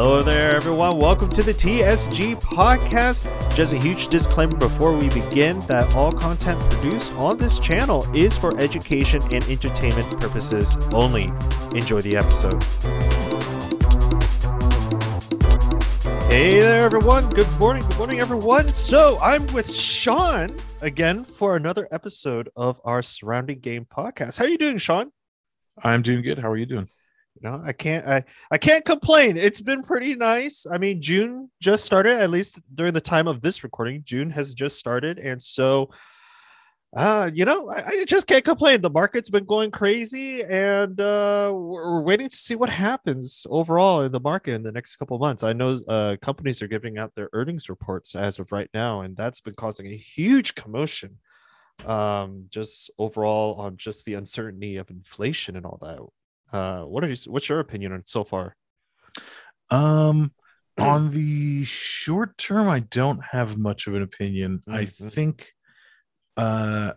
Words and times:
Hello 0.00 0.22
there, 0.22 0.54
everyone. 0.54 1.00
Welcome 1.00 1.28
to 1.30 1.42
the 1.42 1.50
TSG 1.50 2.40
podcast. 2.40 3.26
Just 3.56 3.72
a 3.72 3.76
huge 3.76 4.06
disclaimer 4.06 4.56
before 4.56 4.96
we 4.96 5.08
begin 5.08 5.58
that 5.62 5.92
all 5.92 6.12
content 6.12 6.60
produced 6.70 7.12
on 7.14 7.36
this 7.36 7.58
channel 7.58 8.06
is 8.14 8.36
for 8.36 8.56
education 8.60 9.20
and 9.32 9.42
entertainment 9.48 10.08
purposes 10.20 10.76
only. 10.92 11.32
Enjoy 11.74 12.00
the 12.00 12.16
episode. 12.16 12.62
Hey 16.30 16.60
there, 16.60 16.82
everyone. 16.82 17.28
Good 17.30 17.52
morning. 17.58 17.82
Good 17.88 17.98
morning, 17.98 18.20
everyone. 18.20 18.72
So, 18.72 19.18
I'm 19.20 19.44
with 19.48 19.68
Sean 19.68 20.54
again 20.80 21.24
for 21.24 21.56
another 21.56 21.88
episode 21.90 22.50
of 22.54 22.80
our 22.84 23.02
Surrounding 23.02 23.58
Game 23.58 23.84
podcast. 23.84 24.38
How 24.38 24.44
are 24.44 24.48
you 24.48 24.58
doing, 24.58 24.78
Sean? 24.78 25.10
I'm 25.82 26.02
doing 26.02 26.22
good. 26.22 26.38
How 26.38 26.48
are 26.52 26.56
you 26.56 26.66
doing? 26.66 26.88
You 27.40 27.48
know 27.48 27.60
i 27.64 27.72
can't 27.72 28.06
i 28.06 28.22
i 28.50 28.58
can't 28.58 28.84
complain. 28.84 29.36
It's 29.36 29.60
been 29.60 29.82
pretty 29.82 30.14
nice. 30.14 30.66
I 30.70 30.78
mean 30.78 31.00
june 31.00 31.50
just 31.60 31.84
started 31.84 32.18
at 32.18 32.30
least 32.30 32.60
during 32.74 32.94
the 32.94 33.00
time 33.00 33.28
of 33.28 33.40
this 33.40 33.62
recording. 33.64 34.02
June 34.04 34.30
has 34.30 34.54
just 34.54 34.76
started 34.76 35.18
and 35.18 35.40
so 35.40 35.90
uh 36.96 37.30
you 37.34 37.44
know 37.44 37.68
i, 37.70 37.84
I 37.86 38.04
just 38.04 38.26
can't 38.26 38.44
complain. 38.44 38.80
The 38.80 38.90
market's 38.90 39.30
been 39.30 39.44
going 39.44 39.70
crazy 39.70 40.42
and 40.42 41.00
uh 41.00 41.52
we're, 41.54 41.92
we're, 41.92 42.02
waiting 42.02 42.28
to 42.28 42.36
see 42.36 42.56
what 42.56 42.70
happens 42.70 43.46
overall 43.50 44.02
in 44.02 44.12
the 44.12 44.20
market 44.20 44.54
in 44.54 44.62
the 44.62 44.72
next 44.72 44.96
couple 44.96 45.18
months. 45.18 45.42
I 45.42 45.52
know 45.52 45.78
uh 45.88 46.16
companies 46.22 46.62
are 46.62 46.68
giving 46.68 46.98
out 46.98 47.14
their 47.14 47.28
earnings 47.32 47.68
reports 47.68 48.14
as 48.14 48.38
of 48.38 48.52
right 48.52 48.70
now 48.74 49.02
and 49.02 49.16
that's 49.16 49.40
been 49.40 49.54
causing 49.54 49.86
a 49.86 49.96
huge 49.96 50.54
commotion 50.54 51.18
um 51.86 52.46
just 52.50 52.90
overall 52.98 53.54
on 53.60 53.76
just 53.76 54.04
the 54.04 54.14
uncertainty 54.14 54.78
of 54.78 54.90
inflation 54.90 55.56
and 55.56 55.64
all 55.64 55.78
that 55.80 56.00
uh, 56.52 56.82
what 56.82 57.04
are 57.04 57.08
you? 57.08 57.16
What's 57.26 57.48
your 57.48 57.60
opinion 57.60 57.92
on 57.92 58.02
so 58.06 58.24
far? 58.24 58.56
Um, 59.70 60.32
on 60.78 61.10
the 61.10 61.64
short 61.64 62.38
term, 62.38 62.68
I 62.68 62.80
don't 62.80 63.22
have 63.30 63.58
much 63.58 63.86
of 63.86 63.94
an 63.94 64.02
opinion. 64.02 64.62
Mm-hmm. 64.68 64.74
I 64.74 64.84
think, 64.84 65.52
uh, 66.36 66.92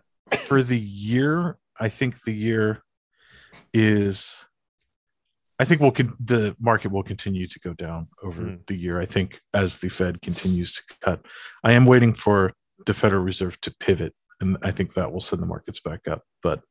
for 0.46 0.62
the 0.62 0.78
year, 0.78 1.58
I 1.78 1.88
think 1.88 2.22
the 2.22 2.34
year 2.34 2.82
is. 3.72 4.48
I 5.58 5.64
think 5.64 5.80
we'll 5.80 5.92
con- 5.92 6.16
the 6.18 6.56
market 6.58 6.90
will 6.90 7.04
continue 7.04 7.46
to 7.46 7.60
go 7.60 7.72
down 7.72 8.08
over 8.20 8.42
mm. 8.42 8.66
the 8.66 8.74
year. 8.74 9.00
I 9.00 9.04
think 9.04 9.40
as 9.54 9.78
the 9.78 9.90
Fed 9.90 10.20
continues 10.20 10.72
to 10.74 10.82
cut, 11.00 11.24
I 11.62 11.72
am 11.72 11.86
waiting 11.86 12.14
for 12.14 12.52
the 12.84 12.94
Federal 12.94 13.22
Reserve 13.22 13.60
to 13.60 13.74
pivot, 13.78 14.12
and 14.40 14.56
I 14.62 14.72
think 14.72 14.94
that 14.94 15.12
will 15.12 15.20
send 15.20 15.40
the 15.40 15.46
markets 15.46 15.78
back 15.78 16.08
up. 16.08 16.22
But 16.42 16.62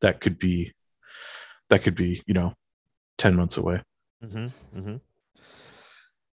that 0.00 0.20
could 0.20 0.38
be 0.38 0.72
that 1.70 1.82
could 1.82 1.94
be 1.94 2.22
you 2.26 2.34
know 2.34 2.54
10 3.18 3.36
months 3.36 3.56
away. 3.56 3.82
Mm-hmm, 4.24 4.78
mm-hmm. 4.78 4.96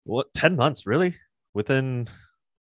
what 0.06 0.34
10 0.34 0.56
months 0.56 0.88
really? 0.88 1.16
Within, 1.53 2.08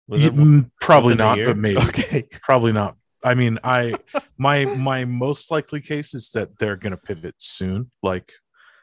within 0.08 0.34
mm, 0.34 0.70
probably 0.80 1.14
within 1.14 1.26
not 1.26 1.38
but 1.46 1.56
maybe. 1.56 1.80
Okay. 1.88 2.28
Probably 2.42 2.72
not. 2.72 2.96
I 3.24 3.34
mean 3.34 3.58
i 3.62 3.94
my 4.38 4.64
my 4.64 5.04
most 5.04 5.50
likely 5.50 5.80
case 5.80 6.12
is 6.12 6.30
that 6.32 6.58
they're 6.58 6.76
going 6.76 6.90
to 6.90 6.96
pivot 6.96 7.36
soon 7.38 7.90
like 8.02 8.32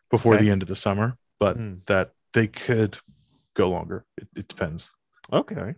before 0.09 0.35
okay. 0.35 0.45
the 0.45 0.51
end 0.51 0.61
of 0.61 0.69
the 0.69 0.77
summer 0.77 1.17
but 1.39 1.57
mm. 1.57 1.85
that 1.87 2.11
they 2.33 2.47
could 2.47 2.97
go 3.53 3.69
longer. 3.69 4.05
It, 4.17 4.27
it 4.35 4.47
depends. 4.47 4.89
Okay 5.31 5.75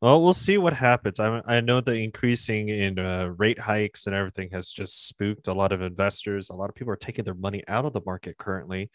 well, 0.00 0.22
we'll 0.22 0.32
see 0.32 0.58
what 0.58 0.72
happens. 0.72 1.18
I 1.18 1.42
I 1.46 1.60
know 1.60 1.80
the 1.80 1.94
increasing 1.94 2.68
in 2.68 2.98
uh, 2.98 3.32
rate 3.36 3.58
hikes 3.58 4.06
and 4.06 4.14
everything 4.14 4.50
has 4.52 4.70
just 4.70 5.08
spooked 5.08 5.48
a 5.48 5.52
lot 5.52 5.72
of 5.72 5.82
investors. 5.82 6.50
A 6.50 6.54
lot 6.54 6.68
of 6.68 6.74
people 6.74 6.92
are 6.92 6.96
taking 6.96 7.24
their 7.24 7.34
money 7.34 7.62
out 7.66 7.84
of 7.84 7.92
the 7.92 8.02
market 8.06 8.38
currently, 8.38 8.90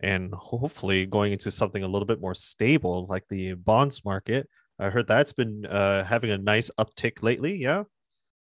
and 0.00 0.34
hopefully 0.34 1.06
going 1.06 1.32
into 1.32 1.50
something 1.50 1.82
a 1.82 1.88
little 1.88 2.06
bit 2.06 2.20
more 2.20 2.34
stable, 2.34 3.06
like 3.08 3.24
the 3.28 3.54
bonds 3.54 4.04
market. 4.04 4.48
I 4.78 4.90
heard 4.90 5.06
that's 5.06 5.32
been 5.32 5.64
uh, 5.66 6.04
having 6.04 6.30
a 6.30 6.38
nice 6.38 6.70
uptick 6.78 7.22
lately. 7.22 7.56
Yeah. 7.56 7.84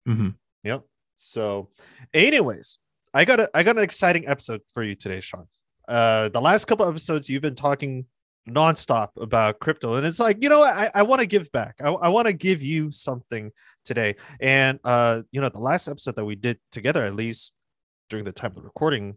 Mm-hmm. 0.09 0.31
Yep. 0.65 0.83
So, 1.15 1.71
anyways, 2.13 2.79
I 3.15 3.25
got 3.25 3.41
a 3.41 3.51
I 3.55 3.63
got 3.63 3.79
an 3.79 3.85
exciting 3.85 4.29
episode 4.29 4.61
for 4.73 4.83
you 4.83 4.95
today, 4.95 5.21
Sean. 5.21 5.47
Uh, 5.89 6.29
the 6.29 6.41
last 6.41 6.67
couple 6.67 6.87
episodes 6.87 7.31
you've 7.31 7.43
been 7.43 7.55
talking 7.55 8.05
nonstop 8.49 9.09
about 9.21 9.59
crypto. 9.59 9.95
And 9.95 10.07
it's 10.07 10.21
like, 10.21 10.43
you 10.43 10.49
know, 10.49 10.63
I, 10.63 10.91
I 10.95 11.03
want 11.03 11.21
to 11.21 11.27
give 11.27 11.51
back. 11.53 11.77
I, 11.81 11.89
I 11.89 12.09
want 12.09 12.27
to 12.27 12.33
give 12.33 12.63
you 12.63 12.91
something 12.91 13.51
today. 13.85 14.17
And, 14.41 14.79
uh, 14.85 15.23
you 15.33 15.41
know, 15.41 15.49
the 15.49 15.59
last 15.59 15.89
episode 15.89 16.17
that 16.17 16.25
we 16.25 16.37
did 16.37 16.59
together, 16.71 17.05
at 17.05 17.15
least 17.15 17.55
during 18.09 18.25
the 18.25 18.33
time 18.33 18.53
of 18.57 18.65
recording, 18.65 19.17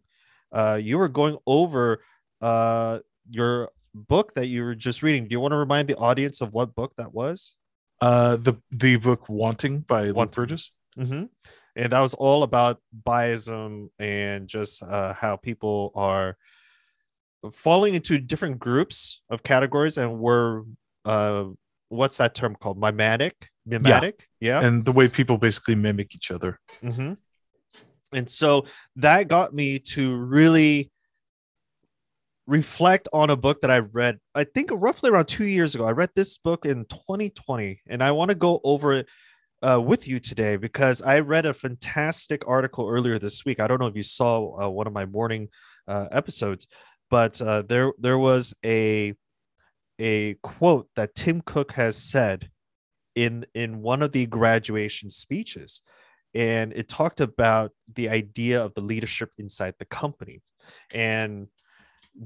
uh, 0.51 0.79
you 0.81 0.97
were 0.97 1.09
going 1.09 1.37
over 1.45 2.03
uh, 2.41 2.99
your 3.29 3.69
book 3.93 4.33
that 4.35 4.47
you 4.47 4.63
were 4.63 4.75
just 4.75 5.03
reading. 5.03 5.27
Do 5.27 5.33
you 5.33 5.39
want 5.39 5.51
to 5.51 5.57
remind 5.57 5.87
the 5.87 5.97
audience 5.97 6.41
of 6.41 6.53
what 6.53 6.75
book 6.75 6.93
that 6.97 7.13
was? 7.13 7.55
Uh, 8.01 8.37
the 8.37 8.55
the 8.71 8.95
book 8.95 9.27
Wanting 9.27 9.81
by 9.81 10.05
Luke 10.05 10.31
Burgis. 10.31 10.71
Mm-hmm. 10.97 11.25
And 11.75 11.91
that 11.91 11.99
was 11.99 12.13
all 12.13 12.43
about 12.43 12.81
biasm 13.05 13.89
and 13.99 14.47
just 14.47 14.81
uh, 14.83 15.13
how 15.13 15.35
people 15.35 15.91
are 15.95 16.37
falling 17.53 17.95
into 17.95 18.17
different 18.19 18.59
groups 18.59 19.21
of 19.29 19.43
categories 19.43 19.97
and 19.97 20.19
we're 20.19 20.63
uh 21.05 21.45
what's 21.89 22.17
that 22.17 22.35
term 22.35 22.55
called? 22.55 22.79
Mimetic 22.79 23.49
mimetic 23.69 24.27
yeah, 24.39 24.59
yeah. 24.59 24.67
and 24.67 24.85
the 24.85 24.91
way 24.91 25.07
people 25.07 25.37
basically 25.37 25.75
mimic 25.75 26.15
each 26.15 26.31
other. 26.31 26.59
Mm-hmm. 26.83 27.13
and 28.13 28.29
so 28.29 28.65
that 28.95 29.27
got 29.27 29.53
me 29.53 29.79
to 29.79 30.15
really 30.15 30.91
reflect 32.47 33.07
on 33.13 33.29
a 33.29 33.35
book 33.35 33.61
that 33.61 33.69
i 33.69 33.77
read 33.77 34.17
i 34.33 34.43
think 34.43 34.71
roughly 34.73 35.11
around 35.11 35.27
two 35.27 35.45
years 35.45 35.75
ago. 35.75 35.85
I 35.85 35.91
read 35.91 36.09
this 36.15 36.37
book 36.37 36.65
in 36.65 36.85
2020 36.85 37.81
and 37.87 38.03
i 38.03 38.11
want 38.11 38.29
to 38.29 38.35
go 38.35 38.59
over 38.63 38.93
it 38.93 39.07
uh, 39.61 39.79
with 39.79 40.07
you 40.07 40.19
today 40.19 40.55
because 40.55 41.01
i 41.03 41.19
read 41.19 41.45
a 41.45 41.53
fantastic 41.53 42.41
article 42.47 42.89
earlier 42.89 43.19
this 43.19 43.45
week. 43.45 43.59
I 43.59 43.67
don't 43.67 43.79
know 43.79 43.87
if 43.87 43.95
you 43.95 44.03
saw 44.03 44.63
uh, 44.63 44.69
one 44.69 44.87
of 44.87 44.93
my 44.93 45.05
morning 45.05 45.49
uh, 45.87 46.07
episodes 46.11 46.67
but 47.09 47.41
uh, 47.41 47.63
there 47.63 47.91
there 47.97 48.17
was 48.17 48.53
a 48.65 49.13
a 49.99 50.35
quote 50.41 50.87
that 50.95 51.15
Tim 51.15 51.41
Cook 51.41 51.71
has 51.73 51.97
said 51.97 52.49
in 53.15 53.45
in 53.53 53.81
one 53.81 54.01
of 54.01 54.11
the 54.11 54.25
graduation 54.25 55.09
speeches. 55.09 55.81
And 56.35 56.73
it 56.73 56.87
talked 56.87 57.21
about 57.21 57.71
the 57.95 58.07
idea 58.09 58.63
of 58.63 58.73
the 58.75 58.81
leadership 58.81 59.31
inside 59.39 59.73
the 59.79 59.85
company. 59.85 60.41
And 60.93 61.47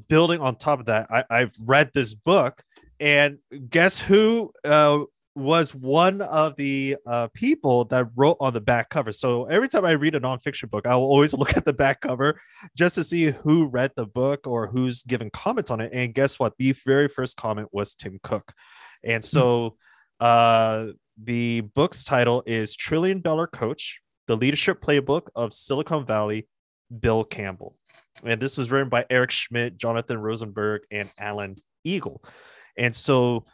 building 0.10 0.42
on 0.42 0.56
top 0.56 0.80
of 0.80 0.86
that 0.88 1.08
I, 1.10 1.40
have 1.40 1.54
read 1.60 1.92
this 1.94 2.14
book 2.14 2.62
and 3.00 3.38
guess 3.70 4.00
who 4.00 4.52
uh, 4.66 5.00
was 5.36 5.74
one 5.74 6.22
of 6.22 6.56
the 6.58 6.96
uh, 7.08 7.28
people 7.34 7.86
that 7.86 8.08
wrote 8.16 8.38
on 8.40 8.54
the 8.54 8.62
back 8.62 8.90
cover. 8.90 9.12
So 9.12 9.46
every 9.46 9.68
time 9.68 9.84
I 9.84 9.92
read 9.92 10.16
a 10.16 10.20
nonfiction 10.20 10.70
book, 10.70 10.86
I 10.86 10.96
will 10.96 11.06
always 11.06 11.34
look 11.38 11.58
at 11.58 11.66
the 11.66 11.74
back 11.74 12.02
cover 12.02 12.40
just 12.78 12.96
to 12.96 13.04
see 13.04 13.32
who 13.32 13.66
read 13.66 13.92
the 13.96 14.06
book 14.06 14.46
or 14.46 14.68
who's 14.68 15.02
given 15.04 15.30
comments 15.32 15.72
on 15.72 15.82
it. 15.82 15.92
And 15.94 16.14
guess 16.14 16.40
what? 16.40 16.54
The 16.60 16.74
very 16.86 17.08
first 17.08 17.38
comment 17.38 17.70
was 17.72 17.96
Tim 17.96 18.20
Cook. 18.22 18.54
And 19.04 19.26
so 19.26 19.76
uh, 20.20 20.88
the 21.22 21.62
book's 21.62 22.06
title 22.06 22.44
is 22.46 22.76
Trillion 22.76 23.22
Dollar 23.22 23.48
Coach 23.48 24.02
The 24.28 24.38
Leadership 24.38 24.82
Playbook 24.82 25.30
of 25.36 25.54
Silicon 25.54 26.06
Valley, 26.06 26.48
Bill 27.00 27.24
Campbell. 27.24 27.76
And 28.24 28.40
this 28.40 28.58
was 28.58 28.70
written 28.70 28.90
by 28.90 29.06
Eric 29.10 29.32
Schmidt, 29.32 29.78
Jonathan 29.78 30.20
Rosenberg, 30.20 30.84
and 30.92 31.10
Alan 31.18 31.58
Eagle. 31.84 32.24
And 32.78 32.96
so 32.96 33.46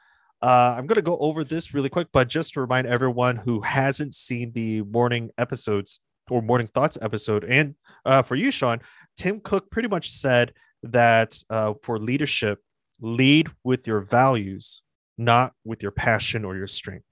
uh, 0.42 0.76
I'm 0.78 0.88
going 0.88 0.96
to 0.96 1.02
go 1.02 1.18
over 1.18 1.44
this 1.44 1.74
really 1.74 1.90
quick, 1.90 2.08
but 2.14 2.30
just 2.30 2.54
to 2.54 2.62
remind 2.62 2.88
everyone 2.88 3.36
who 3.36 3.62
hasn't 3.62 4.16
seen 4.16 4.52
the 4.54 4.82
morning 4.84 5.32
episodes 5.38 6.00
or 6.30 6.42
morning 6.42 6.68
thoughts 6.68 6.98
episode, 7.02 7.44
and 7.44 7.76
uh, 8.06 8.22
for 8.22 8.36
you, 8.36 8.52
Sean, 8.52 8.80
Tim 9.18 9.40
Cook 9.42 9.70
pretty 9.70 9.88
much 9.88 10.10
said 10.10 10.54
that 10.84 11.38
uh, 11.50 11.74
for 11.84 12.00
leadership, 12.00 12.60
lead 13.02 13.50
with 13.64 13.88
your 13.88 14.02
values, 14.02 14.84
not 15.18 15.54
with 15.66 15.82
your 15.84 15.92
passion 15.92 16.46
or 16.46 16.56
your 16.56 16.68
strength. 16.68 17.06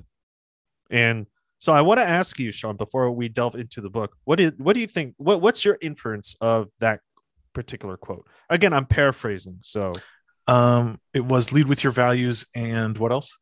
And 0.90 1.28
so 1.60 1.74
I 1.74 1.82
want 1.82 2.00
to 2.00 2.08
ask 2.08 2.40
you, 2.40 2.52
Sean, 2.52 2.78
before 2.78 3.12
we 3.12 3.30
delve 3.30 3.56
into 3.56 3.82
the 3.82 3.90
book, 3.90 4.16
what 4.26 4.40
is 4.40 4.54
what 4.58 4.74
do 4.74 4.80
you 4.80 4.88
think? 4.88 5.16
What 5.18 5.42
what's 5.42 5.66
your 5.66 5.78
inference 5.82 6.36
of 6.40 6.70
that 6.80 7.02
particular 7.54 7.98
quote? 7.98 8.28
Again, 8.50 8.74
I'm 8.74 8.86
paraphrasing, 8.86 9.58
so 9.62 9.92
um, 10.48 11.00
it 11.14 11.26
was 11.26 11.52
lead 11.52 11.68
with 11.68 11.84
your 11.84 11.92
values 11.92 12.46
and 12.56 12.98
what 12.98 13.12
else? 13.12 13.38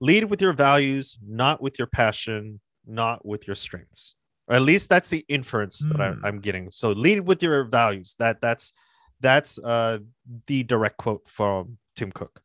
Lead 0.00 0.24
with 0.24 0.40
your 0.40 0.52
values, 0.52 1.18
not 1.26 1.62
with 1.62 1.78
your 1.78 1.86
passion, 1.86 2.60
not 2.86 3.24
with 3.24 3.46
your 3.46 3.54
strengths. 3.54 4.14
Or 4.48 4.56
at 4.56 4.62
least 4.62 4.88
that's 4.88 5.10
the 5.10 5.24
inference 5.28 5.86
mm. 5.86 5.92
that 5.92 6.00
I, 6.00 6.28
am 6.28 6.34
hmm. 6.34 6.38
getting. 6.40 6.70
So 6.72 6.90
lead 6.90 7.20
with 7.20 7.42
your 7.42 7.64
values. 7.64 8.16
That 8.18 8.40
that's 8.40 8.72
that's 9.20 9.58
uh, 9.60 9.98
the 10.46 10.64
direct 10.64 10.96
quote 10.96 11.28
from 11.28 11.78
Tim 11.94 12.10
Cook. 12.10 12.40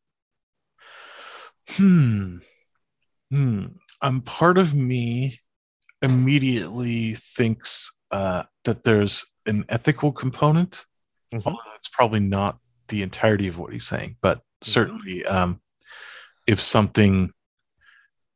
Hmm. 1.70 2.38
Hmm. 3.32 3.66
Um, 4.02 4.22
part 4.22 4.58
of 4.60 4.76
me 4.76 5.40
immediately 6.02 7.14
thinks 7.14 7.92
uh, 8.12 8.44
that 8.66 8.84
there's 8.84 9.26
an 9.48 9.66
ethical 9.70 10.12
component. 10.12 10.86
Mm-hmm. 11.34 11.48
Although 11.48 11.60
that's 11.72 11.88
probably 11.88 12.20
not 12.20 12.60
the 12.88 13.02
entirety 13.02 13.48
of 13.48 13.58
what 13.58 13.74
he's 13.74 13.88
saying, 13.88 14.18
but 14.22 14.42
certainly 14.62 15.26
um, 15.26 15.62
if 16.48 16.62
something 16.62 17.32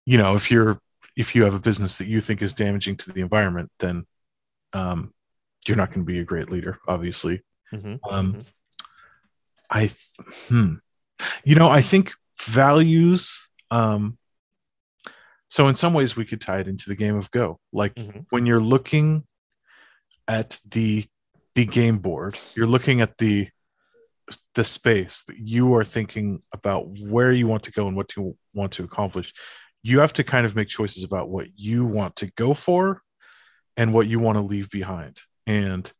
you 0.06 0.18
know 0.18 0.36
if 0.36 0.50
you're 0.52 0.80
if 1.16 1.36
you 1.36 1.44
have 1.44 1.54
a 1.54 1.60
business 1.60 1.98
that 1.98 2.08
you 2.08 2.22
think 2.22 2.42
is 2.42 2.54
damaging 2.54 2.96
to 2.96 3.12
the 3.12 3.22
environment 3.22 3.70
then 3.80 4.06
um, 4.74 5.14
you're 5.68 5.78
not 5.78 5.90
going 5.90 6.02
to 6.02 6.06
be 6.06 6.20
a 6.20 6.24
great 6.26 6.50
leader 6.52 6.78
obviously 6.88 7.42
Mm-hmm. 7.74 7.96
um, 8.10 8.34
Mhm. 8.34 8.46
i 9.70 9.80
th- 9.82 10.38
hmm. 10.48 10.74
you 11.44 11.56
know 11.56 11.70
i 11.70 11.82
think 11.82 12.14
values 12.42 13.50
um, 13.70 14.18
so 15.48 15.68
in 15.68 15.76
some 15.76 15.94
ways 15.94 16.16
we 16.16 16.26
could 16.26 16.42
tie 16.42 16.60
it 16.60 16.68
into 16.68 16.90
the 16.90 16.96
game 16.96 17.16
of 17.16 17.30
go 17.32 17.60
like 17.72 17.94
Mhm. 17.96 18.26
when 18.32 18.46
you're 18.48 18.60
looking 18.62 19.26
at 20.28 20.60
the 20.70 21.06
the 21.56 21.66
game 21.66 21.98
board 22.00 22.38
you're 22.56 22.68
looking 22.68 23.02
at 23.02 23.18
the 23.20 23.50
the 24.56 24.64
space 24.64 25.24
that 25.24 25.38
you 25.38 25.74
are 25.76 25.84
thinking 25.84 26.42
about 26.54 26.88
where 26.88 27.32
you 27.32 27.48
want 27.48 27.64
to 27.64 27.72
go 27.72 27.88
and 27.88 27.96
what 27.96 28.16
you 28.16 28.38
want 28.54 28.72
to 28.74 28.84
accomplish 28.84 29.34
you 29.82 30.00
have 30.00 30.14
to 30.14 30.24
kind 30.24 30.46
of 30.46 30.56
make 30.56 30.68
choices 30.68 31.04
about 31.04 31.30
what 31.30 31.48
you 31.56 31.86
want 31.86 32.16
to 32.18 32.32
go 32.34 32.54
for 32.54 33.02
and 33.78 33.94
what 33.94 34.08
you 34.08 34.20
want 34.20 34.36
to 34.36 34.42
leave 34.42 34.70
behind. 34.70 35.18
And 35.48 35.92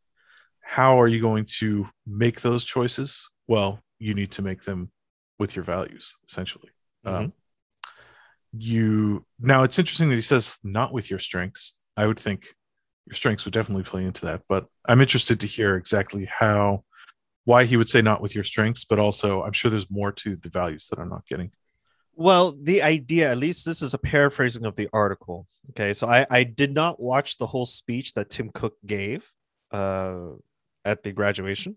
how 0.60 1.00
are 1.00 1.08
you 1.08 1.20
going 1.20 1.46
to 1.58 1.88
make 2.06 2.40
those 2.42 2.64
choices? 2.64 3.28
Well 3.48 3.80
you 3.98 4.14
need 4.14 4.32
to 4.32 4.42
make 4.42 4.62
them 4.64 4.90
with 5.38 5.56
your 5.56 5.64
values 5.64 6.16
essentially. 6.28 6.70
Um, 7.04 7.32
you 8.52 9.24
now 9.38 9.62
it's 9.62 9.78
interesting 9.78 10.08
that 10.10 10.16
he 10.16 10.20
says 10.20 10.58
not 10.62 10.92
with 10.92 11.10
your 11.10 11.18
strengths. 11.18 11.76
I 11.96 12.06
would 12.06 12.18
think 12.18 12.46
your 13.06 13.14
strengths 13.14 13.44
would 13.44 13.54
definitely 13.54 13.82
play 13.82 14.04
into 14.04 14.26
that 14.26 14.42
but 14.48 14.66
i'm 14.86 15.00
interested 15.00 15.40
to 15.40 15.46
hear 15.46 15.74
exactly 15.74 16.26
how 16.26 16.84
why 17.50 17.64
he 17.64 17.76
would 17.76 17.88
say 17.88 18.00
not 18.00 18.22
with 18.22 18.34
your 18.34 18.44
strengths 18.44 18.84
but 18.84 18.98
also 18.98 19.42
i'm 19.44 19.56
sure 19.58 19.70
there's 19.70 19.90
more 19.90 20.12
to 20.12 20.36
the 20.36 20.48
values 20.60 20.88
that 20.88 20.98
i'm 21.00 21.12
not 21.16 21.26
getting 21.26 21.50
Well, 22.20 22.54
the 22.70 22.82
idea, 22.82 23.30
at 23.30 23.38
least 23.38 23.64
this 23.64 23.80
is 23.80 23.94
a 23.94 23.98
paraphrasing 23.98 24.66
of 24.66 24.74
the 24.76 24.88
article. 24.92 25.46
Okay. 25.70 25.94
So 25.94 26.06
I, 26.06 26.26
I 26.30 26.42
did 26.44 26.74
not 26.74 27.00
watch 27.00 27.38
the 27.38 27.46
whole 27.46 27.64
speech 27.64 28.12
that 28.14 28.28
Tim 28.28 28.50
Cook 28.52 28.74
gave 28.84 29.32
uh, 29.72 30.36
at 30.84 31.02
the 31.02 31.12
graduation. 31.12 31.76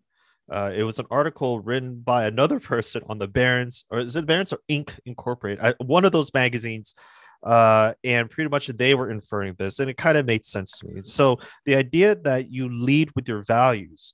Uh, 0.52 0.72
it 0.76 0.84
was 0.84 1.00
an 1.00 1.06
article 1.10 1.62
written 1.62 2.02
by 2.02 2.26
another 2.26 2.60
person 2.74 3.02
on 3.08 3.20
the 3.20 3.28
Barron's, 3.28 3.86
or 3.90 4.00
is 4.00 4.18
it 4.18 4.26
Barron's 4.26 4.52
or 4.52 4.60
Inc. 4.68 4.90
Incorporated? 5.06 5.64
I, 5.64 5.74
one 5.80 6.04
of 6.04 6.12
those 6.12 6.34
magazines. 6.34 6.94
Uh, 7.42 7.94
and 8.04 8.30
pretty 8.30 8.50
much 8.50 8.68
they 8.68 8.96
were 8.96 9.12
inferring 9.12 9.54
this, 9.58 9.80
and 9.80 9.90
it 9.90 9.98
kind 9.98 10.18
of 10.18 10.26
made 10.26 10.46
sense 10.46 10.78
to 10.78 10.88
me. 10.88 11.02
So 11.04 11.40
the 11.66 11.76
idea 11.76 12.16
that 12.24 12.50
you 12.50 12.70
lead 12.70 13.12
with 13.16 13.28
your 13.28 13.44
values, 13.44 14.14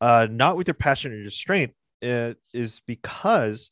uh, 0.00 0.26
not 0.30 0.56
with 0.56 0.68
your 0.68 0.74
passion 0.74 1.12
or 1.12 1.16
your 1.16 1.30
strength, 1.30 1.74
uh, 2.02 2.34
is 2.54 2.80
because 2.86 3.70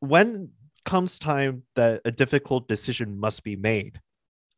when 0.00 0.50
comes 0.88 1.18
time 1.18 1.62
that 1.76 2.00
a 2.06 2.10
difficult 2.10 2.66
decision 2.66 3.20
must 3.20 3.44
be 3.44 3.56
made. 3.56 4.00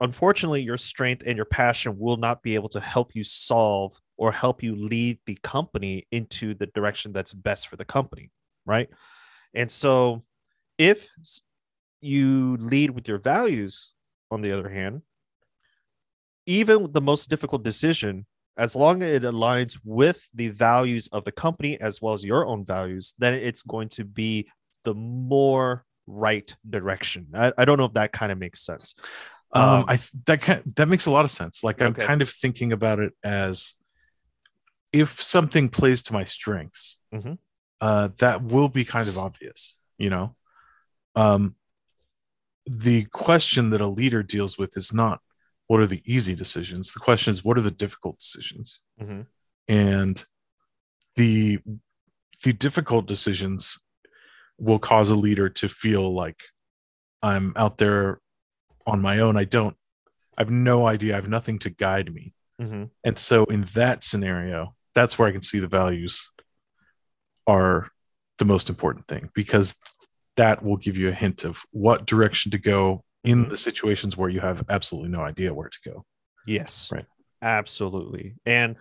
Unfortunately, 0.01 0.63
your 0.63 0.77
strength 0.77 1.25
and 1.27 1.37
your 1.37 1.45
passion 1.45 1.99
will 1.99 2.17
not 2.17 2.41
be 2.41 2.55
able 2.55 2.69
to 2.69 2.79
help 2.79 3.17
you 3.17 3.25
solve 3.25 3.99
or 4.17 4.31
help 4.31 4.63
you 4.63 4.77
lead 4.77 5.19
the 5.27 5.37
company 5.43 6.07
into 6.13 6.55
the 6.55 6.67
direction 6.67 7.13
that's 7.13 7.35
best 7.35 7.67
for 7.67 7.75
the 7.75 7.85
company, 7.85 8.31
right? 8.65 8.89
And 9.55 9.69
so, 9.69 10.23
if 10.79 11.11
you 12.01 12.57
lead 12.61 12.91
with 12.91 13.09
your 13.09 13.19
values, 13.19 13.93
on 14.31 14.41
the 14.41 14.53
other 14.57 14.69
hand, 14.69 15.03
even 16.47 16.93
the 16.93 17.01
most 17.01 17.29
difficult 17.29 17.65
decision, 17.65 18.25
as 18.61 18.77
long 18.77 19.03
as 19.03 19.11
it 19.15 19.23
aligns 19.23 19.79
with 19.85 20.21
the 20.35 20.49
values 20.51 21.09
of 21.17 21.25
the 21.25 21.33
company 21.33 21.81
as 21.81 21.95
well 22.03 22.15
as 22.15 22.23
your 22.25 22.43
own 22.47 22.65
values, 22.65 23.15
then 23.19 23.33
it's 23.35 23.63
going 23.63 23.89
to 23.99 24.05
be 24.05 24.49
the 24.85 24.95
more 24.95 25.85
right 26.07 26.49
direction. 26.69 27.27
I, 27.35 27.53
I 27.61 27.65
don't 27.65 27.79
know 27.79 27.87
if 27.87 27.95
that 27.95 28.13
kind 28.13 28.31
of 28.33 28.39
makes 28.39 28.61
sense. 28.71 28.95
um, 29.53 29.63
Um, 29.81 29.85
i 29.89 29.97
that 30.27 30.41
kind 30.47 30.63
that 30.77 30.89
makes 30.93 31.07
a 31.07 31.11
lot 31.17 31.25
of 31.29 31.31
sense 31.41 31.57
like 31.69 31.79
i'm 31.83 31.95
kind 32.09 32.23
of 32.23 32.31
thinking 32.43 32.71
about 32.79 32.99
it 33.07 33.13
as 33.25 33.55
if 34.93 35.09
something 35.23 35.69
plays 35.79 36.03
to 36.07 36.13
my 36.19 36.25
strengths 36.37 36.85
Mhm. 37.19 37.39
uh, 37.87 38.07
that 38.23 38.37
will 38.53 38.69
be 38.69 38.85
kind 38.85 39.09
of 39.09 39.17
obvious 39.27 39.61
you 40.05 40.11
know 40.15 40.27
um, 41.17 41.43
the 42.87 42.99
question 43.27 43.71
that 43.71 43.81
a 43.81 43.87
leader 44.01 44.23
deals 44.23 44.57
with 44.61 44.77
is 44.77 44.93
not 45.03 45.19
what 45.71 45.79
are 45.79 45.87
the 45.87 46.03
easy 46.05 46.35
decisions? 46.35 46.93
The 46.93 46.99
question 46.99 47.31
is 47.31 47.45
what 47.45 47.57
are 47.57 47.61
the 47.61 47.71
difficult 47.85 48.19
decisions? 48.19 48.83
Mhm. 49.01 49.27
and 49.69 50.25
the 51.15 51.59
the 52.43 52.53
difficult 52.53 53.07
decisions 53.07 53.79
will 54.59 54.81
cause 54.81 55.11
a 55.11 55.15
leader 55.27 55.49
to 55.49 55.69
feel 55.69 56.13
like 56.23 56.41
i'm 57.23 57.53
out 57.57 57.79
there 57.79 58.21
on 58.85 59.01
my 59.01 59.21
own. 59.21 59.37
I 59.37 59.45
don't 59.45 59.77
i 60.37 60.41
have 60.43 60.51
no 60.51 60.87
idea. 60.89 61.13
I 61.13 61.17
have 61.23 61.29
nothing 61.39 61.59
to 61.61 61.71
guide 61.71 62.13
me. 62.13 62.35
Mhm. 62.61 62.91
and 63.05 63.17
so 63.19 63.45
in 63.45 63.63
that 63.75 64.03
scenario 64.03 64.75
that's 64.97 65.17
where 65.19 65.29
i 65.29 65.33
can 65.33 65.43
see 65.51 65.61
the 65.61 65.69
values 65.81 66.33
are 67.47 67.91
the 68.39 68.45
most 68.45 68.69
important 68.69 69.07
thing 69.07 69.31
because 69.35 69.77
that 70.37 70.63
will 70.65 70.77
give 70.79 70.97
you 70.97 71.09
a 71.09 71.13
hint 71.25 71.45
of 71.45 71.63
what 71.71 72.07
direction 72.07 72.51
to 72.51 72.59
go 72.59 73.05
in 73.25 73.41
mm-hmm. 73.41 73.51
the 73.51 73.57
situations 73.57 74.17
where 74.17 74.31
you 74.31 74.41
have 74.41 74.65
absolutely 74.69 75.11
no 75.11 75.21
idea 75.21 75.53
where 75.53 75.69
to 75.69 75.79
go 75.85 76.05
Yes. 76.47 76.91
Right. 76.93 77.07
Absolutely. 77.43 78.35
And 78.47 78.77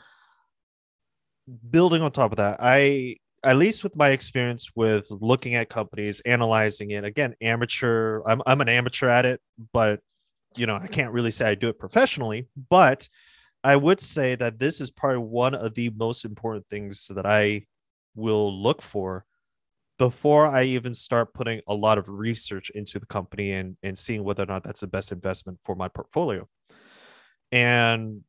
building 1.69 2.01
on 2.01 2.11
top 2.11 2.31
of 2.31 2.37
that, 2.37 2.57
I 2.59 3.17
at 3.43 3.55
least 3.55 3.83
with 3.83 3.95
my 3.95 4.09
experience 4.09 4.69
with 4.75 5.07
looking 5.09 5.55
at 5.55 5.69
companies, 5.69 6.19
analyzing 6.21 6.91
it, 6.91 7.05
again, 7.05 7.35
amateur, 7.41 8.21
I'm 8.25 8.41
I'm 8.45 8.61
an 8.61 8.69
amateur 8.69 9.07
at 9.07 9.25
it, 9.25 9.41
but 9.73 10.01
you 10.57 10.65
know, 10.65 10.75
I 10.75 10.87
can't 10.87 11.13
really 11.13 11.31
say 11.31 11.49
I 11.49 11.55
do 11.55 11.69
it 11.69 11.79
professionally, 11.79 12.47
but 12.69 13.07
I 13.63 13.75
would 13.75 14.01
say 14.01 14.35
that 14.35 14.59
this 14.59 14.81
is 14.81 14.89
probably 14.89 15.19
one 15.19 15.53
of 15.53 15.73
the 15.75 15.89
most 15.95 16.25
important 16.25 16.65
things 16.69 17.11
that 17.13 17.25
I 17.25 17.65
will 18.15 18.61
look 18.61 18.81
for 18.81 19.25
before 19.99 20.47
I 20.47 20.63
even 20.63 20.93
start 20.93 21.33
putting 21.33 21.61
a 21.67 21.75
lot 21.75 21.99
of 21.99 22.07
research 22.07 22.71
into 22.71 22.97
the 22.97 23.05
company 23.05 23.51
and, 23.51 23.77
and 23.83 23.95
seeing 23.95 24.23
whether 24.23 24.41
or 24.41 24.47
not 24.47 24.63
that's 24.63 24.79
the 24.79 24.87
best 24.87 25.11
investment 25.11 25.59
for 25.63 25.75
my 25.75 25.89
portfolio. 25.89 26.47
And 27.51 28.21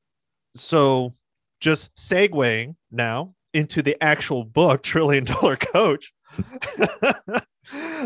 so 0.57 1.15
just 1.61 1.95
segueing 1.95 2.75
now 2.91 3.35
into 3.55 3.83
the 3.83 3.97
actual 4.03 4.45
book, 4.45 4.83
Trillion 4.91 5.25
Dollar 5.25 5.57
Coach. 5.57 6.13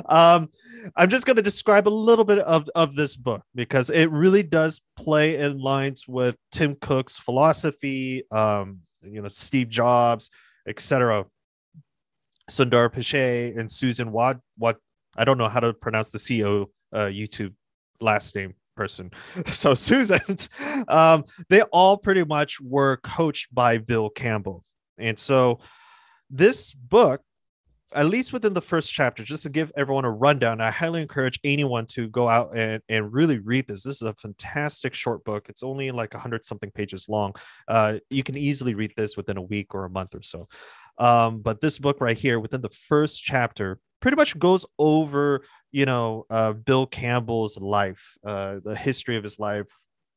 um, 0.06 0.48
I'm 0.94 1.08
just 1.08 1.24
going 1.24 1.36
to 1.36 1.42
describe 1.42 1.88
a 1.88 1.90
little 1.90 2.24
bit 2.24 2.40
of, 2.40 2.68
of 2.74 2.94
this 2.94 3.16
book 3.16 3.42
because 3.54 3.88
it 3.88 4.10
really 4.10 4.42
does 4.42 4.82
play 4.96 5.38
in 5.38 5.58
lines 5.58 6.06
with 6.06 6.36
Tim 6.52 6.74
Cook's 6.74 7.16
philosophy, 7.16 8.24
um, 8.30 8.80
you 9.02 9.22
know, 9.22 9.28
Steve 9.28 9.70
Jobs, 9.70 10.28
etc. 10.68 11.24
Sundar 12.50 12.92
Pichai 12.92 13.56
and 13.58 13.70
Susan 13.70 14.12
Wad, 14.12 14.40
what 14.58 14.78
I 15.16 15.24
don't 15.24 15.38
know 15.38 15.48
how 15.48 15.60
to 15.60 15.72
pronounce 15.72 16.10
the 16.10 16.18
CEO 16.18 16.66
uh, 16.92 17.06
YouTube 17.06 17.54
last 18.00 18.34
name 18.36 18.54
person. 18.76 19.10
So 19.46 19.74
Susan, 19.74 20.20
um, 20.88 21.24
they 21.48 21.62
all 21.62 21.96
pretty 21.96 22.24
much 22.24 22.60
were 22.60 22.98
coached 22.98 23.54
by 23.54 23.78
Bill 23.78 24.10
Campbell. 24.10 24.64
And 24.98 25.18
so 25.18 25.60
this 26.30 26.74
book, 26.74 27.20
at 27.92 28.06
least 28.06 28.32
within 28.32 28.54
the 28.54 28.60
first 28.60 28.92
chapter, 28.92 29.22
just 29.22 29.44
to 29.44 29.50
give 29.50 29.70
everyone 29.76 30.04
a 30.04 30.10
rundown, 30.10 30.60
I 30.60 30.70
highly 30.70 31.00
encourage 31.00 31.38
anyone 31.44 31.86
to 31.90 32.08
go 32.08 32.28
out 32.28 32.56
and, 32.56 32.82
and 32.88 33.12
really 33.12 33.38
read 33.38 33.68
this. 33.68 33.84
This 33.84 33.96
is 33.96 34.02
a 34.02 34.14
fantastic 34.14 34.94
short 34.94 35.24
book. 35.24 35.48
It's 35.48 35.62
only 35.62 35.92
like 35.92 36.12
100 36.12 36.44
something 36.44 36.72
pages 36.72 37.08
long. 37.08 37.34
Uh, 37.68 37.98
you 38.10 38.24
can 38.24 38.36
easily 38.36 38.74
read 38.74 38.92
this 38.96 39.16
within 39.16 39.36
a 39.36 39.42
week 39.42 39.74
or 39.74 39.84
a 39.84 39.90
month 39.90 40.14
or 40.14 40.22
so. 40.22 40.48
Um, 40.98 41.40
but 41.40 41.60
this 41.60 41.78
book 41.78 42.00
right 42.00 42.16
here, 42.16 42.38
within 42.38 42.60
the 42.60 42.70
first 42.70 43.22
chapter, 43.22 43.78
pretty 44.00 44.16
much 44.16 44.38
goes 44.38 44.66
over, 44.78 45.44
you 45.72 45.86
know, 45.86 46.26
uh, 46.30 46.52
Bill 46.52 46.86
Campbell's 46.86 47.58
life, 47.58 48.16
uh, 48.24 48.56
the 48.62 48.76
history 48.76 49.16
of 49.16 49.22
his 49.22 49.38
life, 49.38 49.66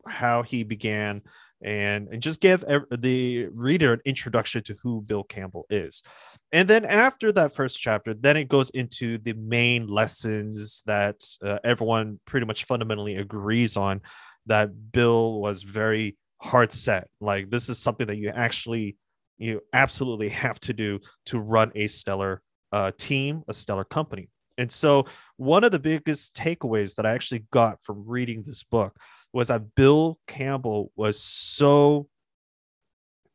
how 0.08 0.44
he 0.44 0.64
began, 0.64 1.22
and 1.64 2.08
and 2.10 2.22
just 2.22 2.40
give 2.40 2.64
the 2.92 3.48
reader 3.52 3.94
an 3.94 4.02
introduction 4.06 4.62
to 4.64 4.76
who 4.84 5.02
Bill 5.02 5.24
Campbell 5.24 5.66
is. 5.70 6.04
And 6.52 6.68
then 6.68 6.86
after 6.86 7.32
that 7.34 7.54
first 7.54 7.82
chapter, 7.82 8.14
then 8.14 8.38
it 8.38 8.48
goes 8.48 8.70
into 8.72 9.18
the 9.18 9.34
main 9.34 9.88
lessons 9.88 10.84
that 10.86 11.24
uh, 11.44 11.58
everyone 11.64 12.20
pretty 12.26 12.46
much 12.46 12.66
fundamentally 12.66 13.16
agrees 13.16 13.76
on. 13.76 14.02
That 14.46 14.92
Bill 14.92 15.42
was 15.42 15.64
very 15.64 16.16
hard 16.42 16.72
set. 16.72 17.10
Like 17.20 17.50
this 17.50 17.68
is 17.70 17.80
something 17.80 18.08
that 18.08 18.18
you 18.18 18.30
actually 18.30 18.96
you 19.38 19.62
absolutely 19.74 20.30
have 20.30 20.60
to 20.62 20.74
do 20.74 21.00
to 21.26 21.40
run 21.40 21.72
a 21.76 21.88
stellar 21.88 22.42
uh, 22.72 22.92
team, 22.98 23.44
a 23.48 23.54
stellar 23.54 23.84
company. 23.84 24.30
And 24.58 24.72
so, 24.72 25.06
one 25.38 25.64
of 25.64 25.72
the 25.72 25.80
biggest 25.80 26.36
takeaways 26.36 26.96
that 26.96 27.06
I 27.06 27.14
actually 27.14 27.46
got 27.52 27.82
from 27.82 28.04
reading 28.08 28.44
this 28.46 28.64
book 28.64 28.98
was 29.32 29.50
that 29.50 29.76
Bill 29.76 30.18
Campbell 30.28 30.92
was 30.96 31.20
so, 31.22 32.08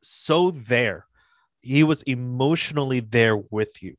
so 0.03 0.51
there. 0.51 1.07
He 1.61 1.85
was 1.85 2.03
emotionally 2.03 3.01
there 3.01 3.37
with 3.37 3.83
you. 3.83 3.97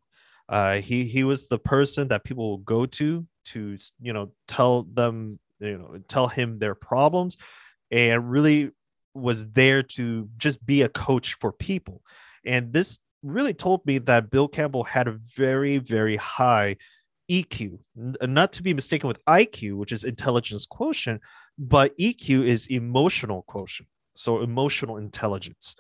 Uh, 0.50 0.82
he 0.82 1.06
he 1.06 1.24
was 1.24 1.48
the 1.48 1.60
person 1.60 2.10
that 2.10 2.26
people 2.26 2.50
will 2.50 2.58
go 2.58 2.86
to 2.86 3.26
to 3.46 3.78
you 4.02 4.12
know 4.12 4.32
tell 4.48 4.84
them 4.84 5.40
you 5.60 5.78
know 5.78 5.98
tell 6.10 6.28
him 6.28 6.60
their 6.60 6.76
problems, 6.76 7.38
and 7.90 8.30
really 8.30 8.72
was 9.14 9.52
there 9.52 9.84
to 9.84 10.28
just 10.38 10.66
be 10.66 10.82
a 10.82 10.90
coach 10.90 11.34
for 11.36 11.52
people. 11.52 12.02
And 12.46 12.74
this 12.74 13.00
really 13.22 13.54
told 13.54 13.86
me 13.86 14.00
that 14.00 14.30
Bill 14.30 14.48
Campbell 14.48 14.84
had 14.84 15.08
a 15.08 15.18
very 15.36 15.78
very 15.78 16.16
high 16.16 16.78
EQ, 17.32 17.80
not 17.96 18.52
to 18.54 18.64
be 18.64 18.74
mistaken 18.74 19.08
with 19.08 19.24
IQ, 19.26 19.78
which 19.78 19.92
is 19.92 20.04
intelligence 20.04 20.66
quotient, 20.66 21.22
but 21.58 21.98
EQ 21.98 22.46
is 22.46 22.68
emotional 22.68 23.44
quotient, 23.44 23.88
so 24.16 24.42
emotional 24.42 24.98
intelligence. 24.98 25.76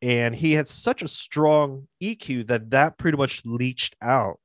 And 0.00 0.34
he 0.34 0.52
had 0.52 0.68
such 0.68 1.02
a 1.02 1.08
strong 1.08 1.88
EQ 2.02 2.46
that 2.48 2.70
that 2.70 2.98
pretty 2.98 3.18
much 3.18 3.42
leached 3.44 3.96
out 4.00 4.38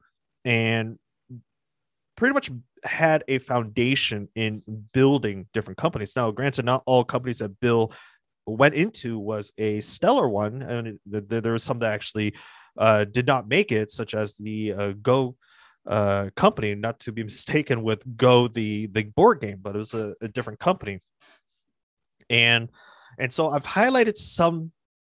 and 0.43 0.97
pretty 2.15 2.33
much 2.33 2.51
had 2.83 3.23
a 3.27 3.37
foundation 3.37 4.27
in 4.35 4.61
building 4.93 5.47
different 5.53 5.77
companies. 5.77 6.15
Now, 6.15 6.31
granted, 6.31 6.65
not 6.65 6.83
all 6.85 7.03
companies 7.03 7.39
that 7.39 7.59
Bill 7.59 7.93
went 8.45 8.75
into 8.75 9.19
was 9.19 9.53
a 9.57 9.79
stellar 9.79 10.27
one, 10.27 10.61
and 10.61 10.99
there 11.05 11.53
was 11.53 11.63
some 11.63 11.79
that 11.79 11.93
actually 11.93 12.35
uh, 12.77 13.05
did 13.05 13.27
not 13.27 13.47
make 13.47 13.71
it, 13.71 13.91
such 13.91 14.13
as 14.13 14.35
the 14.35 14.73
uh, 14.73 14.93
Go 15.01 15.35
uh, 15.85 16.29
company, 16.35 16.75
not 16.75 16.99
to 17.01 17.11
be 17.11 17.23
mistaken 17.31 17.83
with 17.83 18.17
Go, 18.17 18.47
the 18.47 18.87
the 18.87 19.03
board 19.03 19.41
game, 19.41 19.59
but 19.61 19.75
it 19.75 19.79
was 19.79 19.93
a, 19.93 20.13
a 20.21 20.27
different 20.27 20.59
company. 20.59 20.99
And 22.29 22.69
and 23.19 23.31
so 23.31 23.49
I've 23.49 23.65
highlighted 23.65 24.15
some 24.17 24.71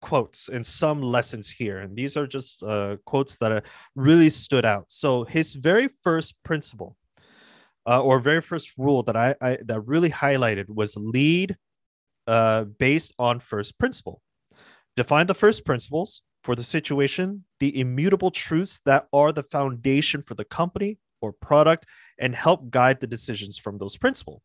quotes 0.02 0.50
and 0.50 0.66
some 0.66 1.02
lessons 1.02 1.50
here, 1.50 1.80
and 1.80 1.96
these 1.96 2.18
are 2.18 2.28
just 2.28 2.64
uh, 2.64 2.98
quotes 3.06 3.38
that 3.38 3.52
uh, 3.52 3.62
really 3.96 4.30
stood 4.30 4.66
out. 4.66 4.86
So 4.90 5.24
his 5.24 5.56
very 5.56 5.88
first 6.04 6.36
principle, 6.44 6.98
uh, 7.88 8.02
or 8.02 8.20
very 8.20 8.42
first 8.42 8.74
rule 8.78 9.04
that 9.04 9.16
I, 9.16 9.36
I 9.42 9.58
that 9.66 9.82
really 9.82 10.10
highlighted 10.10 10.66
was 10.70 10.98
lead 10.98 11.56
uh, 12.28 12.66
based 12.66 13.14
on 13.20 13.40
first 13.40 13.78
principle. 13.78 14.22
Define 14.96 15.28
the 15.28 15.34
first 15.34 15.66
principles, 15.66 16.22
for 16.44 16.56
the 16.56 16.64
situation, 16.64 17.46
the 17.60 17.80
immutable 17.80 18.30
truths 18.30 18.80
that 18.86 19.08
are 19.14 19.32
the 19.32 19.44
foundation 19.44 20.22
for 20.22 20.36
the 20.36 20.46
company 20.46 21.00
or 21.22 21.32
product, 21.32 21.86
and 22.20 22.36
help 22.36 22.70
guide 22.70 23.00
the 23.00 23.08
decisions 23.08 23.58
from 23.58 23.78
those 23.78 23.98
principles. 23.98 24.42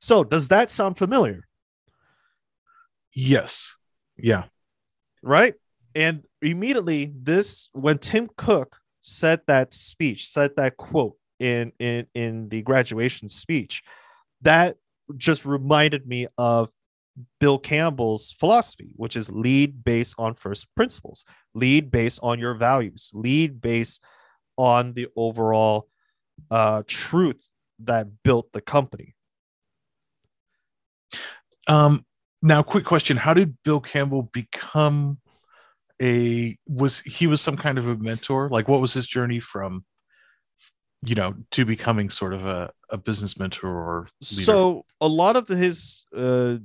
So, 0.00 0.24
does 0.24 0.48
that 0.48 0.70
sound 0.70 0.96
familiar? 0.96 1.46
Yes. 3.14 3.76
Yeah. 4.16 4.44
Right. 5.22 5.54
And 5.94 6.24
immediately, 6.42 7.12
this 7.14 7.68
when 7.72 7.98
Tim 7.98 8.28
Cook 8.36 8.78
said 9.00 9.40
that 9.46 9.74
speech, 9.74 10.28
said 10.28 10.52
that 10.56 10.76
quote 10.76 11.16
in 11.38 11.72
in 11.78 12.06
in 12.14 12.48
the 12.48 12.62
graduation 12.62 13.28
speech, 13.28 13.82
that 14.42 14.76
just 15.16 15.44
reminded 15.44 16.06
me 16.06 16.26
of 16.38 16.70
Bill 17.40 17.58
Campbell's 17.58 18.32
philosophy, 18.32 18.92
which 18.96 19.16
is 19.16 19.30
lead 19.30 19.84
based 19.84 20.14
on 20.18 20.34
first 20.34 20.74
principles, 20.74 21.24
lead 21.54 21.90
based 21.90 22.20
on 22.22 22.38
your 22.38 22.54
values, 22.54 23.10
lead 23.14 23.60
based 23.60 24.02
on 24.56 24.92
the 24.94 25.08
overall 25.16 25.88
uh, 26.50 26.82
truth 26.86 27.50
that 27.80 28.08
built 28.22 28.52
the 28.52 28.60
company. 28.60 29.14
Um, 31.68 32.04
now, 32.42 32.62
quick 32.62 32.84
question: 32.84 33.16
How 33.16 33.34
did 33.34 33.56
Bill 33.64 33.80
Campbell 33.80 34.22
become 34.22 35.18
a? 36.00 36.56
Was 36.68 37.00
he 37.00 37.26
was 37.26 37.40
some 37.40 37.56
kind 37.56 37.78
of 37.78 37.88
a 37.88 37.96
mentor? 37.96 38.48
Like, 38.50 38.68
what 38.68 38.80
was 38.80 38.92
his 38.92 39.06
journey 39.06 39.40
from? 39.40 39.84
you 41.04 41.14
know 41.14 41.34
to 41.50 41.64
becoming 41.64 42.10
sort 42.10 42.32
of 42.32 42.46
a, 42.46 42.70
a 42.90 42.98
business 42.98 43.38
mentor 43.38 43.68
or 43.68 44.08
leader? 44.32 44.42
so 44.44 44.84
a 45.00 45.06
lot 45.06 45.36
of 45.36 45.46
his 45.46 46.04
uh, 46.16 46.56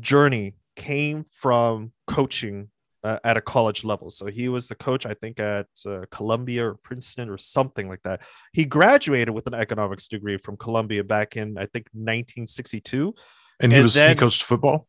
journey 0.00 0.54
came 0.76 1.24
from 1.24 1.92
coaching 2.06 2.68
uh, 3.04 3.18
at 3.22 3.36
a 3.36 3.40
college 3.40 3.84
level. 3.84 4.10
So 4.10 4.26
he 4.26 4.48
was 4.48 4.68
the 4.68 4.74
coach, 4.74 5.06
I 5.06 5.14
think, 5.14 5.38
at 5.38 5.66
uh, 5.86 6.00
Columbia 6.10 6.66
or 6.66 6.74
Princeton 6.74 7.28
or 7.28 7.38
something 7.38 7.88
like 7.88 8.02
that. 8.02 8.22
He 8.52 8.64
graduated 8.64 9.30
with 9.30 9.46
an 9.46 9.54
economics 9.54 10.08
degree 10.08 10.38
from 10.38 10.56
Columbia 10.56 11.04
back 11.04 11.36
in, 11.36 11.56
I 11.56 11.66
think, 11.66 11.86
1962. 11.92 13.14
And 13.60 13.72
he 13.72 13.78
and 13.78 13.82
was 13.84 13.94
then, 13.94 14.10
he 14.10 14.16
coached 14.16 14.42
football. 14.42 14.88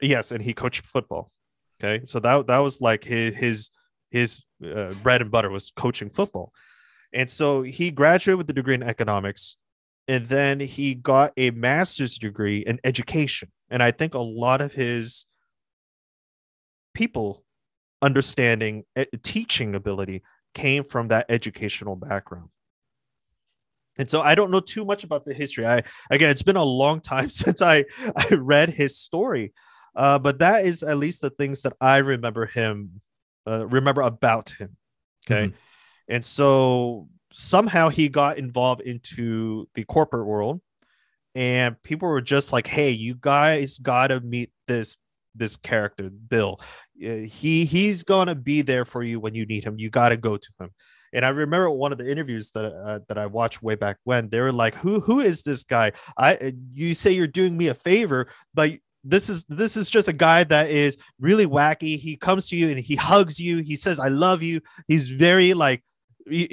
Yes, 0.00 0.32
and 0.32 0.42
he 0.42 0.54
coached 0.54 0.86
football. 0.86 1.30
Okay, 1.80 2.04
so 2.04 2.18
that 2.20 2.48
that 2.48 2.58
was 2.58 2.80
like 2.80 3.04
his 3.04 3.34
his 3.34 3.70
his 4.10 4.42
uh, 4.64 4.92
bread 5.02 5.22
and 5.22 5.30
butter 5.30 5.50
was 5.50 5.72
coaching 5.76 6.10
football, 6.10 6.52
and 7.12 7.30
so 7.30 7.62
he 7.62 7.92
graduated 7.92 8.38
with 8.38 8.48
the 8.48 8.52
degree 8.52 8.74
in 8.74 8.82
economics, 8.82 9.56
and 10.08 10.26
then 10.26 10.58
he 10.58 10.94
got 10.94 11.32
a 11.36 11.52
master's 11.52 12.18
degree 12.18 12.58
in 12.58 12.80
education 12.82 13.50
and 13.70 13.82
I 13.82 13.90
think 13.90 14.14
a 14.14 14.20
lot 14.20 14.60
of 14.60 14.72
his 14.72 15.26
people 16.94 17.44
understanding 18.02 18.84
teaching 19.22 19.74
ability 19.74 20.22
came 20.54 20.84
from 20.84 21.08
that 21.08 21.26
educational 21.28 21.96
background. 21.96 22.48
And 23.98 24.08
so 24.08 24.20
I 24.20 24.34
don't 24.34 24.50
know 24.50 24.60
too 24.60 24.84
much 24.84 25.02
about 25.04 25.24
the 25.24 25.34
history. 25.34 25.66
I 25.66 25.82
again, 26.10 26.30
it's 26.30 26.42
been 26.42 26.56
a 26.56 26.64
long 26.64 27.00
time 27.00 27.28
since 27.42 27.60
I 27.60 27.84
I 28.16 28.34
read 28.34 28.70
his 28.70 28.98
story, 28.98 29.52
uh, 29.96 30.18
but 30.18 30.38
that 30.38 30.64
is 30.64 30.82
at 30.82 30.98
least 30.98 31.20
the 31.20 31.30
things 31.30 31.62
that 31.62 31.74
I 31.80 31.98
remember 31.98 32.46
him 32.46 33.00
uh, 33.46 33.66
remember 33.66 34.02
about 34.02 34.50
him. 34.50 34.76
Okay, 35.26 35.48
mm-hmm. 35.48 35.56
and 36.08 36.24
so 36.24 37.08
somehow 37.32 37.88
he 37.88 38.08
got 38.08 38.38
involved 38.38 38.80
into 38.82 39.68
the 39.74 39.84
corporate 39.84 40.26
world, 40.26 40.60
and 41.38 41.80
people 41.84 42.08
were 42.08 42.20
just 42.20 42.52
like 42.52 42.66
hey 42.66 42.90
you 42.90 43.14
guys 43.14 43.78
gotta 43.78 44.20
meet 44.20 44.50
this 44.66 44.96
this 45.36 45.56
character 45.56 46.10
bill 46.10 46.60
he 46.98 47.64
he's 47.64 48.02
gonna 48.02 48.34
be 48.34 48.60
there 48.60 48.84
for 48.84 49.04
you 49.04 49.20
when 49.20 49.34
you 49.34 49.46
need 49.46 49.62
him 49.62 49.78
you 49.78 49.88
gotta 49.88 50.16
go 50.16 50.36
to 50.36 50.50
him 50.58 50.70
and 51.12 51.24
I 51.24 51.30
remember 51.30 51.70
one 51.70 51.92
of 51.92 51.96
the 51.96 52.10
interviews 52.10 52.50
that 52.50 52.66
uh, 52.66 52.98
that 53.08 53.16
I 53.16 53.26
watched 53.26 53.62
way 53.62 53.76
back 53.76 53.96
when 54.04 54.28
they 54.28 54.42
were 54.42 54.52
like, 54.52 54.74
"Who 54.74 55.00
who 55.00 55.20
is 55.20 55.42
this 55.42 55.64
guy? 55.64 55.92
I 56.18 56.52
you 56.74 56.92
say 56.92 57.12
you're 57.12 57.26
doing 57.26 57.56
me 57.56 57.68
a 57.68 57.74
favor, 57.74 58.28
but 58.52 58.72
this 59.04 59.30
is 59.30 59.44
this 59.44 59.76
is 59.78 59.88
just 59.88 60.08
a 60.08 60.12
guy 60.12 60.44
that 60.44 60.70
is 60.70 60.98
really 61.18 61.46
wacky. 61.46 61.98
He 61.98 62.18
comes 62.18 62.50
to 62.50 62.56
you 62.56 62.68
and 62.68 62.78
he 62.78 62.94
hugs 62.94 63.40
you. 63.40 63.62
He 63.62 63.74
says, 63.74 63.98
"I 63.98 64.08
love 64.08 64.42
you." 64.42 64.60
He's 64.86 65.08
very 65.08 65.54
like 65.54 65.82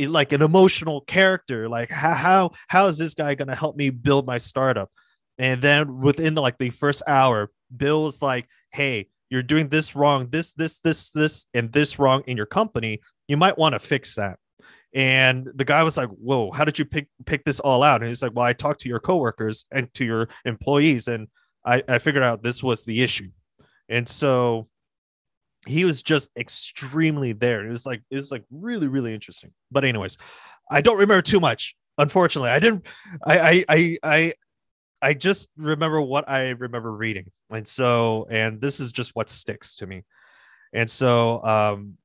like 0.08 0.34
an 0.34 0.42
emotional 0.42 1.02
character 1.02 1.68
like 1.70 1.90
how 1.90 2.14
how, 2.14 2.52
how 2.68 2.88
is 2.88 2.98
this 2.98 3.14
guy 3.14 3.36
going 3.36 3.48
to 3.48 3.56
help 3.56 3.76
me 3.76 3.90
build 3.90 4.26
my 4.26 4.38
startup? 4.38 4.90
And 5.38 5.62
then 5.62 6.00
within 6.00 6.34
the, 6.34 6.42
like 6.42 6.58
the 6.58 6.70
first 6.70 7.04
hour 7.08 7.52
bill's 7.76 8.22
like 8.22 8.48
hey 8.72 9.08
you're 9.30 9.44
doing 9.44 9.68
this 9.70 9.96
wrong 9.96 10.30
this 10.30 10.54
this 10.54 10.80
this 10.80 11.12
this 11.12 11.46
and 11.54 11.72
this 11.72 12.00
wrong 12.00 12.24
in 12.28 12.38
your 12.38 12.46
company. 12.46 13.00
You 13.28 13.38
might 13.38 13.58
want 13.58 13.74
to 13.74 13.80
fix 13.80 14.16
that. 14.16 14.38
And 14.94 15.50
the 15.56 15.66
guy 15.66 15.84
was 15.84 15.98
like 15.98 16.10
whoa 16.10 16.52
how 16.52 16.64
did 16.64 16.80
you 16.80 16.86
pick 16.86 17.08
pick 17.26 17.44
this 17.44 17.60
all 17.60 17.84
out? 17.84 18.02
And 18.02 18.08
he's 18.08 18.22
like 18.22 18.34
well 18.34 18.46
i 18.46 18.54
talked 18.54 18.82
to 18.82 18.90
your 18.90 19.00
coworkers 19.00 19.66
and 19.72 19.94
to 19.96 20.06
your 20.06 20.30
employees 20.46 21.08
and 21.08 21.28
i 21.66 21.84
i 21.88 22.00
figured 22.00 22.24
out 22.24 22.44
this 22.44 22.64
was 22.64 22.86
the 22.86 23.02
issue. 23.02 23.30
And 23.90 24.08
so 24.08 24.68
he 25.66 25.86
was 25.86 26.02
just 26.04 26.30
extremely 26.38 27.34
there. 27.34 27.66
It 27.66 27.70
was 27.70 27.86
like 27.86 28.02
it 28.10 28.16
was 28.16 28.32
like 28.32 28.44
really 28.52 28.88
really 28.88 29.14
interesting. 29.14 29.52
But 29.72 29.86
anyways, 29.86 30.18
I 30.70 30.82
don't 30.82 30.98
remember 30.98 31.22
too 31.22 31.40
much. 31.40 31.76
Unfortunately, 31.98 32.50
I 32.50 32.60
didn't. 32.60 32.88
I 33.26 33.66
I 33.68 33.98
I 34.04 34.34
I, 35.02 35.14
just 35.14 35.50
remember 35.58 36.02
what 36.02 36.28
I 36.30 36.50
remember 36.50 36.92
reading, 36.92 37.32
and 37.52 37.68
so 37.68 38.28
and 38.30 38.60
this 38.60 38.80
is 38.80 38.92
just 38.92 39.16
what 39.16 39.30
sticks 39.30 39.76
to 39.76 39.88
me, 39.88 40.04
and 40.74 40.90
so 40.90 41.44
um, 41.44 41.98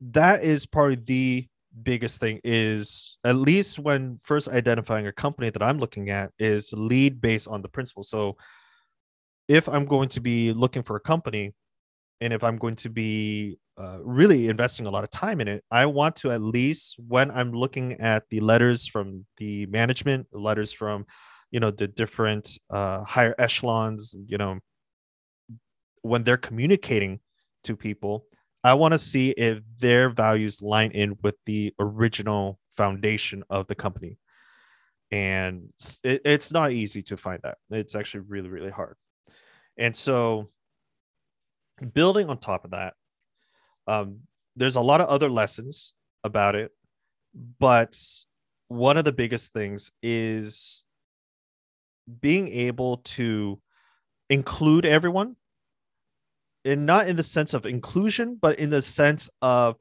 that 0.00 0.44
is 0.44 0.66
probably 0.66 0.96
the 0.96 1.48
biggest 1.82 2.20
thing 2.20 2.40
is 2.42 3.18
at 3.24 3.36
least 3.36 3.78
when 3.78 4.18
first 4.22 4.48
identifying 4.48 5.06
a 5.06 5.12
company 5.12 5.50
that 5.50 5.62
I'm 5.62 5.78
looking 5.78 6.08
at 6.08 6.32
is 6.38 6.72
lead 6.72 7.20
based 7.20 7.48
on 7.48 7.60
the 7.60 7.68
principle. 7.68 8.02
So 8.02 8.36
if 9.48 9.68
I'm 9.68 9.84
going 9.84 10.08
to 10.10 10.20
be 10.20 10.52
looking 10.52 10.82
for 10.82 10.96
a 10.96 11.00
company 11.00 11.52
and 12.20 12.32
if 12.32 12.42
i'm 12.44 12.56
going 12.56 12.76
to 12.76 12.88
be 12.88 13.58
uh, 13.78 13.98
really 14.02 14.48
investing 14.48 14.86
a 14.86 14.90
lot 14.90 15.04
of 15.04 15.10
time 15.10 15.40
in 15.40 15.48
it 15.48 15.62
i 15.70 15.84
want 15.84 16.16
to 16.16 16.30
at 16.30 16.40
least 16.40 16.96
when 17.08 17.30
i'm 17.30 17.52
looking 17.52 17.92
at 17.94 18.24
the 18.30 18.40
letters 18.40 18.86
from 18.86 19.24
the 19.36 19.66
management 19.66 20.26
the 20.32 20.38
letters 20.38 20.72
from 20.72 21.04
you 21.50 21.60
know 21.60 21.70
the 21.70 21.88
different 21.88 22.58
uh, 22.70 23.02
higher 23.04 23.34
echelons 23.38 24.14
you 24.26 24.38
know 24.38 24.58
when 26.02 26.22
they're 26.24 26.36
communicating 26.36 27.20
to 27.64 27.76
people 27.76 28.24
i 28.64 28.72
want 28.72 28.92
to 28.92 28.98
see 28.98 29.30
if 29.30 29.58
their 29.78 30.08
values 30.08 30.62
line 30.62 30.90
in 30.92 31.16
with 31.22 31.34
the 31.44 31.74
original 31.78 32.58
foundation 32.76 33.42
of 33.50 33.66
the 33.66 33.74
company. 33.74 34.18
And 35.10 35.70
it, 36.04 36.22
it's 36.24 36.52
not 36.52 36.72
easy 36.72 37.02
to 37.04 37.16
find 37.16 37.40
that. 37.42 37.58
It's 37.70 37.96
actually 37.96 38.24
really 38.28 38.48
really 38.48 38.70
hard. 38.70 38.96
And 39.78 39.94
so 39.94 40.48
building 41.94 42.28
on 42.28 42.38
top 42.38 42.64
of 42.64 42.72
that, 42.72 42.94
um, 43.86 44.20
there's 44.56 44.76
a 44.76 44.80
lot 44.80 45.00
of 45.00 45.08
other 45.08 45.28
lessons 45.28 45.92
about 46.24 46.54
it 46.54 46.72
but 47.58 47.96
one 48.68 48.96
of 48.96 49.04
the 49.04 49.12
biggest 49.12 49.52
things 49.52 49.92
is 50.02 50.86
being 52.20 52.48
able 52.48 52.98
to 52.98 53.60
include 54.30 54.86
everyone 54.86 55.36
and 56.64 56.86
not 56.86 57.06
in 57.06 57.16
the 57.16 57.22
sense 57.22 57.54
of 57.54 57.66
inclusion 57.66 58.38
but 58.40 58.58
in 58.58 58.70
the 58.70 58.82
sense 58.82 59.28
of 59.42 59.76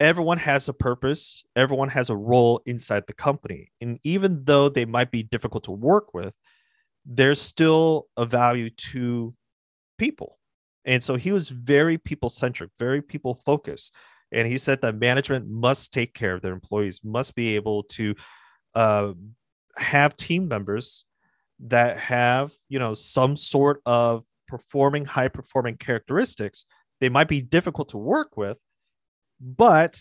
everyone 0.00 0.38
has 0.38 0.68
a 0.68 0.72
purpose 0.72 1.44
everyone 1.54 1.88
has 1.88 2.10
a 2.10 2.16
role 2.16 2.60
inside 2.66 3.04
the 3.06 3.12
company. 3.12 3.70
And 3.80 4.00
even 4.02 4.44
though 4.44 4.68
they 4.68 4.84
might 4.84 5.10
be 5.10 5.22
difficult 5.22 5.64
to 5.64 5.72
work 5.72 6.14
with 6.14 6.34
there's 7.04 7.40
still 7.40 8.06
a 8.16 8.24
value 8.24 8.70
to 8.70 9.34
people 9.98 10.38
and 10.84 11.02
so 11.02 11.14
he 11.14 11.32
was 11.32 11.48
very 11.48 11.98
people 11.98 12.28
centric 12.28 12.70
very 12.78 13.02
people 13.02 13.34
focused 13.44 13.94
and 14.32 14.48
he 14.48 14.56
said 14.58 14.80
that 14.80 14.96
management 14.96 15.48
must 15.48 15.92
take 15.92 16.14
care 16.14 16.34
of 16.34 16.42
their 16.42 16.52
employees 16.52 17.00
must 17.04 17.34
be 17.34 17.56
able 17.56 17.82
to 17.84 18.14
uh, 18.74 19.12
have 19.76 20.16
team 20.16 20.48
members 20.48 21.04
that 21.60 21.98
have 21.98 22.50
you 22.68 22.78
know 22.78 22.92
some 22.92 23.36
sort 23.36 23.80
of 23.86 24.24
performing 24.48 25.04
high 25.04 25.28
performing 25.28 25.76
characteristics. 25.76 26.66
They 27.00 27.08
might 27.08 27.28
be 27.28 27.40
difficult 27.40 27.90
to 27.90 27.98
work 27.98 28.36
with 28.36 28.58
but 29.40 30.00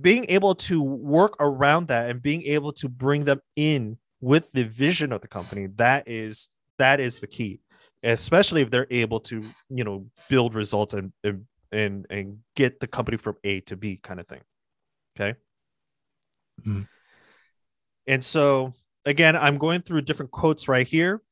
being 0.00 0.24
able 0.28 0.54
to 0.54 0.80
work 0.80 1.34
around 1.40 1.88
that 1.88 2.08
and 2.08 2.22
being 2.22 2.42
able 2.42 2.72
to 2.72 2.88
bring 2.88 3.24
them 3.24 3.40
in 3.56 3.98
with 4.20 4.50
the 4.52 4.62
vision 4.64 5.12
of 5.12 5.20
the 5.20 5.28
company 5.28 5.66
that 5.76 6.08
is 6.08 6.48
that 6.78 7.00
is 7.00 7.20
the 7.20 7.26
key 7.26 7.60
especially 8.02 8.62
if 8.62 8.70
they're 8.70 8.86
able 8.90 9.20
to 9.20 9.42
you 9.68 9.84
know 9.84 10.06
build 10.28 10.54
results 10.54 10.94
and 10.94 11.12
and 11.72 12.06
and, 12.10 12.38
get 12.56 12.80
the 12.80 12.86
company 12.86 13.16
from 13.16 13.36
a 13.44 13.60
to 13.60 13.76
b 13.76 13.98
kind 14.02 14.20
of 14.20 14.26
thing 14.26 14.40
okay 15.16 15.38
mm. 16.66 16.86
and 18.06 18.22
so 18.24 18.72
again 19.04 19.36
i'm 19.36 19.58
going 19.58 19.80
through 19.80 20.00
different 20.00 20.30
quotes 20.30 20.68
right 20.68 20.86
here 20.86 21.22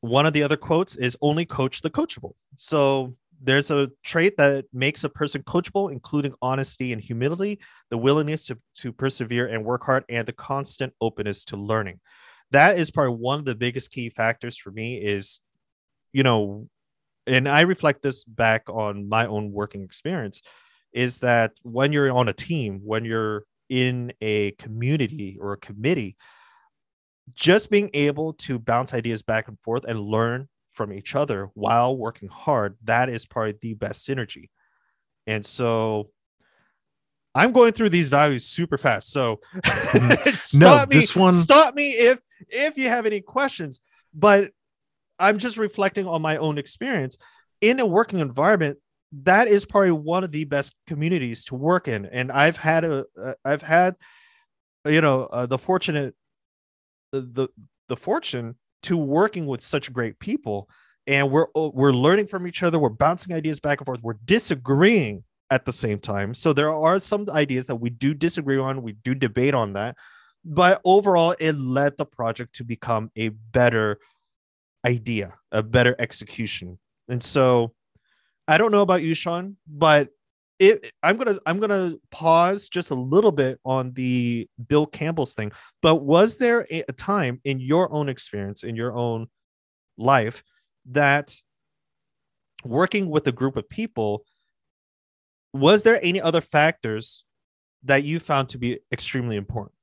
one 0.00 0.26
of 0.26 0.32
the 0.32 0.42
other 0.42 0.56
quotes 0.56 0.96
is 0.96 1.16
only 1.20 1.44
coach 1.44 1.82
the 1.82 1.90
coachable 1.90 2.32
so 2.56 3.14
there's 3.42 3.70
a 3.70 3.90
trait 4.04 4.36
that 4.36 4.66
makes 4.72 5.02
a 5.02 5.08
person 5.08 5.42
coachable, 5.42 5.90
including 5.90 6.32
honesty 6.40 6.92
and 6.92 7.02
humility, 7.02 7.58
the 7.90 7.98
willingness 7.98 8.46
to, 8.46 8.56
to 8.76 8.92
persevere 8.92 9.48
and 9.48 9.64
work 9.64 9.84
hard, 9.84 10.04
and 10.08 10.26
the 10.26 10.32
constant 10.32 10.92
openness 11.00 11.44
to 11.46 11.56
learning. 11.56 11.98
That 12.52 12.78
is 12.78 12.90
probably 12.90 13.16
one 13.16 13.38
of 13.38 13.44
the 13.44 13.54
biggest 13.54 13.90
key 13.90 14.08
factors 14.08 14.56
for 14.56 14.70
me 14.70 14.96
is, 14.96 15.40
you 16.12 16.22
know, 16.22 16.68
and 17.26 17.48
I 17.48 17.62
reflect 17.62 18.02
this 18.02 18.24
back 18.24 18.68
on 18.68 19.08
my 19.08 19.26
own 19.26 19.52
working 19.52 19.82
experience, 19.82 20.42
is 20.92 21.20
that 21.20 21.52
when 21.62 21.92
you're 21.92 22.10
on 22.10 22.28
a 22.28 22.32
team, 22.32 22.80
when 22.84 23.04
you're 23.04 23.44
in 23.68 24.12
a 24.20 24.52
community 24.52 25.38
or 25.40 25.52
a 25.52 25.58
committee, 25.58 26.16
just 27.34 27.70
being 27.70 27.90
able 27.94 28.34
to 28.34 28.58
bounce 28.58 28.92
ideas 28.94 29.22
back 29.22 29.48
and 29.48 29.58
forth 29.60 29.84
and 29.84 30.00
learn 30.00 30.48
from 30.72 30.92
each 30.92 31.14
other 31.14 31.50
while 31.54 31.96
working 31.96 32.28
hard, 32.28 32.76
that 32.84 33.08
is 33.08 33.26
probably 33.26 33.54
the 33.62 33.74
best 33.74 34.06
synergy. 34.06 34.50
And 35.26 35.44
so 35.44 36.10
I'm 37.34 37.52
going 37.52 37.72
through 37.72 37.90
these 37.90 38.08
values 38.08 38.44
super 38.44 38.76
fast. 38.76 39.10
So 39.10 39.40
mm. 39.54 40.44
stop 40.44 40.88
no, 40.88 40.94
me, 40.94 41.00
this 41.00 41.16
one 41.16 41.32
stop 41.32 41.74
me 41.74 41.92
if 41.92 42.20
if 42.48 42.76
you 42.76 42.88
have 42.88 43.06
any 43.06 43.20
questions. 43.20 43.80
But 44.14 44.50
I'm 45.18 45.38
just 45.38 45.56
reflecting 45.56 46.06
on 46.06 46.22
my 46.22 46.36
own 46.36 46.58
experience. 46.58 47.16
In 47.60 47.80
a 47.80 47.86
working 47.86 48.18
environment. 48.18 48.78
That 49.24 49.46
is 49.46 49.66
probably 49.66 49.92
one 49.92 50.24
of 50.24 50.32
the 50.32 50.44
best 50.44 50.74
communities 50.86 51.44
to 51.44 51.54
work 51.54 51.86
in, 51.86 52.06
and 52.06 52.32
I've 52.32 52.56
had 52.56 52.82
a 52.84 53.04
have 53.44 53.60
had, 53.60 53.94
you 54.86 55.02
know, 55.02 55.24
uh, 55.24 55.44
the 55.44 55.58
fortunate, 55.58 56.14
the 57.12 57.48
the 57.88 57.96
fortune 57.96 58.56
to 58.84 58.96
working 58.96 59.46
with 59.46 59.60
such 59.60 59.92
great 59.92 60.18
people. 60.18 60.66
And 61.06 61.30
we're 61.30 61.48
oh, 61.54 61.70
we're 61.74 61.92
learning 61.92 62.28
from 62.28 62.46
each 62.46 62.62
other. 62.62 62.78
We're 62.78 62.88
bouncing 62.88 63.36
ideas 63.36 63.60
back 63.60 63.80
and 63.80 63.86
forth. 63.86 64.00
We're 64.02 64.18
disagreeing 64.24 65.24
at 65.50 65.66
the 65.66 65.72
same 65.72 65.98
time. 65.98 66.32
So 66.32 66.54
there 66.54 66.72
are 66.72 66.98
some 66.98 67.28
ideas 67.28 67.66
that 67.66 67.76
we 67.76 67.90
do 67.90 68.14
disagree 68.14 68.58
on. 68.58 68.80
We 68.80 68.92
do 68.92 69.14
debate 69.14 69.52
on 69.52 69.74
that 69.74 69.96
but 70.44 70.80
overall 70.84 71.34
it 71.38 71.52
led 71.52 71.96
the 71.96 72.04
project 72.04 72.54
to 72.54 72.64
become 72.64 73.10
a 73.16 73.28
better 73.28 73.98
idea 74.84 75.34
a 75.52 75.62
better 75.62 75.94
execution 75.98 76.78
and 77.08 77.22
so 77.22 77.72
i 78.48 78.58
don't 78.58 78.72
know 78.72 78.82
about 78.82 79.02
you 79.02 79.14
sean 79.14 79.56
but 79.66 80.08
it, 80.62 80.92
I'm 81.02 81.16
gonna 81.16 81.34
I'm 81.44 81.58
gonna 81.58 81.94
pause 82.12 82.68
just 82.68 82.92
a 82.92 82.94
little 82.94 83.32
bit 83.32 83.58
on 83.64 83.92
the 83.94 84.48
Bill 84.68 84.86
Campbell's 84.86 85.34
thing. 85.34 85.50
But 85.80 85.96
was 85.96 86.38
there 86.38 86.66
a, 86.70 86.84
time 86.92 87.40
in 87.42 87.58
your 87.58 87.92
own 87.92 88.08
experience 88.08 88.62
in 88.62 88.76
your 88.76 88.96
own 88.96 89.26
life 89.98 90.44
that 90.90 91.34
working 92.64 93.10
with 93.10 93.26
a 93.26 93.32
group 93.32 93.56
of 93.56 93.68
people 93.68 94.24
was 95.52 95.82
there 95.82 95.98
any 96.00 96.20
other 96.20 96.40
factors 96.40 97.24
that 97.82 98.04
you 98.04 98.20
found 98.20 98.48
to 98.50 98.58
be 98.58 98.78
extremely 98.92 99.36
important 99.36 99.74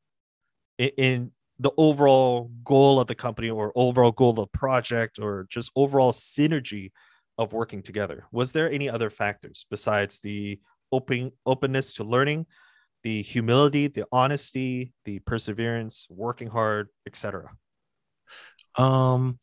in, 0.80 1.32
the 1.62 1.72
overall 1.78 2.50
goal 2.64 3.02
of 3.02 3.08
the 3.08 3.16
company 3.16 3.50
or 3.50 3.74
overall 3.76 4.14
goal 4.14 4.30
of 4.30 4.38
the 4.38 4.48
project 4.48 5.20
or 5.20 5.46
just 5.50 5.70
overall 5.76 6.14
synergy 6.14 6.90
of 7.38 7.52
working 7.52 7.82
together. 7.82 8.26
Was 8.32 8.54
there 8.54 8.72
any 8.72 8.90
other 8.90 9.10
factors 9.10 9.66
besides 9.70 10.22
the 10.22 10.58
open 10.94 11.34
openness 11.46 11.94
to 11.96 12.06
learning 12.06 12.46
the 13.04 13.22
humility 13.22 13.88
the 13.88 14.06
honesty 14.12 14.94
the 15.06 15.20
perseverance 15.20 16.08
working 16.10 16.50
hard 16.50 16.90
etc 17.08 17.50
um 18.76 19.40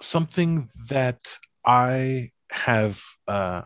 something 0.00 0.66
that 0.88 1.36
i 1.64 2.30
have 2.50 3.02
uh 3.28 3.62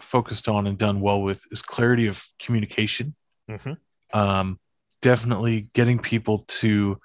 focused 0.00 0.48
on 0.48 0.66
and 0.66 0.78
done 0.78 1.00
well 1.00 1.20
with 1.20 1.42
is 1.50 1.60
clarity 1.60 2.06
of 2.06 2.24
communication. 2.40 3.14
Mm-hmm. 3.50 3.72
um 4.18 4.58
definitely 5.02 5.68
getting 5.74 5.98
people 5.98 6.44
to 6.48 6.98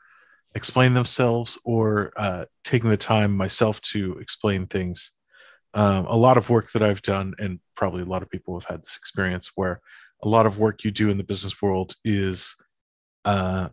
explain 0.54 0.94
themselves 0.94 1.58
or 1.66 2.14
uh, 2.16 2.46
taking 2.64 2.90
the 2.90 2.98
time 2.98 3.36
myself 3.36 3.82
to 3.82 4.18
explain 4.20 4.68
things 4.68 5.12
um, 5.76 6.06
a 6.06 6.16
lot 6.16 6.38
of 6.38 6.50
work 6.50 6.72
that 6.72 6.82
I've 6.82 7.02
done, 7.02 7.34
and 7.38 7.60
probably 7.76 8.02
a 8.02 8.06
lot 8.06 8.24
of 8.24 8.30
people 8.30 8.58
have 8.58 8.70
had 8.70 8.82
this 8.82 8.96
experience 8.98 9.52
where 9.56 9.82
a 10.24 10.28
lot 10.28 10.46
of 10.46 10.58
work 10.58 10.86
you 10.86 10.92
do 10.92 11.10
in 11.10 11.18
the 11.18 11.24
business 11.24 11.62
world 11.62 11.96
is 12.06 12.56
uh, 13.26 13.68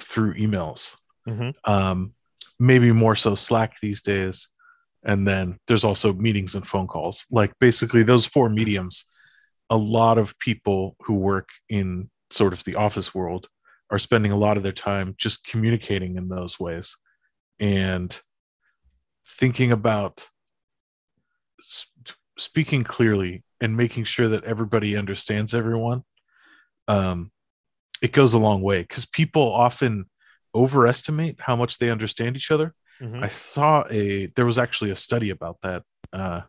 through 0.00 0.34
emails. 0.34 0.96
Mm-hmm. 1.28 1.50
Um, 1.70 2.14
maybe 2.60 2.92
more 2.92 3.16
so 3.16 3.34
Slack 3.34 3.74
these 3.82 4.00
days. 4.00 4.48
And 5.04 5.26
then 5.26 5.58
there's 5.66 5.82
also 5.82 6.12
meetings 6.12 6.54
and 6.54 6.64
phone 6.64 6.86
calls. 6.86 7.26
Like 7.32 7.52
basically, 7.58 8.04
those 8.04 8.24
four 8.24 8.48
mediums, 8.48 9.04
a 9.68 9.76
lot 9.76 10.18
of 10.18 10.38
people 10.38 10.94
who 11.00 11.16
work 11.16 11.48
in 11.68 12.08
sort 12.30 12.52
of 12.52 12.62
the 12.62 12.76
office 12.76 13.12
world 13.12 13.48
are 13.92 13.98
spending 13.98 14.32
a 14.32 14.36
lot 14.36 14.56
of 14.56 14.62
their 14.62 14.72
time 14.72 15.14
just 15.18 15.44
communicating 15.44 16.16
in 16.16 16.28
those 16.28 16.58
ways 16.58 16.96
and 17.60 18.20
thinking 19.24 19.70
about 19.70 20.28
speaking 22.38 22.82
clearly 22.82 23.44
and 23.60 23.76
making 23.76 24.02
sure 24.04 24.26
that 24.28 24.44
everybody 24.44 24.96
understands 24.96 25.54
everyone 25.54 26.02
um, 26.88 27.30
it 28.00 28.12
goes 28.12 28.32
a 28.32 28.38
long 28.38 28.62
way 28.62 28.80
because 28.80 29.04
people 29.04 29.52
often 29.52 30.06
overestimate 30.54 31.36
how 31.38 31.54
much 31.54 31.78
they 31.78 31.90
understand 31.90 32.34
each 32.34 32.50
other 32.50 32.74
mm-hmm. 33.00 33.22
i 33.22 33.28
saw 33.28 33.84
a 33.90 34.26
there 34.34 34.46
was 34.46 34.58
actually 34.58 34.90
a 34.90 34.96
study 34.96 35.28
about 35.28 35.58
that 35.62 35.82
uh, 36.14 36.40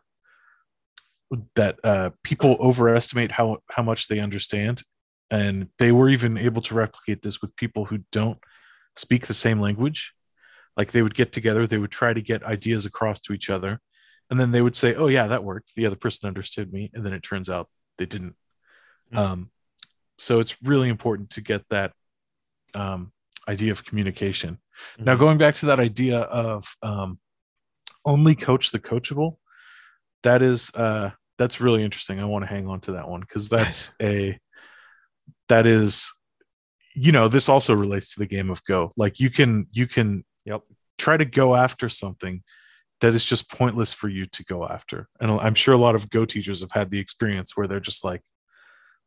that 1.54 1.78
uh, 1.84 2.10
people 2.22 2.56
overestimate 2.58 3.32
how 3.32 3.58
how 3.70 3.82
much 3.82 4.08
they 4.08 4.18
understand 4.18 4.82
and 5.30 5.68
they 5.78 5.92
were 5.92 6.08
even 6.08 6.36
able 6.36 6.62
to 6.62 6.74
replicate 6.74 7.22
this 7.22 7.40
with 7.40 7.56
people 7.56 7.86
who 7.86 7.98
don't 8.12 8.38
speak 8.96 9.26
the 9.26 9.34
same 9.34 9.60
language. 9.60 10.14
Like 10.76 10.92
they 10.92 11.02
would 11.02 11.14
get 11.14 11.32
together 11.32 11.66
they 11.66 11.78
would 11.78 11.92
try 11.92 12.12
to 12.12 12.22
get 12.22 12.42
ideas 12.44 12.84
across 12.84 13.20
to 13.22 13.32
each 13.32 13.48
other 13.48 13.80
and 14.30 14.40
then 14.40 14.50
they 14.50 14.62
would 14.62 14.76
say 14.76 14.94
oh 14.94 15.08
yeah 15.08 15.26
that 15.28 15.44
worked. 15.44 15.74
The 15.74 15.86
other 15.86 15.96
person 15.96 16.26
understood 16.26 16.72
me 16.72 16.90
and 16.94 17.04
then 17.04 17.12
it 17.12 17.22
turns 17.22 17.48
out 17.48 17.68
they 17.98 18.06
didn't. 18.06 18.34
Mm-hmm. 19.12 19.18
um, 19.18 19.50
so 20.16 20.38
it's 20.40 20.56
really 20.62 20.88
important 20.88 21.30
to 21.30 21.40
get 21.40 21.68
that 21.70 21.92
um, 22.74 23.12
idea 23.48 23.72
of 23.72 23.84
communication. 23.84 24.58
Mm-hmm. 24.94 25.04
now 25.04 25.16
going 25.16 25.38
back 25.38 25.54
to 25.56 25.66
that 25.66 25.80
idea 25.80 26.20
of 26.20 26.64
um, 26.82 27.18
only 28.04 28.34
coach 28.34 28.72
the 28.72 28.80
coachable 28.80 29.36
that 30.24 30.42
is 30.42 30.72
uh, 30.74 31.10
that's 31.38 31.60
really 31.60 31.84
interesting. 31.84 32.18
I 32.18 32.24
want 32.24 32.44
to 32.44 32.50
hang 32.50 32.66
on 32.66 32.80
to 32.80 32.92
that 32.92 33.08
one 33.08 33.20
because 33.20 33.48
that's 33.48 33.92
a 34.02 34.38
that 35.48 35.66
is 35.66 36.12
you 36.94 37.12
know 37.12 37.28
this 37.28 37.48
also 37.48 37.74
relates 37.74 38.14
to 38.14 38.20
the 38.20 38.26
game 38.26 38.50
of 38.50 38.64
go 38.64 38.92
like 38.96 39.18
you 39.18 39.28
can 39.30 39.66
you 39.72 39.86
can 39.86 40.24
yep 40.44 40.62
try 40.98 41.16
to 41.16 41.24
go 41.24 41.54
after 41.56 41.88
something 41.88 42.42
that 43.00 43.12
is 43.14 43.24
just 43.24 43.50
pointless 43.50 43.92
for 43.92 44.08
you 44.08 44.24
to 44.24 44.44
go 44.44 44.64
after. 44.66 45.08
And 45.20 45.30
I'm 45.30 45.54
sure 45.54 45.74
a 45.74 45.78
lot 45.78 45.94
of 45.94 46.08
Go 46.08 46.24
teachers 46.24 46.60
have 46.62 46.70
had 46.72 46.90
the 46.90 47.00
experience 47.00 47.56
where 47.56 47.66
they're 47.66 47.80
just 47.80 48.04
like, 48.04 48.22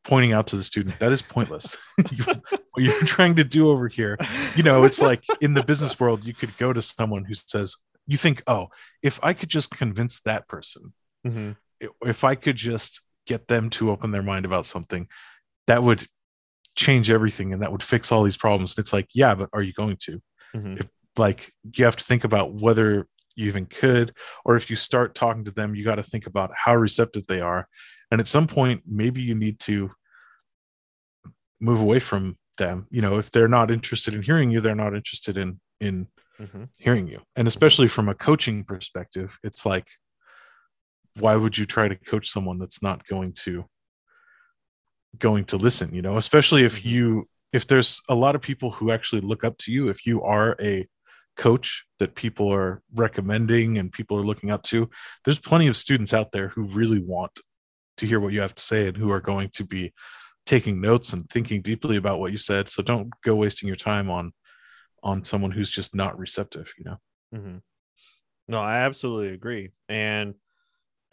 pointing 0.04 0.32
out 0.32 0.48
to 0.48 0.56
the 0.56 0.64
student 0.64 1.00
that 1.00 1.12
is 1.12 1.22
pointless. 1.22 1.78
you, 2.12 2.24
what 2.26 2.84
you're 2.84 3.02
trying 3.04 3.36
to 3.36 3.44
do 3.44 3.70
over 3.70 3.88
here, 3.88 4.18
you 4.56 4.64
know, 4.64 4.84
it's 4.84 5.02
like 5.02 5.24
in 5.42 5.54
the 5.54 5.64
business 5.64 6.00
world, 6.00 6.26
you 6.26 6.34
could 6.34 6.56
go 6.58 6.72
to 6.72 6.82
someone 6.82 7.26
who 7.26 7.34
says, 7.34 7.76
you 8.06 8.18
think, 8.18 8.42
oh, 8.48 8.68
if 9.02 9.20
I 9.24 9.34
could 9.34 9.50
just 9.50 9.72
convince 9.72 10.22
that 10.22 10.48
person, 10.48 10.94
Mhm. 11.26 11.58
if 12.06 12.24
I 12.24 12.36
could 12.36 12.56
just 12.56 13.02
get 13.26 13.48
them 13.48 13.70
to 13.72 13.90
open 13.90 14.12
their 14.12 14.24
mind 14.24 14.46
about 14.46 14.66
something, 14.66 15.08
that 15.68 15.84
would 15.84 16.06
change 16.76 17.10
everything 17.12 17.54
and 17.54 17.62
that 17.62 17.72
would 17.72 17.84
fix 17.84 18.12
all 18.12 18.24
these 18.24 18.38
problems. 18.38 18.76
And 18.76 18.84
it's 18.84 18.94
like, 18.94 19.08
yeah, 19.14 19.36
but 19.36 19.50
are 19.54 19.62
you 19.62 19.74
going 19.74 19.98
to? 20.02 20.22
Mhm. 20.56 20.80
If 20.80 20.88
like 21.18 21.52
you 21.76 21.86
have 21.86 21.96
to 21.96 22.04
think 22.04 22.24
about 22.24 22.54
whether 22.54 23.08
you 23.36 23.48
even 23.48 23.66
could, 23.66 24.12
or 24.46 24.56
if 24.56 24.70
you 24.70 24.76
start 24.76 25.16
talking 25.16 25.44
to 25.44 25.52
them, 25.52 25.76
you 25.76 25.84
got 25.84 25.96
to 25.96 26.04
think 26.04 26.26
about 26.28 26.52
how 26.56 26.76
receptive 26.76 27.26
they 27.28 27.42
are. 27.42 27.68
And 28.12 28.22
at 28.22 28.28
some 28.28 28.48
point, 28.48 28.84
maybe 28.86 29.22
you 29.22 29.36
need 29.36 29.60
to 29.62 29.92
move 31.60 31.82
away 31.82 32.00
from 32.00 32.38
them. 32.58 32.88
You 32.90 33.02
know, 33.02 33.18
if 33.18 33.32
they're 33.32 33.48
not 33.48 33.72
interested 33.72 34.14
in 34.14 34.22
hearing 34.22 34.52
you, 34.52 34.62
they're 34.62 34.76
not 34.76 34.96
interested 34.96 35.38
in 35.38 35.60
in 35.80 36.08
Mhm. 36.40 36.70
hearing 36.80 37.08
you. 37.08 37.22
And 37.36 37.48
especially 37.48 37.88
from 37.88 38.10
a 38.10 38.16
coaching 38.16 38.64
perspective, 38.64 39.38
it's 39.44 39.66
like, 39.66 39.88
why 41.20 41.36
would 41.36 41.58
you 41.58 41.66
try 41.66 41.88
to 41.88 41.96
coach 41.96 42.28
someone 42.30 42.60
that's 42.60 42.82
not 42.82 43.06
going 43.08 43.34
to 43.34 43.66
going 45.18 45.46
to 45.46 45.58
listen? 45.58 45.94
You 45.94 46.02
know, 46.02 46.18
especially 46.18 46.64
if 46.64 46.82
Mhm. 46.82 46.86
you 46.86 47.30
if 47.54 47.66
there's 47.66 48.02
a 48.10 48.16
lot 48.16 48.36
of 48.36 48.42
people 48.42 48.72
who 48.72 48.92
actually 48.92 49.22
look 49.22 49.44
up 49.46 49.58
to 49.58 49.72
you, 49.72 49.88
if 49.88 50.06
you 50.06 50.22
are 50.22 50.56
a 50.62 50.86
coach 51.38 51.86
that 51.98 52.14
people 52.14 52.52
are 52.52 52.84
recommending 52.94 53.78
and 53.78 53.92
people 53.92 54.18
are 54.18 54.26
looking 54.26 54.52
up 54.52 54.64
to, 54.64 54.90
there's 55.24 55.40
plenty 55.40 55.68
of 55.68 55.78
students 55.78 56.14
out 56.14 56.32
there 56.34 56.50
who 56.50 56.64
really 56.64 57.00
want 57.00 57.40
to 57.98 58.06
hear 58.06 58.20
what 58.20 58.34
you 58.34 58.42
have 58.42 58.54
to 58.54 58.62
say 58.62 58.88
and 58.88 58.98
who 58.98 59.10
are 59.12 59.22
going 59.22 59.50
to 59.54 59.64
be 59.64 59.94
taking 60.46 60.82
notes 60.82 61.14
and 61.14 61.30
thinking 61.30 61.62
deeply 61.62 61.96
about 61.96 62.20
what 62.20 62.32
you 62.34 62.38
said. 62.38 62.68
So 62.68 62.84
don't 62.84 63.10
go 63.24 63.36
wasting 63.36 63.68
your 63.68 63.78
time 63.78 64.10
on 64.10 64.34
on 65.04 65.24
someone 65.24 65.52
who's 65.52 65.70
just 65.70 65.96
not 65.96 66.20
receptive, 66.20 66.74
you 66.78 66.84
know. 66.84 66.98
Mhm. 67.34 67.62
No, 68.50 68.60
I 68.60 68.80
absolutely 68.80 69.34
agree. 69.34 69.72
And 69.88 70.36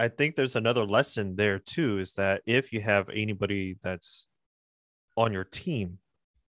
I 0.04 0.08
think 0.08 0.36
there's 0.36 0.56
another 0.56 0.84
lesson 0.84 1.34
there 1.34 1.58
too 1.58 1.98
is 1.98 2.12
that 2.12 2.42
if 2.44 2.74
you 2.74 2.82
have 2.82 3.08
anybody 3.08 3.78
that's 3.82 4.26
on 5.16 5.32
your 5.32 5.44
team 5.44 5.96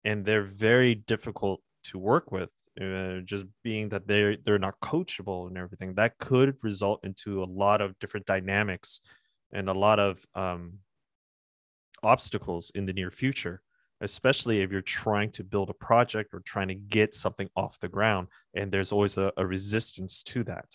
and 0.04 0.24
they're 0.24 0.42
very 0.42 0.94
difficult 0.94 1.60
to 1.84 1.98
work 1.98 2.32
with, 2.32 2.48
uh, 2.80 3.20
just 3.24 3.44
being 3.62 3.90
that 3.90 4.08
they're 4.08 4.38
they're 4.38 4.58
not 4.58 4.80
coachable 4.80 5.48
and 5.48 5.58
everything, 5.58 5.92
that 5.96 6.16
could 6.16 6.56
result 6.62 7.00
into 7.04 7.42
a 7.42 7.52
lot 7.62 7.82
of 7.82 7.98
different 7.98 8.24
dynamics 8.24 9.02
and 9.52 9.68
a 9.68 9.74
lot 9.86 9.98
of 9.98 10.24
um, 10.34 10.78
obstacles 12.02 12.72
in 12.74 12.86
the 12.86 12.94
near 12.94 13.10
future, 13.10 13.60
especially 14.00 14.62
if 14.62 14.72
you're 14.72 14.80
trying 14.80 15.30
to 15.32 15.44
build 15.44 15.68
a 15.68 15.74
project 15.74 16.32
or 16.32 16.40
trying 16.40 16.68
to 16.68 16.74
get 16.74 17.12
something 17.14 17.50
off 17.54 17.78
the 17.80 17.88
ground 17.96 18.28
and 18.54 18.72
there's 18.72 18.92
always 18.92 19.18
a, 19.18 19.30
a 19.36 19.46
resistance 19.46 20.22
to 20.22 20.42
that 20.42 20.74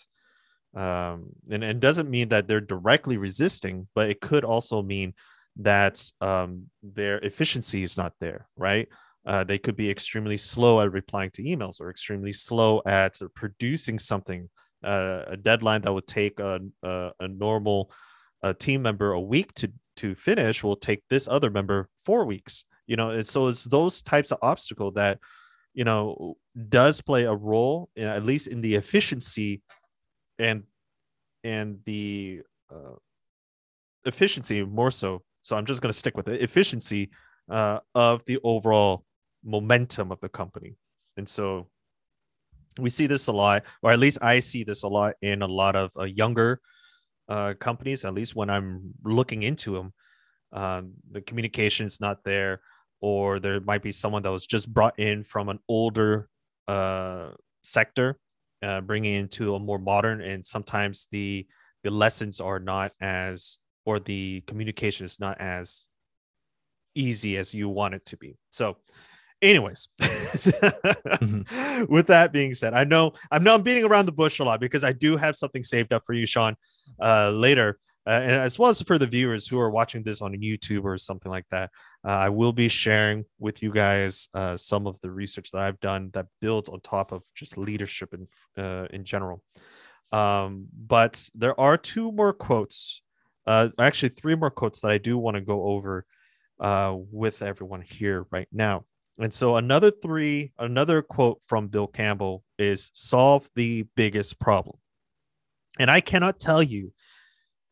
um, 0.78 1.26
and 1.50 1.64
it 1.64 1.80
doesn't 1.80 2.10
mean 2.10 2.28
that 2.28 2.46
they're 2.46 2.60
directly 2.60 3.16
resisting 3.16 3.86
but 3.94 4.10
it 4.10 4.20
could 4.20 4.44
also 4.44 4.82
mean 4.82 5.12
that 5.56 5.96
um, 6.20 6.64
their 6.82 7.18
efficiency 7.18 7.82
is 7.82 7.96
not 7.96 8.12
there 8.20 8.46
right? 8.56 8.88
Uh, 9.26 9.44
they 9.44 9.58
could 9.58 9.76
be 9.76 9.90
extremely 9.90 10.38
slow 10.38 10.80
at 10.80 10.90
replying 10.92 11.30
to 11.30 11.42
emails 11.42 11.80
or 11.80 11.90
extremely 11.90 12.32
slow 12.32 12.80
at 12.86 13.18
producing 13.34 13.98
something 13.98 14.48
uh, 14.84 15.22
a 15.26 15.36
deadline 15.36 15.82
that 15.82 15.92
would 15.92 16.06
take 16.06 16.38
a, 16.40 16.60
a, 16.82 17.10
a 17.20 17.28
normal 17.28 17.90
uh, 18.42 18.54
team 18.54 18.80
member 18.80 19.12
a 19.12 19.20
week 19.20 19.52
to 19.54 19.70
to 19.96 20.14
finish 20.14 20.62
will 20.62 20.76
take 20.76 21.02
this 21.10 21.26
other 21.26 21.50
member 21.50 21.88
four 22.00 22.24
weeks 22.24 22.64
you 22.88 22.96
know? 22.96 23.10
And 23.10 23.26
so 23.26 23.46
it's 23.46 23.64
those 23.64 24.02
types 24.02 24.32
of 24.32 24.38
obstacle 24.42 24.90
that 24.92 25.20
you 25.74 25.84
know 25.84 26.36
does 26.68 27.00
play 27.00 27.24
a 27.24 27.34
role 27.34 27.88
in, 27.94 28.08
at 28.08 28.24
least 28.24 28.48
in 28.48 28.60
the 28.60 28.74
efficiency 28.74 29.60
and 30.38 30.62
and 31.44 31.78
the 31.84 32.42
uh, 32.70 32.96
efficiency 34.04 34.62
more 34.64 34.90
so 34.90 35.22
so 35.40 35.56
i'm 35.56 35.64
just 35.64 35.82
going 35.82 35.90
to 35.90 35.98
stick 35.98 36.16
with 36.16 36.28
it 36.28 36.40
efficiency 36.40 37.10
uh, 37.50 37.80
of 37.94 38.24
the 38.26 38.38
overall 38.44 39.04
momentum 39.44 40.12
of 40.12 40.20
the 40.20 40.28
company. 40.28 40.76
And 41.16 41.26
so 41.28 41.68
we 42.78 42.90
see 42.90 43.06
this 43.06 43.26
a 43.26 43.32
lot 43.32 43.64
or 43.82 43.90
at 43.90 43.98
least 43.98 44.18
i 44.22 44.38
see 44.38 44.62
this 44.62 44.84
a 44.84 44.88
lot 44.88 45.14
in 45.20 45.42
a 45.42 45.46
lot 45.46 45.74
of 45.74 45.90
uh, 45.98 46.04
younger 46.04 46.60
uh, 47.28 47.52
companies 47.58 48.04
at 48.04 48.14
least 48.14 48.36
when 48.36 48.48
i'm 48.48 48.94
looking 49.02 49.42
into 49.42 49.72
them 49.74 49.92
um, 50.52 50.92
the 51.10 51.20
communication 51.20 51.86
is 51.86 52.00
not 52.00 52.22
there 52.22 52.60
or 53.00 53.40
there 53.40 53.60
might 53.60 53.82
be 53.82 53.90
someone 53.90 54.22
that 54.22 54.30
was 54.30 54.46
just 54.46 54.72
brought 54.72 54.96
in 54.98 55.24
from 55.24 55.48
an 55.48 55.58
older 55.68 56.28
uh, 56.68 57.30
sector, 57.62 58.18
uh, 58.62 58.80
bringing 58.80 59.14
into 59.14 59.54
a 59.54 59.58
more 59.58 59.78
modern, 59.78 60.20
and 60.20 60.44
sometimes 60.44 61.08
the 61.10 61.46
the 61.84 61.90
lessons 61.90 62.40
are 62.40 62.58
not 62.58 62.92
as 63.00 63.58
or 63.84 63.98
the 63.98 64.42
communication 64.46 65.04
is 65.04 65.20
not 65.20 65.40
as 65.40 65.86
easy 66.94 67.36
as 67.36 67.54
you 67.54 67.68
want 67.68 67.94
it 67.94 68.04
to 68.04 68.16
be. 68.16 68.36
So, 68.50 68.76
anyways, 69.40 69.88
with 71.88 72.06
that 72.08 72.30
being 72.32 72.54
said, 72.54 72.74
I 72.74 72.84
know 72.84 73.12
I'm 73.30 73.62
beating 73.62 73.84
around 73.84 74.06
the 74.06 74.12
bush 74.12 74.40
a 74.40 74.44
lot 74.44 74.60
because 74.60 74.84
I 74.84 74.92
do 74.92 75.16
have 75.16 75.36
something 75.36 75.62
saved 75.64 75.92
up 75.92 76.02
for 76.04 76.12
you, 76.12 76.26
Sean, 76.26 76.56
uh, 77.00 77.30
later. 77.30 77.78
Uh, 78.08 78.22
and 78.22 78.32
as 78.32 78.58
well 78.58 78.70
as 78.70 78.80
for 78.80 78.96
the 78.96 79.06
viewers 79.06 79.46
who 79.46 79.60
are 79.60 79.70
watching 79.70 80.02
this 80.02 80.22
on 80.22 80.32
YouTube 80.32 80.84
or 80.84 80.96
something 80.96 81.30
like 81.30 81.44
that, 81.50 81.70
uh, 82.06 82.12
I 82.12 82.30
will 82.30 82.54
be 82.54 82.68
sharing 82.68 83.26
with 83.38 83.62
you 83.62 83.70
guys 83.70 84.30
uh, 84.32 84.56
some 84.56 84.86
of 84.86 84.98
the 85.02 85.10
research 85.10 85.50
that 85.50 85.60
I've 85.60 85.78
done 85.80 86.08
that 86.14 86.24
builds 86.40 86.70
on 86.70 86.80
top 86.80 87.12
of 87.12 87.22
just 87.34 87.58
leadership 87.58 88.14
in 88.14 88.26
uh, 88.64 88.86
in 88.90 89.04
general. 89.04 89.42
Um, 90.10 90.68
but 90.72 91.28
there 91.34 91.58
are 91.60 91.76
two 91.76 92.10
more 92.10 92.32
quotes, 92.32 93.02
uh, 93.46 93.68
actually 93.78 94.10
three 94.10 94.34
more 94.34 94.50
quotes 94.50 94.80
that 94.80 94.90
I 94.90 94.96
do 94.96 95.18
want 95.18 95.34
to 95.34 95.42
go 95.42 95.64
over 95.64 96.06
uh, 96.60 96.96
with 97.12 97.42
everyone 97.42 97.82
here 97.82 98.26
right 98.30 98.48
now. 98.50 98.86
And 99.18 99.34
so 99.34 99.56
another 99.56 99.90
three, 99.90 100.52
another 100.58 101.02
quote 101.02 101.42
from 101.46 101.68
Bill 101.68 101.88
Campbell 101.88 102.42
is 102.58 102.90
solve 102.94 103.50
the 103.54 103.84
biggest 103.96 104.40
problem. 104.40 104.78
And 105.78 105.90
I 105.90 106.00
cannot 106.00 106.40
tell 106.40 106.62
you 106.62 106.92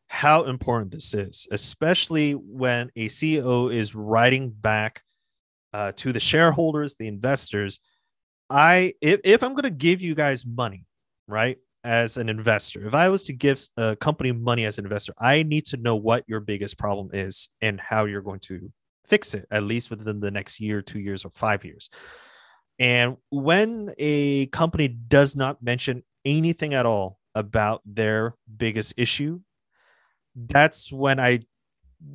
how 0.07 0.43
important 0.43 0.91
this 0.91 1.13
is, 1.13 1.47
especially 1.51 2.33
when 2.33 2.89
a 2.95 3.07
CEO 3.07 3.73
is 3.73 3.93
writing 3.93 4.49
back 4.49 5.01
uh, 5.73 5.91
to 5.97 6.13
the 6.13 6.19
shareholders, 6.19 6.95
the 6.95 7.07
investors. 7.07 7.79
I 8.49 8.93
if, 9.01 9.19
if 9.23 9.43
I'm 9.43 9.51
going 9.53 9.63
to 9.63 9.69
give 9.69 10.01
you 10.01 10.15
guys 10.15 10.45
money, 10.45 10.85
right, 11.27 11.57
as 11.83 12.17
an 12.17 12.29
investor, 12.29 12.87
if 12.87 12.93
I 12.93 13.09
was 13.09 13.25
to 13.25 13.33
give 13.33 13.59
a 13.75 13.95
company 13.95 14.31
money 14.31 14.65
as 14.65 14.77
an 14.77 14.85
investor, 14.85 15.13
I 15.19 15.43
need 15.43 15.65
to 15.67 15.77
know 15.77 15.95
what 15.95 16.23
your 16.27 16.39
biggest 16.39 16.77
problem 16.77 17.09
is 17.13 17.49
and 17.61 17.79
how 17.79 18.05
you're 18.05 18.21
going 18.21 18.39
to 18.41 18.71
fix 19.05 19.33
it, 19.33 19.45
at 19.51 19.63
least 19.63 19.89
within 19.89 20.19
the 20.19 20.31
next 20.31 20.59
year, 20.59 20.81
two 20.81 20.99
years, 20.99 21.25
or 21.25 21.29
five 21.31 21.65
years. 21.65 21.89
And 22.79 23.17
when 23.29 23.93
a 23.97 24.47
company 24.47 24.87
does 24.87 25.35
not 25.35 25.63
mention 25.63 26.03
anything 26.25 26.73
at 26.73 26.85
all 26.85 27.19
about 27.35 27.81
their 27.85 28.35
biggest 28.57 28.93
issue, 28.97 29.39
that's 30.37 30.91
when 30.91 31.19
I 31.19 31.39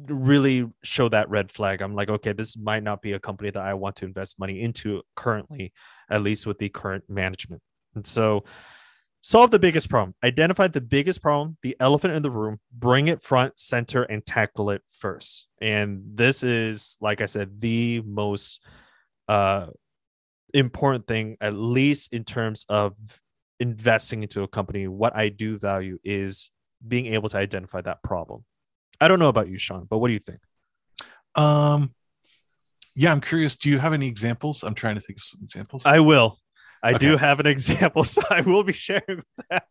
really 0.06 0.70
show 0.84 1.08
that 1.08 1.28
red 1.28 1.50
flag. 1.50 1.82
I'm 1.82 1.94
like, 1.94 2.08
okay, 2.08 2.32
this 2.32 2.56
might 2.56 2.82
not 2.82 3.02
be 3.02 3.12
a 3.12 3.20
company 3.20 3.50
that 3.50 3.62
I 3.62 3.74
want 3.74 3.96
to 3.96 4.04
invest 4.04 4.38
money 4.38 4.60
into 4.60 5.02
currently, 5.16 5.72
at 6.08 6.22
least 6.22 6.46
with 6.46 6.58
the 6.58 6.68
current 6.68 7.04
management. 7.08 7.62
And 7.94 8.06
so, 8.06 8.44
solve 9.20 9.50
the 9.50 9.58
biggest 9.58 9.90
problem, 9.90 10.14
identify 10.24 10.68
the 10.68 10.80
biggest 10.80 11.20
problem, 11.20 11.56
the 11.62 11.76
elephant 11.80 12.14
in 12.14 12.22
the 12.22 12.30
room, 12.30 12.58
bring 12.72 13.08
it 13.08 13.22
front, 13.22 13.58
center, 13.58 14.04
and 14.04 14.24
tackle 14.24 14.70
it 14.70 14.82
first. 14.88 15.48
And 15.60 16.02
this 16.14 16.42
is, 16.42 16.96
like 17.00 17.20
I 17.20 17.26
said, 17.26 17.60
the 17.60 18.02
most 18.02 18.64
uh, 19.28 19.66
important 20.54 21.06
thing, 21.06 21.36
at 21.40 21.54
least 21.54 22.12
in 22.12 22.24
terms 22.24 22.64
of 22.68 22.94
investing 23.58 24.22
into 24.22 24.42
a 24.42 24.48
company. 24.48 24.88
What 24.88 25.16
I 25.16 25.28
do 25.28 25.58
value 25.58 25.98
is 26.04 26.50
being 26.86 27.06
able 27.06 27.28
to 27.30 27.36
identify 27.36 27.80
that 27.80 28.02
problem. 28.02 28.44
I 29.00 29.08
don't 29.08 29.18
know 29.18 29.28
about 29.28 29.48
you, 29.48 29.58
Sean, 29.58 29.86
but 29.88 29.98
what 29.98 30.08
do 30.08 30.14
you 30.14 30.20
think? 30.20 30.40
Um, 31.34 31.94
yeah, 32.94 33.10
I'm 33.10 33.20
curious. 33.20 33.56
Do 33.56 33.70
you 33.70 33.78
have 33.78 33.92
any 33.92 34.08
examples? 34.08 34.62
I'm 34.62 34.74
trying 34.74 34.96
to 34.96 35.00
think 35.00 35.18
of 35.18 35.24
some 35.24 35.40
examples. 35.42 35.86
I 35.86 36.00
will. 36.00 36.38
I 36.82 36.98
do 36.98 37.16
have 37.16 37.40
an 37.40 37.46
example, 37.46 38.04
so 38.04 38.22
I 38.28 38.40
will 38.40 38.64
be 38.64 38.72
sharing 38.72 39.22
that. 39.50 39.66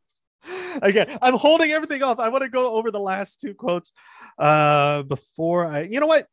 Again, 0.82 1.18
I'm 1.22 1.38
holding 1.38 1.72
everything 1.72 2.02
off. 2.02 2.20
I 2.20 2.30
want 2.30 2.44
to 2.44 2.50
go 2.50 2.74
over 2.74 2.90
the 2.90 3.00
last 3.00 3.40
two 3.40 3.54
quotes 3.54 3.94
uh, 4.40 5.04
before 5.04 5.68
I. 5.68 5.84
You 5.84 6.00
know 6.00 6.08
what? 6.08 6.28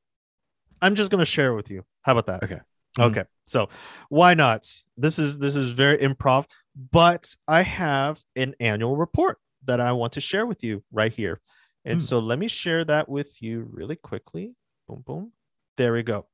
I'm 0.81 0.95
just 0.95 1.11
going 1.11 1.19
to 1.19 1.27
share 1.27 1.55
with 1.55 1.71
you. 1.71 1.85
How 2.03 2.13
about 2.13 2.27
that? 2.27 2.45
Okay. 2.45 2.61
Okay. 2.99 3.25
So 3.47 3.69
why 4.09 4.35
not? 4.35 4.67
This 4.97 5.19
is 5.19 5.39
this 5.39 5.57
is 5.57 5.71
very 5.71 5.99
improv, 5.99 6.47
but 6.91 7.35
I 7.47 7.63
have 7.63 8.23
an 8.37 8.55
annual 8.61 8.97
report 8.97 9.39
that 9.69 9.81
I 9.81 9.93
want 9.93 10.13
to 10.15 10.21
share 10.21 10.47
with 10.47 10.65
you 10.65 10.83
right 10.91 11.13
here. 11.13 11.41
And 11.85 11.99
Hmm. 11.99 12.05
so 12.05 12.19
let 12.19 12.39
me 12.39 12.49
share 12.49 12.85
that 12.85 13.09
with 13.09 13.41
you 13.41 13.67
really 13.71 13.97
quickly. 13.97 14.55
Boom, 14.89 15.03
boom. 15.07 15.33
There 15.77 15.93
we 15.93 16.03
go. 16.03 16.27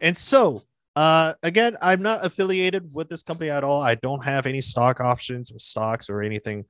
And 0.00 0.16
so, 0.16 0.62
uh, 0.96 1.34
again, 1.42 1.76
I'm 1.80 2.02
not 2.02 2.26
affiliated 2.26 2.92
with 2.92 3.08
this 3.08 3.22
company 3.22 3.50
at 3.50 3.62
all. 3.62 3.80
I 3.80 3.94
don't 3.94 4.24
have 4.24 4.46
any 4.46 4.60
stock 4.60 5.00
options 5.00 5.52
or 5.52 5.58
stocks 5.60 6.10
or 6.10 6.22
anything. 6.22 6.64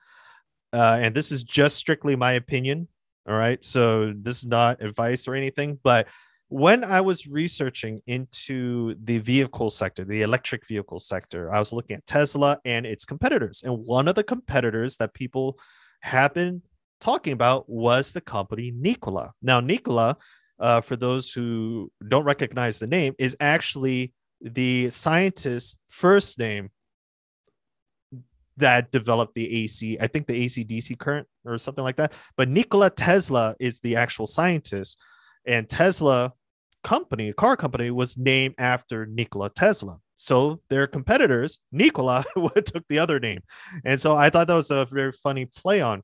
Uh, 0.73 0.99
and 1.01 1.15
this 1.15 1.33
is 1.33 1.43
just 1.43 1.79
strictly 1.79 2.15
my 2.15 2.33
opinion. 2.33 2.89
All 3.27 3.35
right. 3.35 3.63
So 3.65 4.13
this 4.15 4.39
is 4.39 4.47
not 4.47 4.83
advice 4.83 5.27
or 5.27 5.35
anything. 5.35 5.79
But 5.83 6.09
when 6.49 6.83
I 6.83 7.01
was 7.01 7.27
researching 7.27 8.01
into 8.07 8.95
the 9.05 9.19
vehicle 9.19 9.71
sector, 9.71 10.05
the 10.05 10.23
electric 10.23 10.67
vehicle 10.67 10.99
sector, 10.99 11.53
I 11.53 11.59
was 11.59 11.73
looking 11.73 11.97
at 11.97 12.07
Tesla 12.07 12.59
and 12.65 12.87
its 12.87 13.05
competitors. 13.05 13.63
And 13.65 13.85
one 13.85 14.09
of 14.09 14.15
the 14.15 14.25
competitors 14.25 14.97
that 14.97 15.13
people 15.15 15.59
have 16.01 16.35
been 16.35 16.63
talking 17.01 17.33
about 17.33 17.69
was 17.69 18.13
the 18.13 18.21
company 18.21 18.73
Nikola. 18.75 19.33
Now, 19.43 19.61
Nikola, 19.61 20.17
uh, 20.59 20.81
for 20.81 20.97
those 20.97 21.33
who 21.33 21.91
don't 22.09 22.25
recognize 22.25 22.79
the 22.79 22.87
name, 22.87 23.15
is 23.19 23.37
actually 23.41 24.13
the 24.41 24.91
scientist's 24.91 25.77
first 25.89 26.39
name 26.39 26.71
that 28.57 28.91
developed 28.91 29.35
the 29.35 29.63
AC, 29.65 29.99
I 30.01 30.09
think 30.09 30.27
the 30.27 30.35
AC 30.35 30.65
DC 30.65 30.99
current 30.99 31.27
or 31.45 31.59
something 31.59 31.85
like 31.85 31.97
that. 31.97 32.13
But 32.37 32.49
Nikola 32.49 32.91
Tesla 32.91 33.55
is 33.61 33.81
the 33.81 33.97
actual 33.97 34.27
scientist. 34.27 35.01
And 35.47 35.69
Tesla 35.69 36.33
company, 36.83 37.29
a 37.29 37.35
car 37.35 37.57
company, 37.57 37.91
was 37.91 38.19
named 38.19 38.57
after 38.59 39.07
Nikola 39.07 39.51
Tesla. 39.51 39.99
So 40.19 40.61
their 40.69 40.87
competitors, 40.87 41.61
Nikola, 41.71 42.25
took 42.65 42.85
the 42.89 42.99
other 42.99 43.21
name. 43.21 43.41
And 43.85 44.01
so 44.01 44.17
I 44.17 44.29
thought 44.29 44.49
that 44.49 44.55
was 44.55 44.71
a 44.71 44.85
very 44.91 45.13
funny 45.13 45.47
play 45.47 45.81
on. 45.81 46.03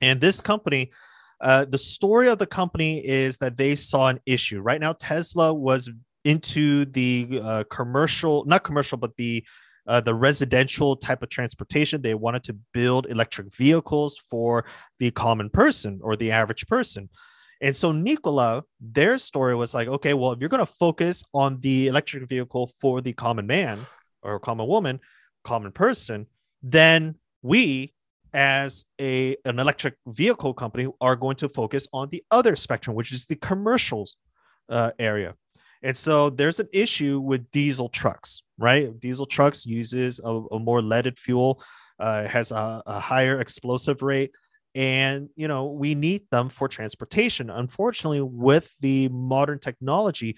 And 0.00 0.20
this 0.20 0.40
company, 0.40 0.92
uh, 1.40 1.66
the 1.68 1.76
story 1.76 2.28
of 2.28 2.38
the 2.38 2.46
company 2.46 3.04
is 3.04 3.36
that 3.38 3.56
they 3.56 3.74
saw 3.74 4.08
an 4.08 4.20
issue. 4.26 4.60
Right 4.60 4.80
now, 4.80 4.94
Tesla 4.94 5.52
was 5.52 5.90
into 6.24 6.84
the 6.86 7.40
uh, 7.42 7.64
commercial, 7.68 8.44
not 8.44 8.62
commercial, 8.62 8.96
but 8.96 9.16
the 9.16 9.44
uh, 9.86 10.00
the 10.00 10.14
residential 10.14 10.94
type 10.94 11.22
of 11.22 11.30
transportation. 11.30 12.00
They 12.00 12.14
wanted 12.14 12.44
to 12.44 12.56
build 12.72 13.06
electric 13.06 13.52
vehicles 13.52 14.16
for 14.16 14.64
the 15.00 15.10
common 15.10 15.50
person 15.50 15.98
or 16.02 16.14
the 16.14 16.30
average 16.30 16.66
person. 16.68 17.08
And 17.60 17.76
so 17.76 17.92
Nikola, 17.92 18.64
their 18.80 19.18
story 19.18 19.54
was 19.54 19.74
like, 19.74 19.88
okay, 19.88 20.14
well, 20.14 20.32
if 20.32 20.40
you're 20.40 20.48
going 20.48 20.64
to 20.64 20.72
focus 20.72 21.22
on 21.34 21.60
the 21.60 21.88
electric 21.88 22.28
vehicle 22.28 22.68
for 22.80 23.00
the 23.00 23.12
common 23.12 23.46
man 23.46 23.78
or 24.22 24.38
common 24.38 24.66
woman, 24.66 25.00
common 25.44 25.72
person, 25.72 26.26
then 26.62 27.16
we 27.42 27.92
as 28.32 28.84
a 29.00 29.36
an 29.44 29.58
electric 29.58 29.94
vehicle 30.06 30.54
company 30.54 30.86
are 31.00 31.16
going 31.16 31.36
to 31.36 31.48
focus 31.48 31.88
on 31.92 32.08
the 32.10 32.22
other 32.30 32.56
spectrum, 32.56 32.94
which 32.96 33.12
is 33.12 33.26
the 33.26 33.36
commercials 33.36 34.16
uh, 34.68 34.92
area. 34.98 35.34
And 35.82 35.96
so 35.96 36.30
there's 36.30 36.60
an 36.60 36.68
issue 36.72 37.20
with 37.20 37.50
diesel 37.50 37.88
trucks, 37.88 38.42
right? 38.58 38.98
Diesel 39.00 39.26
trucks 39.26 39.66
uses 39.66 40.20
a, 40.22 40.28
a 40.28 40.58
more 40.58 40.82
leaded 40.82 41.18
fuel, 41.18 41.62
uh, 41.98 42.26
has 42.26 42.52
a, 42.52 42.82
a 42.86 43.00
higher 43.00 43.40
explosive 43.40 44.02
rate, 44.02 44.30
and 44.74 45.28
you 45.36 45.48
know 45.48 45.66
we 45.66 45.94
need 45.94 46.22
them 46.30 46.48
for 46.48 46.68
transportation. 46.68 47.50
Unfortunately, 47.50 48.20
with 48.20 48.74
the 48.80 49.08
modern 49.08 49.58
technology, 49.58 50.36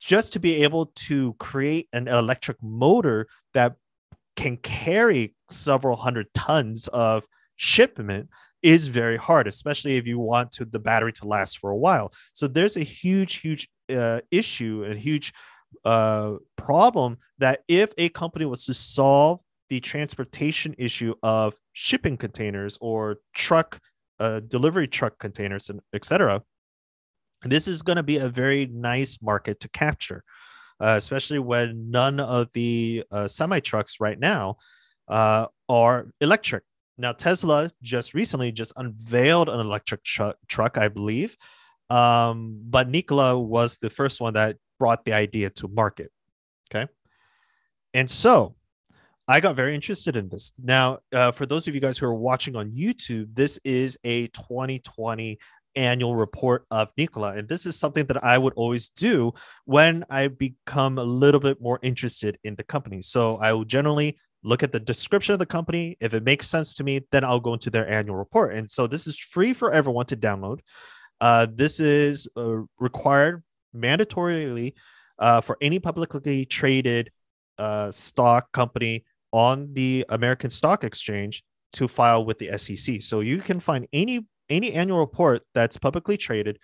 just 0.00 0.32
to 0.32 0.40
be 0.40 0.62
able 0.62 0.86
to 0.94 1.34
create 1.34 1.88
an 1.92 2.08
electric 2.08 2.56
motor 2.62 3.28
that 3.54 3.76
can 4.36 4.56
carry 4.58 5.34
several 5.50 5.96
hundred 5.96 6.26
tons 6.34 6.88
of 6.88 7.24
shipment 7.56 8.28
is 8.62 8.86
very 8.86 9.16
hard, 9.16 9.46
especially 9.46 9.96
if 9.96 10.06
you 10.06 10.18
want 10.18 10.52
to 10.52 10.64
the 10.64 10.78
battery 10.78 11.12
to 11.12 11.26
last 11.26 11.58
for 11.58 11.70
a 11.70 11.76
while. 11.76 12.12
So 12.34 12.48
there's 12.48 12.76
a 12.76 12.82
huge, 12.82 13.34
huge 13.36 13.68
uh, 13.90 14.20
issue, 14.30 14.84
a 14.88 14.94
huge 14.94 15.32
uh, 15.84 16.34
problem 16.56 17.18
that 17.38 17.60
if 17.68 17.92
a 17.98 18.08
company 18.10 18.44
was 18.44 18.64
to 18.66 18.74
solve 18.74 19.40
the 19.72 19.80
transportation 19.80 20.74
issue 20.76 21.14
of 21.22 21.54
shipping 21.72 22.16
containers 22.16 22.76
or 22.82 23.16
truck 23.32 23.78
uh, 24.20 24.40
delivery 24.40 24.86
truck 24.86 25.18
containers 25.18 25.70
and 25.70 25.80
etc 25.94 26.42
this 27.44 27.66
is 27.66 27.80
going 27.80 27.96
to 27.96 28.02
be 28.02 28.18
a 28.18 28.28
very 28.28 28.66
nice 28.66 29.18
market 29.22 29.58
to 29.60 29.68
capture 29.70 30.22
uh, 30.80 30.94
especially 30.98 31.38
when 31.38 31.90
none 31.90 32.20
of 32.20 32.52
the 32.52 33.02
uh, 33.10 33.26
semi 33.26 33.60
trucks 33.60 33.96
right 33.98 34.18
now 34.20 34.56
uh, 35.08 35.46
are 35.70 36.10
electric 36.20 36.64
now, 36.98 37.12
Tesla 37.12 37.70
just 37.82 38.14
recently 38.14 38.52
just 38.52 38.72
unveiled 38.76 39.48
an 39.48 39.60
electric 39.60 40.04
tr- 40.04 40.38
truck, 40.46 40.78
I 40.78 40.88
believe. 40.88 41.36
Um, 41.90 42.60
but 42.64 42.88
Nikola 42.88 43.38
was 43.38 43.78
the 43.78 43.90
first 43.90 44.20
one 44.20 44.34
that 44.34 44.56
brought 44.78 45.04
the 45.04 45.12
idea 45.12 45.50
to 45.50 45.68
market. 45.68 46.10
Okay. 46.70 46.90
And 47.94 48.08
so 48.10 48.54
I 49.28 49.40
got 49.40 49.54
very 49.54 49.74
interested 49.74 50.16
in 50.16 50.28
this. 50.28 50.52
Now, 50.62 50.98
uh, 51.12 51.30
for 51.30 51.46
those 51.46 51.68
of 51.68 51.74
you 51.74 51.80
guys 51.80 51.96
who 51.96 52.06
are 52.06 52.14
watching 52.14 52.56
on 52.56 52.72
YouTube, 52.72 53.34
this 53.34 53.58
is 53.64 53.96
a 54.04 54.26
2020 54.28 55.38
annual 55.76 56.16
report 56.16 56.66
of 56.70 56.88
Nikola. 56.96 57.34
And 57.34 57.48
this 57.48 57.64
is 57.64 57.78
something 57.78 58.04
that 58.06 58.22
I 58.22 58.36
would 58.36 58.52
always 58.54 58.90
do 58.90 59.32
when 59.64 60.04
I 60.10 60.28
become 60.28 60.98
a 60.98 61.04
little 61.04 61.40
bit 61.40 61.60
more 61.60 61.78
interested 61.82 62.38
in 62.44 62.56
the 62.56 62.64
company. 62.64 63.00
So 63.00 63.36
I 63.36 63.52
will 63.52 63.64
generally 63.64 64.18
look 64.42 64.62
at 64.62 64.72
the 64.72 64.80
description 64.80 65.32
of 65.32 65.38
the 65.38 65.46
company. 65.46 65.96
If 66.00 66.14
it 66.14 66.24
makes 66.24 66.48
sense 66.48 66.74
to 66.74 66.84
me, 66.84 67.00
then 67.12 67.24
I'll 67.24 67.40
go 67.40 67.52
into 67.52 67.70
their 67.70 67.88
annual 67.88 68.16
report. 68.16 68.54
And 68.54 68.68
so 68.68 68.86
this 68.86 69.06
is 69.06 69.18
free 69.18 69.54
for 69.54 69.72
everyone 69.72 70.06
to 70.06 70.16
download. 70.16 70.60
Uh, 71.20 71.46
this 71.50 71.78
is 71.78 72.26
uh, 72.36 72.62
required 72.78 73.44
mandatorily 73.74 74.74
uh, 75.20 75.40
for 75.40 75.56
any 75.60 75.78
publicly 75.78 76.44
traded 76.44 77.10
uh, 77.58 77.90
stock 77.92 78.50
company 78.52 79.04
on 79.32 79.72
the 79.72 80.04
American 80.10 80.50
Stock 80.50 80.84
Exchange 80.84 81.42
to 81.74 81.88
file 81.88 82.24
with 82.24 82.38
the 82.38 82.56
SEC. 82.58 83.02
So 83.02 83.20
you 83.20 83.38
can 83.38 83.60
find 83.60 83.86
any 83.92 84.26
any 84.48 84.72
annual 84.72 84.98
report 84.98 85.42
that's 85.54 85.78
publicly 85.78 86.16
traded 86.16 86.58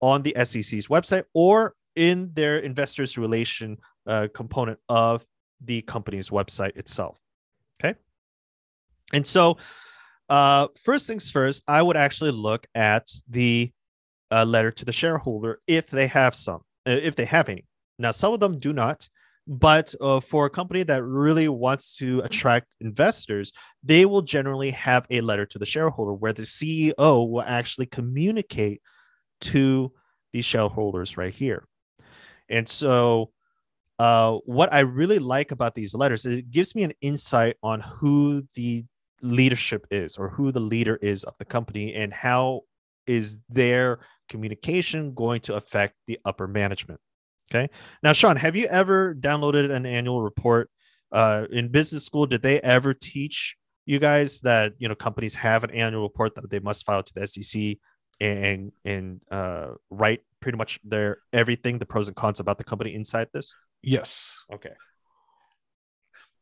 on 0.00 0.22
the 0.22 0.34
SEC's 0.42 0.86
website 0.86 1.24
or 1.34 1.74
in 1.94 2.30
their 2.34 2.58
investors 2.58 3.18
relation 3.18 3.76
uh, 4.06 4.28
component 4.32 4.78
of 4.88 5.24
the 5.64 5.82
company's 5.82 6.30
website 6.30 6.76
itself. 6.76 7.18
Okay. 7.80 7.98
And 9.12 9.26
so, 9.26 9.58
uh, 10.28 10.68
first 10.82 11.06
things 11.06 11.30
first, 11.30 11.62
I 11.68 11.82
would 11.82 11.96
actually 11.96 12.32
look 12.32 12.66
at 12.74 13.08
the 13.28 13.72
uh, 14.30 14.44
letter 14.44 14.70
to 14.72 14.84
the 14.84 14.92
shareholder 14.92 15.60
if 15.66 15.88
they 15.88 16.06
have 16.08 16.34
some, 16.34 16.62
uh, 16.86 16.90
if 16.90 17.16
they 17.16 17.24
have 17.24 17.48
any. 17.48 17.64
Now, 17.98 18.10
some 18.10 18.32
of 18.32 18.40
them 18.40 18.58
do 18.58 18.72
not, 18.72 19.08
but 19.46 19.94
uh, 20.00 20.20
for 20.20 20.46
a 20.46 20.50
company 20.50 20.82
that 20.82 21.04
really 21.04 21.48
wants 21.48 21.96
to 21.98 22.20
attract 22.20 22.66
investors, 22.80 23.52
they 23.82 24.04
will 24.04 24.22
generally 24.22 24.70
have 24.70 25.06
a 25.10 25.20
letter 25.20 25.46
to 25.46 25.58
the 25.58 25.66
shareholder 25.66 26.12
where 26.12 26.32
the 26.32 26.42
CEO 26.42 27.30
will 27.30 27.42
actually 27.42 27.86
communicate 27.86 28.82
to 29.40 29.92
the 30.32 30.42
shareholders 30.42 31.16
right 31.16 31.32
here. 31.32 31.64
And 32.48 32.68
so 32.68 33.30
uh, 33.98 34.38
what 34.44 34.72
I 34.72 34.80
really 34.80 35.18
like 35.18 35.52
about 35.52 35.74
these 35.74 35.94
letters 35.94 36.26
is 36.26 36.36
it 36.36 36.50
gives 36.50 36.74
me 36.74 36.82
an 36.82 36.92
insight 37.00 37.56
on 37.62 37.80
who 37.80 38.42
the 38.54 38.84
leadership 39.22 39.86
is 39.90 40.16
or 40.16 40.28
who 40.28 40.52
the 40.52 40.60
leader 40.60 40.96
is 40.96 41.24
of 41.24 41.34
the 41.38 41.44
company 41.44 41.94
and 41.94 42.12
how 42.12 42.62
is 43.06 43.38
their 43.48 44.00
communication 44.28 45.14
going 45.14 45.40
to 45.40 45.54
affect 45.54 45.94
the 46.06 46.18
upper 46.24 46.46
management. 46.46 47.00
Okay. 47.50 47.70
Now, 48.02 48.12
Sean, 48.12 48.36
have 48.36 48.56
you 48.56 48.66
ever 48.66 49.14
downloaded 49.14 49.70
an 49.70 49.86
annual 49.86 50.22
report 50.22 50.70
uh, 51.12 51.46
in 51.50 51.68
business 51.68 52.04
school? 52.04 52.26
Did 52.26 52.42
they 52.42 52.60
ever 52.60 52.92
teach 52.92 53.56
you 53.84 54.00
guys 54.00 54.40
that 54.40 54.72
you 54.78 54.88
know 54.88 54.94
companies 54.94 55.34
have 55.36 55.62
an 55.62 55.70
annual 55.70 56.02
report 56.02 56.34
that 56.34 56.50
they 56.50 56.58
must 56.58 56.84
file 56.84 57.02
to 57.02 57.14
the 57.14 57.26
SEC 57.26 57.78
and 58.20 58.72
and 58.84 59.20
uh, 59.30 59.68
write 59.90 60.20
pretty 60.40 60.58
much 60.58 60.80
their 60.82 61.18
everything, 61.32 61.78
the 61.78 61.86
pros 61.86 62.08
and 62.08 62.16
cons 62.16 62.40
about 62.40 62.58
the 62.58 62.64
company 62.64 62.94
inside 62.94 63.28
this? 63.32 63.54
Yes. 63.82 64.38
Okay. 64.52 64.72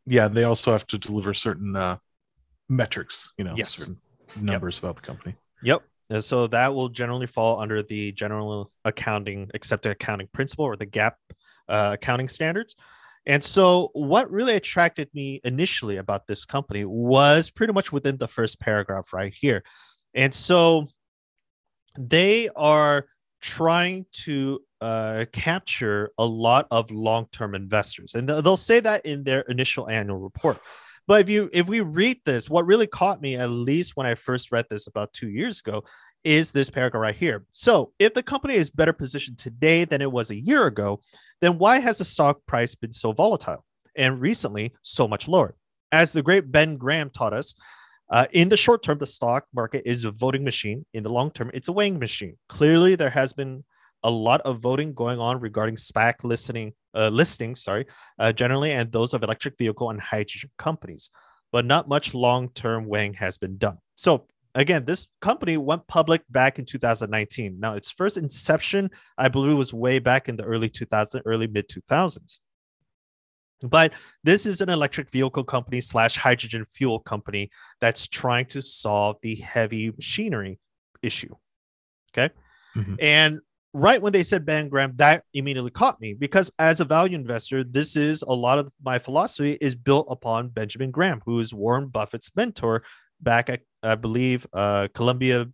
Yeah, 0.06 0.28
they 0.28 0.44
also 0.44 0.72
have 0.72 0.86
to 0.88 0.98
deliver 0.98 1.32
certain 1.34 1.76
uh, 1.76 1.96
metrics, 2.68 3.32
you 3.38 3.44
know, 3.44 3.54
yes. 3.56 3.74
certain 3.76 3.98
numbers 4.40 4.76
yep. 4.76 4.84
about 4.84 4.96
the 4.96 5.02
company. 5.02 5.36
Yep. 5.62 5.82
And 6.10 6.22
so 6.22 6.46
that 6.48 6.74
will 6.74 6.88
generally 6.88 7.26
fall 7.26 7.60
under 7.60 7.82
the 7.82 8.12
general 8.12 8.70
accounting 8.84 9.50
accepted 9.54 9.92
accounting 9.92 10.28
principle 10.32 10.66
or 10.66 10.76
the 10.76 10.86
GAAP 10.86 11.12
uh, 11.68 11.90
accounting 11.94 12.28
standards. 12.28 12.76
And 13.26 13.42
so, 13.42 13.88
what 13.94 14.30
really 14.30 14.54
attracted 14.54 15.08
me 15.14 15.40
initially 15.44 15.96
about 15.96 16.26
this 16.26 16.44
company 16.44 16.84
was 16.84 17.50
pretty 17.50 17.72
much 17.72 17.90
within 17.90 18.18
the 18.18 18.28
first 18.28 18.60
paragraph 18.60 19.14
right 19.14 19.32
here. 19.32 19.64
And 20.12 20.34
so, 20.34 20.88
they 21.98 22.50
are 22.54 23.06
trying 23.40 24.04
to 24.12 24.60
uh, 24.80 25.24
capture 25.32 26.10
a 26.18 26.26
lot 26.26 26.66
of 26.70 26.90
long 26.90 27.26
term 27.32 27.54
investors. 27.54 28.14
And 28.14 28.28
they'll 28.28 28.56
say 28.56 28.80
that 28.80 29.06
in 29.06 29.24
their 29.24 29.40
initial 29.42 29.88
annual 29.88 30.18
report. 30.18 30.60
But 31.06 31.20
if 31.20 31.28
you 31.28 31.50
if 31.52 31.68
we 31.68 31.80
read 31.80 32.18
this, 32.24 32.48
what 32.48 32.66
really 32.66 32.86
caught 32.86 33.20
me, 33.20 33.36
at 33.36 33.50
least 33.50 33.92
when 33.94 34.06
I 34.06 34.14
first 34.14 34.52
read 34.52 34.66
this 34.70 34.86
about 34.86 35.12
two 35.12 35.28
years 35.28 35.60
ago, 35.60 35.84
is 36.24 36.50
this 36.50 36.70
paragraph 36.70 37.00
right 37.00 37.14
here. 37.14 37.44
So, 37.50 37.92
if 37.98 38.14
the 38.14 38.22
company 38.22 38.54
is 38.54 38.70
better 38.70 38.92
positioned 38.92 39.38
today 39.38 39.84
than 39.84 40.00
it 40.00 40.10
was 40.10 40.30
a 40.30 40.40
year 40.40 40.66
ago, 40.66 41.00
then 41.40 41.58
why 41.58 41.78
has 41.78 41.98
the 41.98 42.04
stock 42.04 42.40
price 42.46 42.74
been 42.74 42.92
so 42.92 43.12
volatile 43.12 43.64
and 43.96 44.20
recently 44.20 44.74
so 44.82 45.06
much 45.06 45.28
lower? 45.28 45.54
As 45.92 46.12
the 46.12 46.22
great 46.22 46.50
Ben 46.50 46.76
Graham 46.76 47.10
taught 47.10 47.34
us, 47.34 47.54
uh, 48.10 48.26
in 48.32 48.48
the 48.48 48.56
short 48.56 48.82
term, 48.82 48.98
the 48.98 49.06
stock 49.06 49.44
market 49.54 49.82
is 49.84 50.04
a 50.04 50.10
voting 50.10 50.44
machine. 50.44 50.84
In 50.94 51.02
the 51.02 51.12
long 51.12 51.30
term, 51.30 51.50
it's 51.54 51.68
a 51.68 51.72
weighing 51.72 51.98
machine. 51.98 52.36
Clearly, 52.48 52.96
there 52.96 53.10
has 53.10 53.32
been 53.32 53.62
a 54.02 54.10
lot 54.10 54.40
of 54.42 54.60
voting 54.60 54.94
going 54.94 55.18
on 55.18 55.40
regarding 55.40 55.76
SPAC 55.76 56.14
listening, 56.22 56.72
uh, 56.94 57.08
listings, 57.08 57.62
sorry, 57.62 57.86
uh, 58.18 58.32
generally, 58.32 58.72
and 58.72 58.90
those 58.92 59.14
of 59.14 59.22
electric 59.22 59.56
vehicle 59.58 59.90
and 59.90 60.00
hydrogen 60.00 60.50
companies, 60.58 61.10
but 61.52 61.64
not 61.64 61.88
much 61.88 62.14
long 62.14 62.48
term 62.50 62.86
weighing 62.86 63.14
has 63.14 63.38
been 63.38 63.56
done. 63.58 63.78
So, 63.96 64.26
again, 64.54 64.84
this 64.84 65.08
company 65.20 65.56
went 65.56 65.86
public 65.86 66.22
back 66.30 66.58
in 66.58 66.64
2019. 66.64 67.58
Now, 67.58 67.74
its 67.74 67.90
first 67.90 68.16
inception, 68.16 68.90
I 69.18 69.28
believe, 69.28 69.56
was 69.56 69.74
way 69.74 69.98
back 69.98 70.28
in 70.28 70.36
the 70.36 70.44
early 70.44 70.68
2000s, 70.68 71.20
early 71.24 71.46
mid 71.46 71.68
2000s. 71.68 72.38
But 73.62 73.94
this 74.22 74.46
is 74.46 74.60
an 74.60 74.68
electric 74.68 75.10
vehicle 75.10 75.44
company 75.44 75.80
slash 75.80 76.16
hydrogen 76.16 76.64
fuel 76.64 77.00
company 77.00 77.50
that's 77.80 78.06
trying 78.06 78.46
to 78.46 78.60
solve 78.60 79.16
the 79.22 79.36
heavy 79.36 79.90
machinery 79.90 80.58
issue. 81.02 81.34
Okay. 82.12 82.32
Mm-hmm. 82.76 82.94
And 83.00 83.40
right 83.74 84.00
when 84.00 84.12
they 84.12 84.22
said 84.22 84.46
Ben 84.46 84.68
Graham, 84.68 84.94
that 84.96 85.24
immediately 85.34 85.70
caught 85.70 86.00
me 86.00 86.14
because 86.14 86.50
as 86.58 86.80
a 86.80 86.84
value 86.84 87.16
investor, 87.16 87.64
this 87.64 87.96
is 87.96 88.22
a 88.22 88.32
lot 88.32 88.58
of 88.58 88.72
my 88.82 88.98
philosophy 88.98 89.58
is 89.60 89.74
built 89.74 90.06
upon 90.08 90.48
Benjamin 90.48 90.92
Graham, 90.92 91.20
who 91.26 91.40
is 91.40 91.52
Warren 91.52 91.88
Buffett's 91.88 92.30
mentor 92.36 92.84
back 93.20 93.50
at, 93.50 93.60
I 93.82 93.96
believe, 93.96 94.46
uh, 94.52 94.88
Columbia 94.94 95.48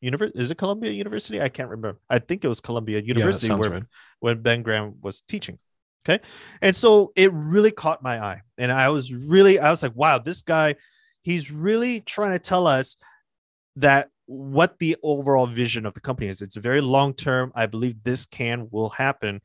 University. 0.00 0.38
Is 0.38 0.50
it 0.50 0.58
Columbia 0.58 0.90
University? 0.90 1.40
I 1.40 1.48
can't 1.48 1.70
remember. 1.70 2.00
I 2.10 2.18
think 2.18 2.44
it 2.44 2.48
was 2.48 2.60
Columbia 2.60 3.00
University 3.00 3.52
yeah, 3.52 3.58
where, 3.58 3.70
right. 3.70 3.82
when 4.18 4.42
Ben 4.42 4.62
Graham 4.62 4.96
was 5.00 5.20
teaching. 5.22 5.58
Okay. 6.06 6.22
And 6.60 6.74
so 6.74 7.12
it 7.14 7.32
really 7.32 7.70
caught 7.70 8.02
my 8.02 8.22
eye. 8.22 8.42
And 8.58 8.70
I 8.70 8.88
was 8.88 9.14
really, 9.14 9.58
I 9.58 9.70
was 9.70 9.82
like, 9.82 9.94
wow, 9.94 10.18
this 10.18 10.42
guy, 10.42 10.74
he's 11.22 11.50
really 11.50 12.00
trying 12.00 12.32
to 12.32 12.38
tell 12.38 12.66
us 12.66 12.96
that 13.76 14.10
what 14.26 14.78
the 14.78 14.96
overall 15.02 15.46
vision 15.46 15.86
of 15.86 15.94
the 15.94 16.00
company 16.00 16.28
is. 16.28 16.42
It's 16.42 16.56
very 16.56 16.80
long 16.80 17.14
term. 17.14 17.52
I 17.54 17.66
believe 17.66 18.02
this 18.02 18.26
can 18.26 18.68
will 18.70 18.90
happen 18.90 19.40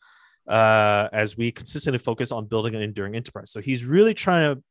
uh, 0.48 1.10
as 1.14 1.38
we 1.38 1.52
consistently 1.52 2.00
focus 2.00 2.32
on 2.32 2.46
building 2.46 2.76
an 2.76 2.82
enduring 2.82 3.16
enterprise. 3.16 3.52
So 3.52 3.62
he's 3.62 3.86
really 3.86 4.14
trying 4.14 4.56
to 4.56 4.64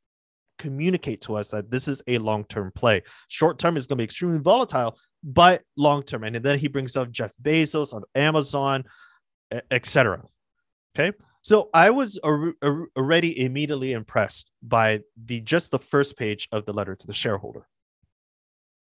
communicate 0.58 1.20
to 1.22 1.36
us 1.36 1.50
that 1.50 1.70
this 1.70 1.88
is 1.88 2.02
a 2.06 2.18
long 2.18 2.44
term 2.44 2.72
play. 2.74 3.02
Short 3.28 3.58
term 3.58 3.76
is 3.76 3.86
going 3.86 3.96
to 3.96 4.00
be 4.00 4.04
extremely 4.04 4.40
volatile, 4.40 4.98
but 5.22 5.62
long 5.76 6.02
term. 6.02 6.24
And 6.24 6.36
then 6.36 6.58
he 6.58 6.68
brings 6.68 6.96
up 6.96 7.10
Jeff 7.10 7.32
Bezos 7.42 7.94
on 7.94 8.02
Amazon, 8.14 8.84
etc. 9.70 10.22
Okay. 10.98 11.16
So 11.42 11.70
I 11.72 11.90
was 11.90 12.18
already 12.18 13.40
immediately 13.40 13.92
impressed 13.92 14.50
by 14.62 15.00
the 15.24 15.40
just 15.40 15.70
the 15.70 15.78
first 15.78 16.18
page 16.18 16.48
of 16.52 16.66
the 16.66 16.72
letter 16.72 16.94
to 16.94 17.06
the 17.06 17.14
shareholder. 17.14 17.66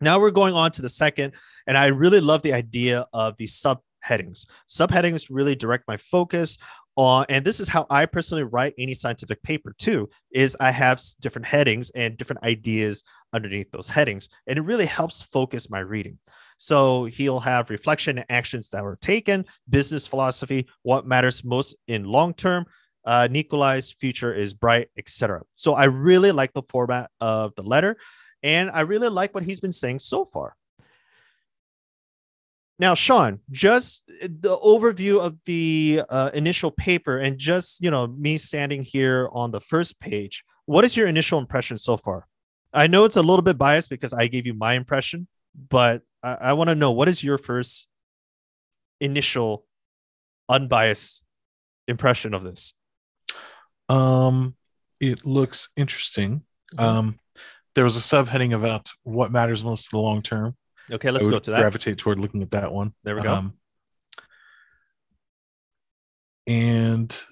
Now 0.01 0.19
we're 0.19 0.31
going 0.31 0.53
on 0.53 0.71
to 0.71 0.81
the 0.81 0.89
second, 0.89 1.33
and 1.67 1.77
I 1.77 1.87
really 1.87 2.21
love 2.21 2.41
the 2.41 2.53
idea 2.53 3.05
of 3.13 3.37
the 3.37 3.45
subheadings. 3.45 4.45
Subheadings 4.67 5.27
really 5.29 5.55
direct 5.55 5.85
my 5.87 5.97
focus 5.97 6.57
on, 6.97 7.25
and 7.29 7.45
this 7.45 7.59
is 7.59 7.69
how 7.69 7.85
I 7.89 8.05
personally 8.05 8.43
write 8.43 8.73
any 8.77 8.93
scientific 8.93 9.41
paper 9.41 9.73
too. 9.77 10.09
Is 10.31 10.57
I 10.59 10.71
have 10.71 11.01
different 11.21 11.47
headings 11.47 11.91
and 11.91 12.17
different 12.17 12.43
ideas 12.43 13.03
underneath 13.33 13.71
those 13.71 13.89
headings, 13.89 14.29
and 14.47 14.57
it 14.57 14.63
really 14.63 14.85
helps 14.85 15.21
focus 15.21 15.69
my 15.69 15.79
reading. 15.79 16.17
So 16.57 17.05
he'll 17.05 17.41
have 17.41 17.69
reflection 17.69 18.17
and 18.17 18.25
actions 18.29 18.69
that 18.69 18.83
were 18.83 18.97
taken, 19.01 19.45
business 19.69 20.07
philosophy, 20.07 20.67
what 20.83 21.05
matters 21.05 21.43
most 21.43 21.75
in 21.87 22.05
long 22.05 22.33
term, 22.33 22.65
uh, 23.05 23.27
Nikola's 23.29 23.91
future 23.91 24.33
is 24.33 24.53
bright, 24.53 24.89
etc. 24.97 25.43
So 25.53 25.75
I 25.75 25.85
really 25.85 26.31
like 26.31 26.53
the 26.53 26.63
format 26.63 27.11
of 27.21 27.53
the 27.55 27.63
letter, 27.63 27.97
and 28.45 28.69
I 28.71 28.81
really 28.81 29.09
like 29.09 29.33
what 29.33 29.43
he's 29.43 29.59
been 29.59 29.71
saying 29.71 29.99
so 29.99 30.23
far. 30.23 30.55
Now, 32.77 32.93
Sean, 32.93 33.39
just 33.49 34.03
the 34.21 34.55
overview 34.57 35.19
of 35.19 35.37
the 35.45 36.03
uh, 36.07 36.29
initial 36.33 36.69
paper, 36.69 37.17
and 37.17 37.37
just 37.37 37.81
you 37.81 37.89
know 37.89 38.05
me 38.07 38.37
standing 38.37 38.83
here 38.83 39.29
on 39.33 39.51
the 39.51 39.59
first 39.59 39.99
page. 39.99 40.43
What 40.65 40.85
is 40.85 40.95
your 40.95 41.07
initial 41.07 41.39
impression 41.39 41.77
so 41.77 41.97
far? 41.97 42.27
I 42.71 42.87
know 42.87 43.05
it's 43.05 43.15
a 43.15 43.21
little 43.21 43.41
bit 43.41 43.57
biased 43.57 43.89
because 43.89 44.13
I 44.13 44.27
gave 44.27 44.45
you 44.45 44.53
my 44.53 44.73
impression, 44.73 45.27
but 45.69 46.03
I, 46.21 46.33
I 46.33 46.53
want 46.53 46.69
to 46.69 46.75
know 46.75 46.91
what 46.91 47.09
is 47.09 47.23
your 47.23 47.37
first 47.37 47.87
initial 48.99 49.65
unbiased 50.49 51.23
impression 51.87 52.33
of 52.33 52.43
this? 52.43 52.73
Um, 53.89 54.55
it 54.99 55.25
looks 55.25 55.69
interesting. 55.77 56.43
Mm-hmm. 56.73 56.79
Um, 56.83 57.19
there 57.75 57.83
was 57.83 57.97
a 57.97 57.99
subheading 57.99 58.55
about 58.55 58.89
what 59.03 59.31
matters 59.31 59.63
most 59.63 59.85
to 59.85 59.89
the 59.91 59.99
long 59.99 60.21
term. 60.21 60.55
Okay, 60.91 61.11
let's 61.11 61.27
go 61.27 61.39
to 61.39 61.51
that. 61.51 61.59
Gravitate 61.59 61.97
toward 61.97 62.19
looking 62.19 62.41
at 62.41 62.51
that 62.51 62.71
one. 62.71 62.93
There 63.03 63.15
we 63.15 63.21
go. 63.21 63.33
Um, 63.33 63.53
and 66.47 67.23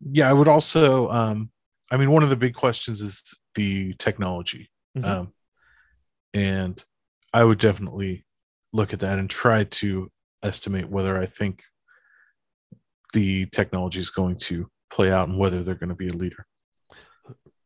yeah, 0.00 0.28
I 0.28 0.32
would 0.32 0.48
also. 0.48 1.08
Um, 1.08 1.50
I 1.90 1.96
mean, 1.96 2.10
one 2.10 2.22
of 2.22 2.30
the 2.30 2.36
big 2.36 2.54
questions 2.54 3.00
is 3.00 3.38
the 3.54 3.94
technology, 3.94 4.68
mm-hmm. 4.96 5.08
um, 5.08 5.32
and 6.34 6.82
I 7.32 7.44
would 7.44 7.58
definitely 7.58 8.24
look 8.72 8.92
at 8.92 9.00
that 9.00 9.18
and 9.18 9.30
try 9.30 9.64
to 9.64 10.10
estimate 10.42 10.88
whether 10.88 11.16
I 11.16 11.26
think 11.26 11.62
the 13.14 13.46
technology 13.46 14.00
is 14.00 14.10
going 14.10 14.36
to 14.36 14.68
play 14.90 15.10
out 15.10 15.28
and 15.28 15.38
whether 15.38 15.62
they're 15.62 15.74
going 15.74 15.88
to 15.88 15.94
be 15.94 16.08
a 16.08 16.12
leader. 16.12 16.46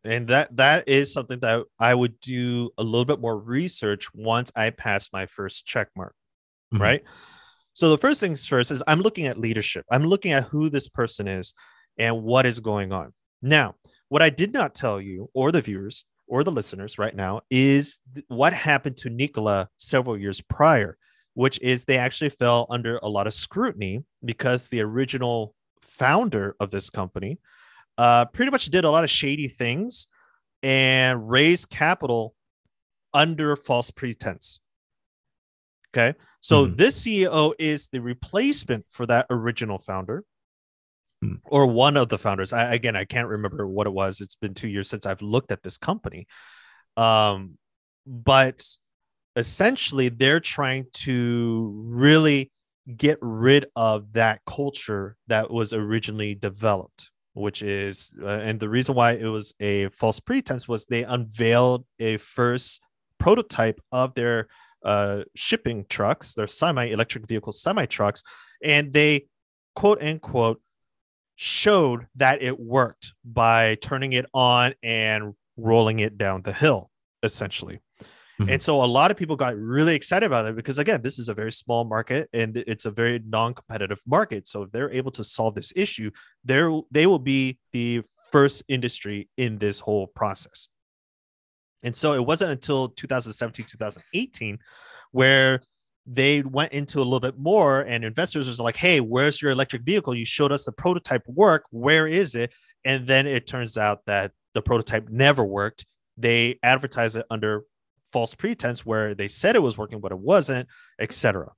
And 0.04 0.26
that 0.28 0.56
that 0.56 0.88
is 0.88 1.12
something 1.12 1.38
that 1.40 1.64
I 1.78 1.94
would 1.94 2.18
do 2.20 2.70
a 2.76 2.82
little 2.82 3.04
bit 3.04 3.20
more 3.20 3.38
research 3.38 4.12
once 4.14 4.50
I 4.56 4.70
pass 4.70 5.10
my 5.12 5.26
first 5.26 5.64
check 5.64 5.88
mark, 5.96 6.14
mm-hmm. 6.74 6.82
right? 6.82 7.04
So 7.72 7.90
the 7.90 7.98
first 7.98 8.20
things 8.20 8.46
first 8.46 8.70
is 8.70 8.82
I'm 8.86 9.00
looking 9.00 9.26
at 9.26 9.38
leadership. 9.38 9.86
I'm 9.90 10.04
looking 10.04 10.32
at 10.32 10.44
who 10.44 10.68
this 10.68 10.88
person 10.88 11.28
is 11.28 11.54
and 11.98 12.22
what 12.22 12.46
is 12.46 12.60
going 12.60 12.92
on. 12.92 13.12
Now, 13.40 13.76
what 14.08 14.22
I 14.22 14.30
did 14.30 14.52
not 14.52 14.74
tell 14.74 15.00
you 15.00 15.30
or 15.34 15.52
the 15.52 15.62
viewers 15.62 16.04
or 16.26 16.44
the 16.44 16.52
listeners 16.52 16.98
right 16.98 17.14
now 17.14 17.40
is 17.50 18.00
what 18.28 18.52
happened 18.52 18.96
to 18.98 19.10
Nikola 19.10 19.68
several 19.76 20.18
years 20.18 20.40
prior, 20.40 20.98
which 21.34 21.60
is 21.62 21.84
they 21.84 21.98
actually 21.98 22.30
fell 22.30 22.66
under 22.70 22.98
a 22.98 23.08
lot 23.08 23.26
of 23.26 23.34
scrutiny 23.34 24.04
because 24.24 24.68
the 24.68 24.80
original 24.80 25.54
founder 25.80 26.56
of 26.60 26.70
this 26.70 26.90
company 26.90 27.38
uh, 27.98 28.26
pretty 28.26 28.50
much 28.50 28.66
did 28.66 28.84
a 28.84 28.90
lot 28.90 29.04
of 29.04 29.10
shady 29.10 29.48
things 29.48 30.08
and 30.62 31.28
raised 31.28 31.70
capital 31.70 32.34
under 33.14 33.56
false 33.56 33.90
pretense. 33.90 34.60
Okay. 35.94 36.16
So 36.40 36.66
mm-hmm. 36.66 36.76
this 36.76 37.04
CEO 37.04 37.52
is 37.58 37.88
the 37.88 38.00
replacement 38.00 38.86
for 38.88 39.06
that 39.06 39.26
original 39.30 39.78
founder. 39.78 40.24
Hmm. 41.22 41.34
or 41.44 41.68
one 41.68 41.96
of 41.96 42.08
the 42.08 42.18
founders. 42.18 42.52
I, 42.52 42.74
again, 42.74 42.96
I 42.96 43.04
can't 43.04 43.28
remember 43.28 43.64
what 43.68 43.86
it 43.86 43.92
was. 43.92 44.20
It's 44.20 44.34
been 44.34 44.54
two 44.54 44.66
years 44.66 44.88
since 44.88 45.06
I've 45.06 45.22
looked 45.22 45.52
at 45.52 45.62
this 45.62 45.78
company. 45.78 46.26
Um, 46.96 47.58
but 48.08 48.60
essentially, 49.36 50.08
they're 50.08 50.40
trying 50.40 50.86
to 50.94 51.72
really 51.86 52.50
get 52.96 53.18
rid 53.20 53.66
of 53.76 54.14
that 54.14 54.40
culture 54.48 55.16
that 55.28 55.48
was 55.48 55.72
originally 55.72 56.34
developed 56.34 57.11
which 57.34 57.62
is 57.62 58.12
uh, 58.22 58.26
and 58.26 58.60
the 58.60 58.68
reason 58.68 58.94
why 58.94 59.12
it 59.12 59.26
was 59.26 59.54
a 59.60 59.88
false 59.88 60.20
pretense 60.20 60.68
was 60.68 60.86
they 60.86 61.04
unveiled 61.04 61.84
a 61.98 62.16
first 62.18 62.82
prototype 63.18 63.80
of 63.90 64.14
their 64.14 64.48
uh, 64.84 65.22
shipping 65.34 65.84
trucks 65.88 66.34
their 66.34 66.48
semi 66.48 66.86
electric 66.86 67.26
vehicle 67.26 67.52
semi 67.52 67.86
trucks 67.86 68.22
and 68.62 68.92
they 68.92 69.26
quote 69.74 70.02
unquote 70.02 70.60
showed 71.36 72.06
that 72.14 72.42
it 72.42 72.58
worked 72.58 73.14
by 73.24 73.76
turning 73.76 74.12
it 74.12 74.26
on 74.32 74.74
and 74.82 75.34
rolling 75.56 76.00
it 76.00 76.16
down 76.16 76.42
the 76.42 76.52
hill, 76.52 76.90
essentially. 77.22 77.80
Mm-hmm. 78.40 78.50
And 78.50 78.62
so 78.62 78.82
a 78.82 78.86
lot 78.86 79.10
of 79.10 79.16
people 79.16 79.36
got 79.36 79.56
really 79.56 79.94
excited 79.94 80.26
about 80.26 80.46
it 80.46 80.56
because, 80.56 80.78
again, 80.78 81.02
this 81.02 81.18
is 81.18 81.28
a 81.28 81.34
very 81.34 81.52
small 81.52 81.84
market 81.84 82.28
and 82.32 82.56
it's 82.56 82.86
a 82.86 82.90
very 82.90 83.20
non 83.26 83.54
competitive 83.54 84.00
market. 84.06 84.48
So 84.48 84.62
if 84.62 84.72
they're 84.72 84.90
able 84.90 85.10
to 85.12 85.24
solve 85.24 85.54
this 85.54 85.72
issue, 85.76 86.10
they 86.44 86.80
they 86.90 87.06
will 87.06 87.18
be 87.18 87.58
the 87.72 88.02
first 88.30 88.64
industry 88.68 89.28
in 89.36 89.58
this 89.58 89.80
whole 89.80 90.06
process. 90.06 90.68
And 91.84 91.94
so 91.94 92.14
it 92.14 92.24
wasn't 92.24 92.52
until 92.52 92.88
2017, 92.90 93.66
2018 93.66 94.58
where 95.10 95.60
they 96.06 96.42
went 96.42 96.72
into 96.72 96.98
a 96.98 97.04
little 97.04 97.20
bit 97.20 97.38
more 97.38 97.82
and 97.82 98.04
investors 98.04 98.48
was 98.48 98.58
like 98.58 98.76
hey 98.76 98.98
where's 98.98 99.40
your 99.40 99.52
electric 99.52 99.82
vehicle 99.82 100.14
you 100.14 100.24
showed 100.24 100.50
us 100.50 100.64
the 100.64 100.72
prototype 100.72 101.22
work 101.28 101.64
where 101.70 102.08
is 102.08 102.34
it 102.34 102.52
and 102.84 103.06
then 103.06 103.26
it 103.26 103.46
turns 103.46 103.78
out 103.78 104.00
that 104.06 104.32
the 104.54 104.62
prototype 104.62 105.08
never 105.08 105.44
worked. 105.44 105.86
They 106.16 106.58
advertise 106.62 107.16
it 107.16 107.26
under 107.30 107.64
false 108.12 108.34
pretense 108.34 108.84
where 108.84 109.14
they 109.14 109.28
said 109.28 109.56
it 109.56 109.62
was 109.62 109.78
working, 109.78 110.00
but 110.00 110.12
it 110.12 110.18
wasn't, 110.18 110.68
etc. 111.00 111.50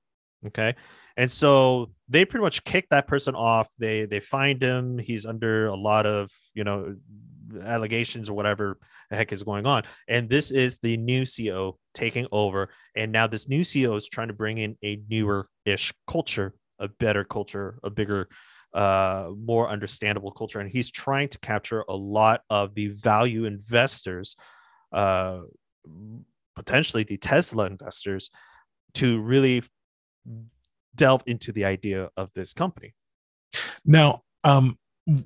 Okay. 0.47 0.75
And 1.17 1.31
so 1.31 1.91
they 2.09 2.25
pretty 2.25 2.43
much 2.43 2.65
kick 2.65 2.89
that 2.91 3.07
person 3.07 3.35
off. 3.35 3.69
They 3.79 4.07
they 4.07 4.21
find 4.21 4.61
him. 4.61 4.99
He's 4.99 5.27
under 5.27 5.67
a 5.69 5.77
lot 5.77 6.07
of, 6.07 6.31
you 6.55 6.65
know, 6.65 6.97
allegations 7.63 8.29
or 8.29 8.35
whatever 8.35 8.79
the 9.11 9.17
heck 9.17 9.33
is 9.33 9.43
going 9.43 9.67
on. 9.67 9.85
And 10.09 10.29
this 10.29 10.51
is 10.51 10.79
the 10.83 10.97
new 10.97 11.23
CEO 11.23 11.75
taking 11.93 12.27
over. 12.33 12.71
And 12.97 13.13
now 13.13 13.27
this 13.27 13.49
new 13.49 13.61
CEO 13.63 13.97
is 13.97 14.09
trying 14.09 14.29
to 14.29 14.35
bring 14.35 14.59
in 14.59 14.77
a 14.83 15.01
newer 15.09 15.49
ish 15.65 15.93
culture, 16.07 16.55
a 16.79 16.89
better 16.89 17.25
culture, 17.25 17.79
a 17.83 17.91
bigger, 17.91 18.29
uh, 18.73 19.31
more 19.37 19.69
understandable 19.69 20.33
culture. 20.33 20.61
And 20.61 20.71
he's 20.71 20.91
trying 20.91 21.29
to 21.29 21.39
capture 21.39 21.85
a 21.89 21.95
lot 21.95 22.43
of 22.51 22.75
the 22.75 22.89
value 22.89 23.45
investors, 23.45 24.37
uh, 24.93 25.41
potentially 26.55 27.05
the 27.05 27.17
Tesla 27.17 27.67
investors, 27.67 28.31
to 28.95 29.21
really 29.21 29.63
delve 30.95 31.23
into 31.27 31.53
the 31.53 31.65
idea 31.65 32.11
of 32.17 32.31
this 32.35 32.53
company. 32.53 32.95
Now, 33.85 34.23
um, 34.45 34.79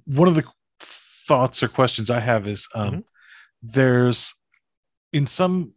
one 0.06 0.28
of 0.28 0.34
the 0.34 0.44
thoughts 0.80 1.62
or 1.62 1.68
questions 1.68 2.10
I 2.10 2.20
have 2.20 2.46
is 2.46 2.68
um, 2.74 2.88
mm-hmm. 2.88 3.00
there's 3.62 4.34
in 5.12 5.26
some 5.26 5.74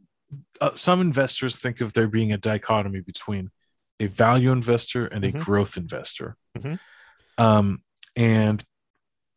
uh, 0.62 0.72
some 0.76 1.02
investors 1.02 1.58
think 1.58 1.82
of 1.82 1.94
there 1.94 2.08
being 2.08 2.32
a 2.32 2.38
dichotomy 2.38 3.02
between 3.02 3.52
a 4.00 4.08
value 4.08 4.52
investor 4.52 5.06
and 5.06 5.24
mm-hmm. 5.24 5.38
a 5.38 5.42
growth 5.42 5.78
investor. 5.78 6.38
Mm-hmm. 6.58 6.76
Um, 7.44 7.84
and 8.18 8.64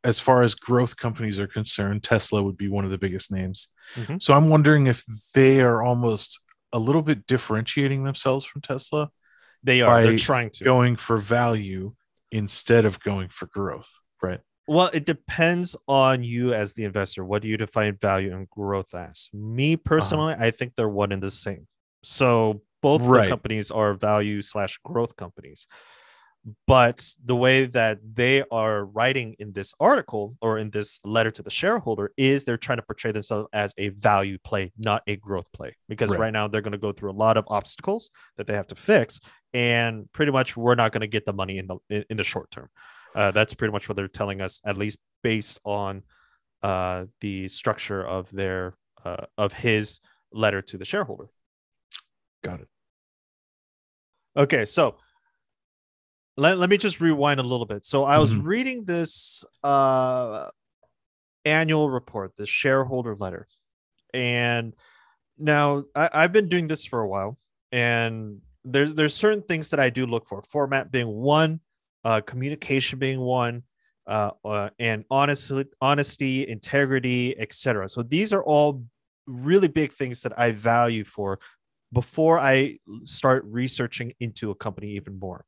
as 0.05 0.21
far 0.21 0.43
as 0.43 0.55
growth 0.55 0.97
companies 0.97 1.41
are 1.41 1.47
concerned, 1.47 2.03
Tesla 2.03 2.43
would 2.43 2.57
be 2.57 2.69
one 2.69 2.85
of 2.85 2.91
the 2.91 2.99
biggest 2.99 3.33
names. 3.33 3.69
Mm-hmm. 3.95 4.17
So 4.21 4.35
I'm 4.35 4.49
wondering 4.49 4.87
if 4.87 5.03
they 5.35 5.63
are 5.63 5.83
almost 5.83 6.41
a 6.73 6.79
little 6.79 7.03
bit 7.03 7.27
differentiating 7.27 8.05
themselves 8.05 8.45
from 8.45 8.61
Tesla. 8.61 9.11
They 9.63 9.81
are. 9.81 10.03
They're 10.03 10.19
trying 10.19 10.51
to 10.51 10.65
going 10.65 10.97
for 10.97 11.17
value 11.17 11.95
instead 12.31 12.85
of 12.85 13.01
going 13.01 13.31
for 13.31 13.47
growth, 13.47 13.91
right? 14.23 14.41
Well, 14.67 14.91
it 14.93 15.07
depends 15.07 15.77
on 15.89 16.23
you 16.23 16.53
as 16.53 16.75
the 16.75 16.85
investor. 16.85 17.25
What 17.25 17.43
do 17.43 17.49
you 17.49 17.57
define 17.57 17.97
value 18.01 18.35
and 18.35 18.49
growth 18.49 18.95
as? 18.95 19.29
Me 19.33 19.77
personally, 19.77 20.35
uh-huh. 20.35 20.45
I 20.45 20.51
think 20.51 20.75
they're 20.75 20.89
one 20.89 21.13
and 21.13 21.23
the 21.23 21.31
same. 21.31 21.67
So 22.03 22.63
both 22.83 23.03
right. 23.03 23.25
the 23.25 23.29
companies 23.29 23.71
are 23.71 23.95
value 23.95 24.43
slash 24.43 24.79
growth 24.85 25.17
companies. 25.17 25.67
But 26.67 27.11
the 27.25 27.37
way 27.37 27.65
that 27.67 28.01
they 28.15 28.45
are 28.51 28.85
writing 28.85 29.35
in 29.39 29.53
this 29.53 29.73
article 29.81 30.37
or 30.43 30.59
in 30.59 30.71
this 30.71 31.01
letter 31.05 31.31
to 31.31 31.43
the 31.43 31.51
shareholder 31.51 32.13
is 32.19 32.45
they're 32.45 32.59
trying 32.59 32.79
to 32.79 32.83
portray 32.83 33.13
themselves 33.13 33.49
as 33.55 33.75
a 33.79 33.89
value 33.91 34.37
play, 34.45 34.71
not 34.77 35.03
a 35.07 35.17
growth 35.17 35.51
play. 35.53 35.75
Because 35.89 36.11
right, 36.11 36.21
right 36.21 36.33
now 36.33 36.47
they're 36.47 36.61
going 36.61 36.73
to 36.73 36.79
go 36.79 36.93
through 36.93 37.11
a 37.11 37.13
lot 37.13 37.39
of 37.39 37.47
obstacles 37.49 38.11
that 38.37 38.47
they 38.47 38.53
have 38.53 38.67
to 38.67 38.75
fix, 38.75 39.21
and 39.55 40.11
pretty 40.13 40.33
much 40.33 40.55
we're 40.55 40.75
not 40.75 40.93
going 40.93 41.01
to 41.01 41.07
get 41.07 41.25
the 41.25 41.33
money 41.33 41.59
in 41.59 41.67
the 41.67 42.07
in 42.11 42.17
the 42.19 42.25
short 42.25 42.51
term. 42.51 42.69
Uh, 43.15 43.31
that's 43.31 43.55
pretty 43.55 43.73
much 43.73 43.89
what 43.89 43.97
they're 43.97 44.09
telling 44.09 44.41
us, 44.41 44.61
at 44.67 44.77
least 44.77 44.99
based 45.23 45.59
on 45.65 46.03
uh, 46.63 47.07
the 47.21 47.49
structure 47.49 48.07
of 48.07 48.31
their 48.33 48.75
uh, 49.05 49.25
of 49.39 49.53
his 49.55 50.01
letter 50.33 50.61
to 50.61 50.77
the 50.77 50.85
shareholder. 50.85 51.29
Got 52.43 52.61
it. 52.61 52.69
Okay, 54.37 54.67
so 54.67 54.97
let, 56.37 56.59
let 56.59 56.71
me 56.71 56.77
just 56.77 57.01
rewind 57.01 57.41
a 57.41 57.43
little 57.43 57.67
bit. 57.67 57.85
So 57.85 58.05
I 58.05 58.19
was 58.19 58.35
mm-hmm. 58.35 58.47
reading 58.47 58.85
this 58.85 59.45
uh, 59.63 60.49
annual 61.45 61.91
report, 61.91 62.37
the 62.37 62.47
shareholder 62.47 63.15
letter, 63.15 63.47
and 64.13 64.75
now 65.39 65.85
I, 65.95 66.11
I've 66.13 66.33
been 66.33 66.49
doing 66.49 66.69
this 66.69 66.85
for 66.85 67.01
a 67.01 67.09
while, 67.09 67.39
and 67.73 68.41
there's 68.65 68.95
there's 68.95 69.15
certain 69.15 69.43
things 69.43 69.71
that 69.71 69.81
I 69.81 69.91
do 69.91 70.07
look 70.07 70.27
for. 70.27 70.43
Format 70.43 70.91
being 70.91 71.09
one, 71.09 71.61
uh, 72.05 72.21
communication 72.21 72.99
being 72.99 73.21
one, 73.21 73.63
uh, 74.07 74.31
uh, 74.45 74.71
and 74.79 75.05
honesty, 75.11 75.65
honesty, 75.81 76.49
integrity, 76.49 77.39
etc. 77.39 77.89
So 77.89 78.03
these 78.03 78.33
are 78.33 78.43
all 78.43 78.85
really 79.27 79.69
big 79.69 79.93
things 79.93 80.23
that 80.23 80.39
I 80.39 80.51
value 80.51 81.05
for 81.05 81.39
before 81.93 82.41
I 82.41 82.79
start 83.05 83.45
researching 83.47 84.13
into 84.21 84.51
a 84.51 84.55
company 84.55 84.89
even 84.91 85.19
more. 85.19 85.45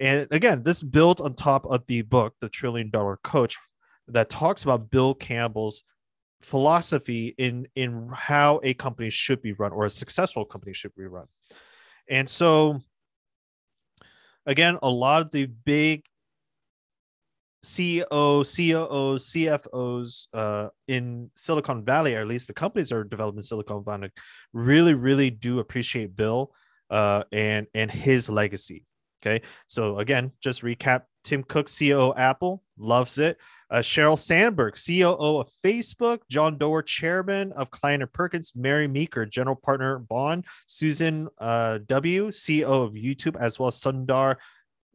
And 0.00 0.28
again, 0.30 0.62
this 0.62 0.82
builds 0.82 1.20
on 1.20 1.34
top 1.34 1.66
of 1.66 1.84
the 1.86 2.02
book, 2.02 2.34
The 2.40 2.48
Trillion 2.48 2.90
Dollar 2.90 3.18
Coach, 3.22 3.56
that 4.08 4.28
talks 4.28 4.62
about 4.62 4.90
Bill 4.90 5.14
Campbell's 5.14 5.82
philosophy 6.40 7.34
in 7.36 7.66
in 7.74 8.08
how 8.14 8.60
a 8.62 8.72
company 8.74 9.10
should 9.10 9.42
be 9.42 9.52
run 9.52 9.72
or 9.72 9.86
a 9.86 9.90
successful 9.90 10.44
company 10.44 10.72
should 10.72 10.94
be 10.94 11.04
run. 11.04 11.26
And 12.08 12.28
so 12.28 12.80
again, 14.46 14.78
a 14.82 14.88
lot 14.88 15.22
of 15.22 15.30
the 15.30 15.46
big 15.46 16.04
CEO, 17.64 18.06
COOs, 18.08 19.32
CFOs 19.32 20.26
uh, 20.32 20.68
in 20.86 21.30
Silicon 21.34 21.84
Valley, 21.84 22.14
or 22.14 22.20
at 22.20 22.28
least 22.28 22.46
the 22.46 22.54
companies 22.54 22.88
that 22.88 22.96
are 22.96 23.04
developing 23.04 23.40
Silicon 23.40 23.84
Valley, 23.84 24.10
really, 24.52 24.94
really 24.94 25.30
do 25.30 25.58
appreciate 25.58 26.14
Bill 26.14 26.52
uh, 26.90 27.24
and 27.32 27.66
and 27.74 27.90
his 27.90 28.30
legacy. 28.30 28.84
Okay, 29.20 29.44
so 29.66 29.98
again, 29.98 30.32
just 30.40 30.62
recap: 30.62 31.02
Tim 31.24 31.42
Cook, 31.42 31.66
CEO 31.66 32.16
Apple, 32.16 32.62
loves 32.78 33.18
it. 33.18 33.38
Uh, 33.70 33.78
Sheryl 33.78 34.18
Sandberg, 34.18 34.74
COO 34.74 35.40
of 35.40 35.50
Facebook, 35.64 36.20
John 36.30 36.56
Doerr, 36.56 36.82
chairman 36.82 37.52
of 37.52 37.70
Kleiner 37.70 38.06
Perkins, 38.06 38.52
Mary 38.56 38.88
Meeker, 38.88 39.26
general 39.26 39.56
partner 39.56 39.98
Bond, 39.98 40.46
Susan 40.66 41.28
uh, 41.38 41.78
W, 41.86 42.28
CEO 42.28 42.86
of 42.86 42.92
YouTube, 42.92 43.36
as 43.38 43.58
well 43.58 43.68
as 43.68 43.80
Sundar 43.80 44.36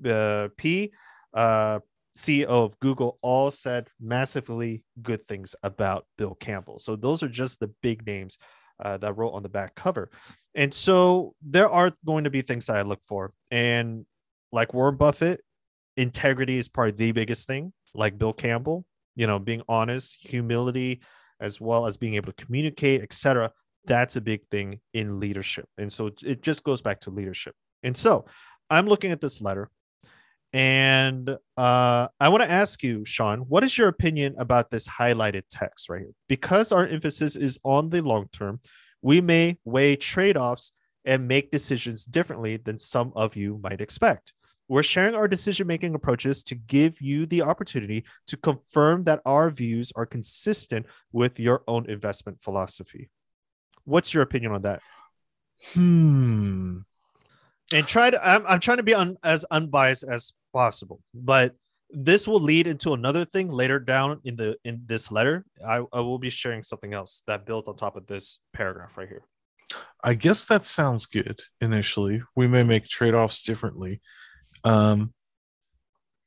uh, 0.06 0.48
P, 0.58 0.92
uh, 1.34 1.80
CEO 2.18 2.46
of 2.46 2.80
Google, 2.80 3.20
all 3.22 3.52
said 3.52 3.90
massively 4.00 4.84
good 5.02 5.28
things 5.28 5.56
about 5.64 6.06
Bill 6.18 6.36
Campbell. 6.36 6.80
So 6.80 6.96
those 6.96 7.24
are 7.24 7.30
just 7.30 7.60
the 7.60 7.72
big 7.82 8.06
names 8.06 8.38
uh, 8.84 8.98
that 8.98 9.18
wrote 9.18 9.32
on 9.32 9.44
the 9.44 9.50
back 9.50 9.76
cover. 9.76 10.10
And 10.56 10.74
so 10.74 11.36
there 11.42 11.70
are 11.70 11.92
going 12.06 12.26
to 12.26 12.30
be 12.30 12.42
things 12.42 12.68
that 12.68 12.78
I 12.78 12.82
look 12.84 13.02
for. 13.04 13.34
And 13.50 14.06
like 14.54 14.74
Warren 14.74 14.95
Buffett, 14.95 15.41
integrity 15.97 16.58
is 16.58 16.70
probably 16.70 16.91
the 16.91 17.12
biggest 17.12 17.47
thing 17.47 17.74
like 17.95 18.18
Bill 18.18 18.34
Campbell, 18.34 18.86
you 19.16 19.28
know, 19.28 19.39
being 19.39 19.62
honest, 19.68 20.18
humility, 20.22 21.01
as 21.41 21.60
well 21.60 21.86
as 21.86 21.97
being 21.97 22.16
able 22.16 22.32
to 22.32 22.45
communicate, 22.45 23.01
etc. 23.01 23.51
That's 23.86 24.16
a 24.16 24.22
big 24.22 24.47
thing 24.49 24.80
in 24.93 25.20
leadership. 25.20 25.68
And 25.78 25.91
so 25.91 26.12
it 26.24 26.41
just 26.41 26.64
goes 26.64 26.82
back 26.82 27.01
to 27.01 27.10
leadership. 27.10 27.56
And 27.84 27.97
so 27.97 28.26
I'm 28.70 28.88
looking 28.88 29.12
at 29.12 29.20
this 29.20 29.41
letter 29.41 29.70
and 30.54 31.36
uh, 31.58 32.08
I 32.20 32.30
want 32.30 32.43
to 32.43 32.51
ask 32.51 32.84
you, 32.84 33.04
Sean, 33.06 33.39
what 33.39 33.64
is 33.64 33.76
your 33.76 33.88
opinion 33.88 34.36
about 34.38 34.70
this 34.70 34.88
highlighted 34.88 35.43
text 35.49 35.89
right 35.89 36.01
here? 36.01 36.14
Because 36.30 36.72
our 36.72 36.86
emphasis 36.86 37.36
is 37.36 37.60
on 37.64 37.89
the 37.89 38.01
long 38.01 38.30
term, 38.32 38.60
we 39.01 39.20
may 39.20 39.58
weigh 39.66 39.95
trade 39.95 40.38
offs 40.38 40.74
and 41.06 41.28
make 41.28 41.51
decisions 41.51 42.06
differently 42.06 42.58
than 42.58 42.78
some 42.78 43.12
of 43.16 43.36
you 43.36 43.60
might 43.64 43.82
expect. 43.82 44.34
We're 44.68 44.84
sharing 44.84 45.16
our 45.16 45.28
decision 45.28 45.68
making 45.68 45.93
approaches 45.93 46.43
to 46.45 46.55
give 46.55 47.01
you 47.01 47.26
the 47.26 47.41
opportunity 47.41 48.05
to 48.28 48.38
confirm 48.38 49.03
that 49.03 49.22
our 49.26 49.49
views 49.49 49.91
are 49.95 50.05
consistent 50.05 50.86
with 51.11 51.39
your 51.39 51.64
own 51.68 51.89
investment 51.89 52.41
philosophy. 52.41 53.09
What's 53.86 54.14
your 54.14 54.24
opinion 54.24 54.53
on 54.53 54.61
that? 54.61 54.82
Hmm. 55.74 56.80
And 57.74 57.88
try 57.88 58.09
to, 58.09 58.28
I'm, 58.28 58.45
I'm 58.47 58.59
trying 58.59 58.78
to 58.78 58.84
be 58.84 58.93
un, 58.93 59.18
as 59.24 59.45
unbiased 59.51 60.03
as 60.03 60.34
possible, 60.53 61.01
but 61.14 61.55
this 61.89 62.28
will 62.28 62.39
lead 62.39 62.68
into 62.68 62.93
another 62.93 63.24
thing 63.26 63.49
later 63.49 63.80
down 63.80 64.20
in 64.24 64.36
the 64.36 64.57
in 64.64 64.82
this 64.86 65.11
letter. 65.11 65.45
I, 65.66 65.84
I 65.93 65.99
will 66.01 66.18
be 66.18 66.30
sharing 66.30 66.64
something 66.64 66.93
else 66.93 67.24
that 67.28 67.45
builds 67.45 67.68
on 67.68 67.76
top 67.76 67.95
of 67.95 68.07
this 68.07 68.39
paragraph 68.51 68.97
right 68.97 69.07
here. 69.07 69.24
I 70.03 70.16
guess 70.16 70.45
that 70.45 70.64
sounds 70.64 71.05
good 71.05 71.41
initially. 71.61 72.24
We 72.36 72.47
may 72.47 72.64
make 72.64 72.88
trade 72.88 73.14
offs 73.14 73.43
differently. 73.43 74.01
Um, 74.64 75.14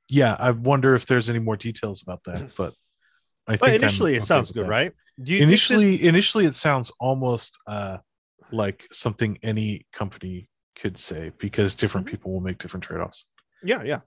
yeah, 0.08 0.36
I 0.38 0.50
wonder 0.50 0.94
if 0.94 1.06
there's 1.06 1.28
any 1.30 1.38
more 1.38 1.56
details 1.56 2.02
about 2.02 2.24
that, 2.24 2.52
but 2.56 2.74
I 3.46 3.56
think 3.56 3.82
initially 3.82 4.14
it 4.14 4.22
sounds 4.22 4.52
good, 4.52 4.64
that. 4.64 4.70
right? 4.70 4.92
initially, 5.18 5.96
this- 5.96 6.06
initially 6.06 6.44
it 6.44 6.54
sounds 6.54 6.92
almost 7.00 7.58
uh, 7.66 7.98
like 8.52 8.86
something 8.92 9.38
any 9.42 9.86
company 9.92 10.48
could 10.76 10.98
say 10.98 11.32
because 11.38 11.74
different 11.74 12.06
mm-hmm. 12.06 12.12
people 12.12 12.32
will 12.32 12.40
make 12.40 12.58
different 12.58 12.84
trade-offs. 12.84 13.26
Yeah, 13.62 13.82
yeah. 13.82 14.00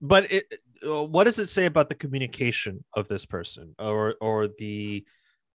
But 0.00 0.30
it, 0.30 0.54
uh, 0.86 1.04
what 1.04 1.24
does 1.24 1.38
it 1.38 1.46
say 1.46 1.66
about 1.66 1.88
the 1.88 1.94
communication 1.94 2.84
of 2.94 3.08
this 3.08 3.24
person 3.24 3.74
or 3.78 4.16
or 4.20 4.48
the 4.58 5.04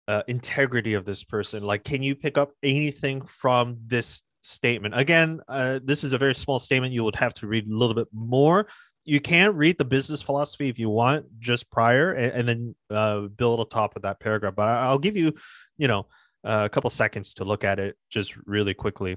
uh, 0.09 0.23
integrity 0.27 0.95
of 0.95 1.05
this 1.05 1.25
person? 1.25 1.63
Like, 1.63 1.85
can 1.85 2.03
you 2.03 2.15
pick 2.15 2.37
up 2.37 2.53
anything 2.63 3.23
from 3.23 3.79
this 3.87 4.23
statement. 4.43 4.97
Again, 4.97 5.41
uh, 5.49 5.81
this 5.83 6.05
is 6.05 6.13
a 6.13 6.19
very 6.19 6.35
small 6.35 6.59
statement. 6.59 6.93
You 6.93 7.05
would 7.05 7.17
have 7.17 7.35
to 7.35 7.47
read 7.47 7.67
a 7.69 7.75
little 7.75 7.95
bit 7.95 8.09
more. 8.13 8.69
You 9.05 9.21
can 9.21 9.57
read 9.57 9.79
the 9.79 9.85
business 9.85 10.23
philosophy 10.23 10.69
if 10.69 10.79
you 10.79 10.89
want 10.89 11.27
just 11.41 11.71
prior 11.71 12.13
and, 12.13 12.33
and 12.33 12.49
then 12.49 12.75
uh, 12.91 13.23
build 13.23 13.59
on 13.59 13.69
top 13.69 13.97
of 13.97 14.03
that 14.03 14.21
paragraph 14.21 14.55
but 14.55 14.69
i'll 14.69 14.99
give 14.99 15.17
you 15.17 15.35
you 15.77 15.89
know 15.89 16.07
uh, 16.45 16.63
a 16.65 16.69
couple 16.69 16.89
seconds 16.89 17.35
to 17.35 17.45
look 17.45 17.65
at 17.65 17.81
it 17.81 17.97
just 18.11 18.37
really 18.47 18.75
quickly. 18.75 19.17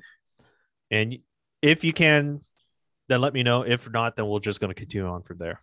And 0.90 1.20
if 1.62 1.84
you 1.84 1.94
can 1.94 2.42
then 3.08 3.22
let 3.22 3.34
me 3.34 3.44
know. 3.44 3.62
If 3.62 3.92
not 3.92 4.16
then 4.16 4.28
we're 4.28 4.40
just 4.40 4.60
going 4.60 4.74
to 4.74 4.80
continue 4.80 5.08
on 5.08 5.22
from 5.22 5.38
there. 5.38 5.62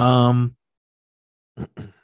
Um 0.00 0.56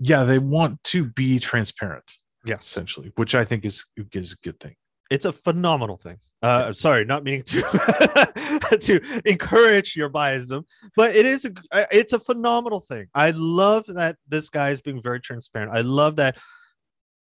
yeah 0.00 0.24
they 0.24 0.38
want 0.38 0.82
to 0.82 1.04
be 1.04 1.38
transparent 1.38 2.10
yeah 2.46 2.56
essentially 2.56 3.12
which 3.16 3.34
i 3.34 3.44
think 3.44 3.64
is 3.64 3.84
is 4.12 4.32
a 4.32 4.36
good 4.44 4.58
thing 4.58 4.74
it's 5.10 5.24
a 5.24 5.32
phenomenal 5.32 5.96
thing. 5.96 6.16
Uh 6.42 6.72
sorry 6.72 7.04
not 7.04 7.22
meaning 7.22 7.42
to 7.42 7.60
to 8.80 9.20
encourage 9.26 9.94
your 9.94 10.08
biasm 10.08 10.64
but 10.96 11.14
it 11.14 11.26
is 11.26 11.44
a, 11.44 11.86
it's 11.90 12.14
a 12.14 12.18
phenomenal 12.18 12.80
thing. 12.80 13.06
I 13.14 13.32
love 13.34 13.84
that 13.88 14.16
this 14.26 14.48
guy 14.48 14.70
is 14.70 14.80
being 14.80 15.02
very 15.02 15.20
transparent. 15.20 15.70
I 15.72 15.82
love 15.82 16.16
that 16.16 16.38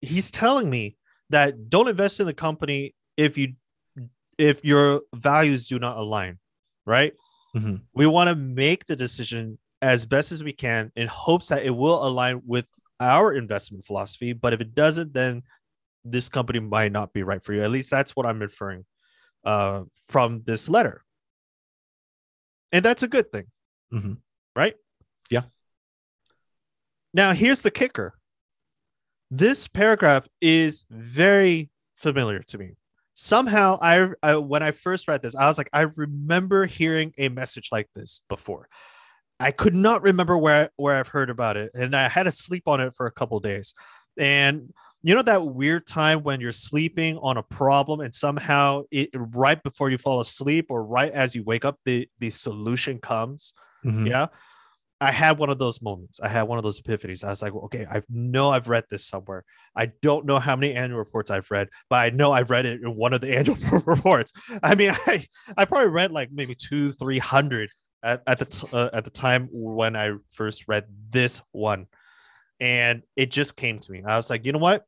he's 0.01 0.29
telling 0.29 0.69
me 0.69 0.97
that 1.31 1.69
don't 1.69 1.87
invest 1.87 2.19
in 2.19 2.27
the 2.27 2.33
company 2.33 2.93
if 3.17 3.37
you 3.37 3.53
if 4.37 4.63
your 4.63 5.01
values 5.15 5.67
do 5.67 5.79
not 5.79 5.97
align 5.97 6.37
right? 6.85 7.13
Mm-hmm. 7.55 7.75
we 7.93 8.05
want 8.05 8.29
to 8.29 8.35
make 8.35 8.85
the 8.85 8.95
decision 8.95 9.57
as 9.81 10.05
best 10.05 10.31
as 10.31 10.43
we 10.43 10.51
can 10.51 10.91
in 10.95 11.07
hopes 11.07 11.47
that 11.47 11.65
it 11.65 11.75
will 11.75 12.05
align 12.05 12.41
with 12.45 12.67
our 12.99 13.33
investment 13.33 13.85
philosophy 13.85 14.33
but 14.33 14.53
if 14.53 14.61
it 14.61 14.75
doesn't 14.75 15.13
then 15.13 15.41
this 16.11 16.29
company 16.29 16.59
might 16.59 16.91
not 16.91 17.13
be 17.13 17.23
right 17.23 17.43
for 17.43 17.53
you. 17.53 17.63
At 17.63 17.71
least 17.71 17.91
that's 17.91 18.15
what 18.15 18.25
I'm 18.25 18.41
inferring 18.41 18.85
uh, 19.43 19.83
from 20.07 20.43
this 20.45 20.69
letter. 20.69 21.03
And 22.71 22.83
that's 22.83 23.03
a 23.03 23.07
good 23.07 23.31
thing, 23.31 23.45
mm-hmm. 23.93 24.13
right? 24.55 24.75
Yeah. 25.29 25.43
Now, 27.13 27.33
here's 27.33 27.61
the 27.61 27.71
kicker 27.71 28.13
this 29.31 29.67
paragraph 29.67 30.27
is 30.41 30.85
very 30.89 31.69
familiar 31.95 32.39
to 32.47 32.57
me. 32.57 32.71
Somehow, 33.13 33.79
I, 33.81 34.09
I 34.21 34.35
when 34.35 34.63
I 34.63 34.71
first 34.71 35.07
read 35.07 35.21
this, 35.21 35.35
I 35.35 35.47
was 35.47 35.57
like, 35.57 35.69
I 35.73 35.87
remember 35.95 36.65
hearing 36.65 37.13
a 37.17 37.29
message 37.29 37.69
like 37.71 37.89
this 37.95 38.21
before. 38.29 38.69
I 39.39 39.51
could 39.51 39.75
not 39.75 40.01
remember 40.01 40.37
where 40.37 40.69
where 40.77 40.95
I've 40.95 41.07
heard 41.07 41.29
about 41.29 41.57
it, 41.57 41.71
and 41.73 41.95
I 41.95 42.09
had 42.09 42.23
to 42.23 42.31
sleep 42.31 42.67
on 42.67 42.81
it 42.81 42.95
for 42.95 43.05
a 43.05 43.11
couple 43.11 43.39
days. 43.39 43.73
And 44.17 44.73
you 45.03 45.15
know 45.15 45.21
that 45.21 45.45
weird 45.45 45.87
time 45.87 46.23
when 46.23 46.41
you're 46.41 46.51
sleeping 46.51 47.17
on 47.19 47.37
a 47.37 47.43
problem 47.43 48.01
and 48.01 48.13
somehow 48.13 48.83
it 48.91 49.09
right 49.13 49.61
before 49.61 49.89
you 49.89 49.97
fall 49.97 50.19
asleep 50.19 50.67
or 50.69 50.83
right 50.83 51.11
as 51.11 51.35
you 51.35 51.43
wake 51.43 51.65
up 51.65 51.79
the 51.85 52.09
the 52.19 52.29
solution 52.29 52.99
comes? 52.99 53.53
Mm-hmm. 53.85 54.07
yeah. 54.07 54.27
I 54.99 55.11
had 55.11 55.37
one 55.37 55.51
of 55.51 55.59
those 55.59 55.79
moments. 55.83 56.19
I 56.19 56.27
had 56.27 56.43
one 56.43 56.57
of 56.57 56.63
those 56.63 56.81
epiphanies. 56.81 57.23
I 57.23 57.29
was 57.29 57.43
like 57.43 57.53
okay 57.53 57.85
i 57.89 58.01
know 58.09 58.49
i've 58.49 58.67
read 58.67 58.85
this 58.89 59.05
somewhere. 59.07 59.43
I 59.75 59.91
don't 60.01 60.25
know 60.25 60.39
how 60.39 60.55
many 60.55 60.73
annual 60.73 60.99
reports 60.99 61.29
i've 61.29 61.49
read 61.51 61.69
but 61.89 61.97
i 61.97 62.09
know 62.09 62.31
i've 62.31 62.49
read 62.49 62.65
it 62.65 62.81
in 62.81 62.95
one 62.95 63.13
of 63.13 63.21
the 63.21 63.33
annual 63.37 63.57
reports. 63.85 64.33
I 64.63 64.75
mean 64.75 64.91
i 65.05 65.25
i 65.55 65.65
probably 65.65 65.89
read 65.89 66.11
like 66.11 66.31
maybe 66.31 66.55
two 66.55 66.91
three 66.91 67.19
hundred 67.19 67.69
at, 68.03 68.23
at 68.27 68.39
the 68.39 68.45
t- 68.45 68.67
uh, 68.73 68.89
at 68.93 69.05
the 69.05 69.11
time 69.11 69.47
when 69.51 69.95
i 69.95 70.11
first 70.31 70.67
read 70.67 70.85
this 71.09 71.41
one 71.51 71.87
and 72.59 73.03
it 73.15 73.31
just 73.31 73.55
came 73.55 73.79
to 73.79 73.91
me. 73.91 74.03
I 74.05 74.15
was 74.15 74.29
like, 74.29 74.45
you 74.45 74.51
know 74.51 74.59
what? 74.59 74.85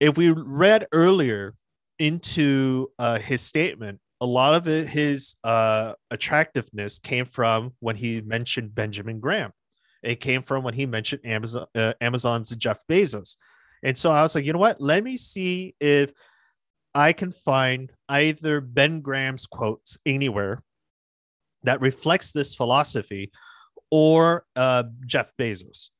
If 0.00 0.16
we 0.16 0.30
read 0.30 0.86
earlier 0.92 1.54
into 1.98 2.90
uh, 2.98 3.18
his 3.18 3.42
statement, 3.42 4.00
a 4.20 4.26
lot 4.26 4.54
of 4.54 4.68
it, 4.68 4.88
his 4.88 5.36
uh, 5.44 5.94
attractiveness 6.10 6.98
came 6.98 7.26
from 7.26 7.72
when 7.80 7.96
he 7.96 8.20
mentioned 8.20 8.74
Benjamin 8.74 9.20
Graham. 9.20 9.52
It 10.02 10.20
came 10.20 10.42
from 10.42 10.64
when 10.64 10.74
he 10.74 10.86
mentioned 10.86 11.22
Amazon, 11.24 11.66
uh, 11.74 11.94
Amazon's 12.00 12.54
Jeff 12.56 12.80
Bezos. 12.88 13.36
And 13.84 13.96
so 13.96 14.10
I 14.10 14.22
was 14.22 14.34
like, 14.34 14.44
you 14.44 14.52
know 14.52 14.58
what? 14.58 14.80
Let 14.80 15.04
me 15.04 15.16
see 15.16 15.74
if 15.80 16.12
I 16.94 17.12
can 17.12 17.30
find 17.30 17.90
either 18.08 18.60
Ben 18.60 19.00
Graham's 19.00 19.46
quotes 19.46 19.98
anywhere 20.04 20.62
that 21.64 21.80
reflects 21.80 22.32
this 22.32 22.54
philosophy 22.54 23.30
or 23.92 24.46
uh, 24.56 24.84
Jeff 25.06 25.36
Bezos. 25.38 25.90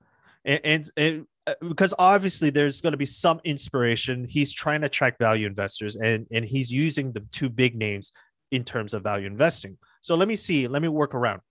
And, 0.47 0.61
and, 0.65 0.91
and 0.97 1.27
uh, 1.47 1.55
because 1.69 1.93
obviously 1.99 2.49
there's 2.49 2.81
going 2.81 2.93
to 2.93 2.97
be 2.97 3.07
some 3.07 3.39
inspiration. 3.45 4.25
He's 4.25 4.53
trying 4.53 4.81
to 4.81 4.87
attract 4.87 5.19
value 5.19 5.47
investors 5.47 5.97
and, 5.97 6.27
and 6.33 6.43
he's 6.43 6.73
using 6.73 7.13
the 7.13 7.21
two 7.33 7.51
big 7.51 7.77
names 7.77 8.11
in 8.51 8.65
terms 8.65 8.95
of 8.95 9.03
value 9.03 9.27
investing. 9.27 9.77
So 10.01 10.15
let 10.15 10.27
me 10.27 10.37
see, 10.37 10.67
let 10.69 10.81
me 10.81 10.89
work 10.89 11.15
around. 11.15 11.43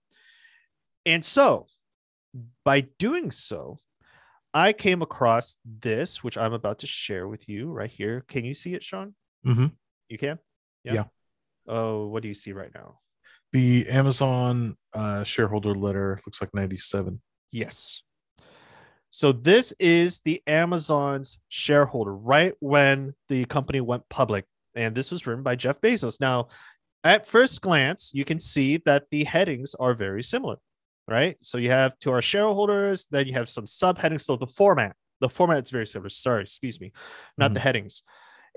And 1.06 1.24
so 1.24 1.66
by 2.64 2.88
doing 2.98 3.30
so, 3.30 3.78
I 4.52 4.72
came 4.72 5.00
across 5.00 5.56
this, 5.64 6.24
which 6.24 6.36
I'm 6.36 6.52
about 6.52 6.80
to 6.80 6.86
share 6.88 7.28
with 7.28 7.48
you 7.48 7.70
right 7.70 7.90
here. 7.90 8.24
Can 8.26 8.44
you 8.44 8.52
see 8.52 8.74
it, 8.74 8.82
Sean? 8.82 9.14
Mm-hmm. 9.46 9.66
You 10.08 10.18
can? 10.18 10.38
Yeah. 10.82 10.92
yeah. 10.92 11.04
Oh, 11.68 12.08
what 12.08 12.22
do 12.22 12.28
you 12.28 12.34
see 12.34 12.52
right 12.52 12.70
now? 12.74 12.98
The 13.52 13.86
Amazon 13.88 14.76
uh, 14.94 15.24
shareholder 15.24 15.74
letter 15.74 16.18
looks 16.26 16.40
like 16.40 16.50
97. 16.54 17.20
Yes. 17.50 18.02
So 19.10 19.30
this 19.30 19.74
is 19.78 20.20
the 20.24 20.42
Amazon's 20.46 21.38
shareholder 21.50 22.14
right 22.14 22.54
when 22.60 23.14
the 23.28 23.44
company 23.44 23.80
went 23.82 24.08
public. 24.08 24.46
And 24.74 24.94
this 24.94 25.10
was 25.10 25.26
written 25.26 25.42
by 25.42 25.54
Jeff 25.54 25.82
Bezos. 25.82 26.18
Now, 26.18 26.48
at 27.04 27.26
first 27.26 27.60
glance, 27.60 28.12
you 28.14 28.24
can 28.24 28.38
see 28.38 28.78
that 28.86 29.04
the 29.10 29.24
headings 29.24 29.74
are 29.74 29.92
very 29.92 30.22
similar, 30.22 30.56
right? 31.06 31.36
So 31.42 31.58
you 31.58 31.70
have 31.70 31.98
to 32.00 32.12
our 32.12 32.22
shareholders, 32.22 33.06
then 33.10 33.26
you 33.26 33.34
have 33.34 33.50
some 33.50 33.66
subheadings. 33.66 34.22
So 34.22 34.36
the 34.36 34.46
format, 34.46 34.96
the 35.20 35.28
format 35.28 35.64
is 35.64 35.70
very 35.70 35.86
similar. 35.86 36.08
Sorry, 36.08 36.42
excuse 36.42 36.80
me, 36.80 36.92
not 37.36 37.48
mm-hmm. 37.48 37.54
the 37.54 37.60
headings 37.60 38.02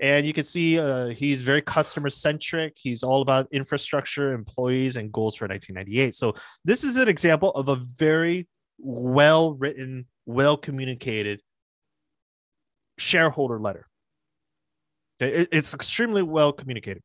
and 0.00 0.26
you 0.26 0.32
can 0.32 0.44
see 0.44 0.78
uh, 0.78 1.06
he's 1.08 1.42
very 1.42 1.62
customer 1.62 2.10
centric 2.10 2.74
he's 2.76 3.02
all 3.02 3.22
about 3.22 3.48
infrastructure 3.50 4.32
employees 4.32 4.96
and 4.96 5.12
goals 5.12 5.36
for 5.36 5.46
1998 5.46 6.14
so 6.14 6.34
this 6.64 6.84
is 6.84 6.96
an 6.96 7.08
example 7.08 7.50
of 7.50 7.68
a 7.68 7.76
very 7.98 8.46
well 8.78 9.54
written 9.54 10.06
well 10.26 10.56
communicated 10.56 11.40
shareholder 12.98 13.58
letter 13.58 13.86
it's 15.18 15.72
extremely 15.72 16.22
well 16.22 16.52
communicated 16.52 17.02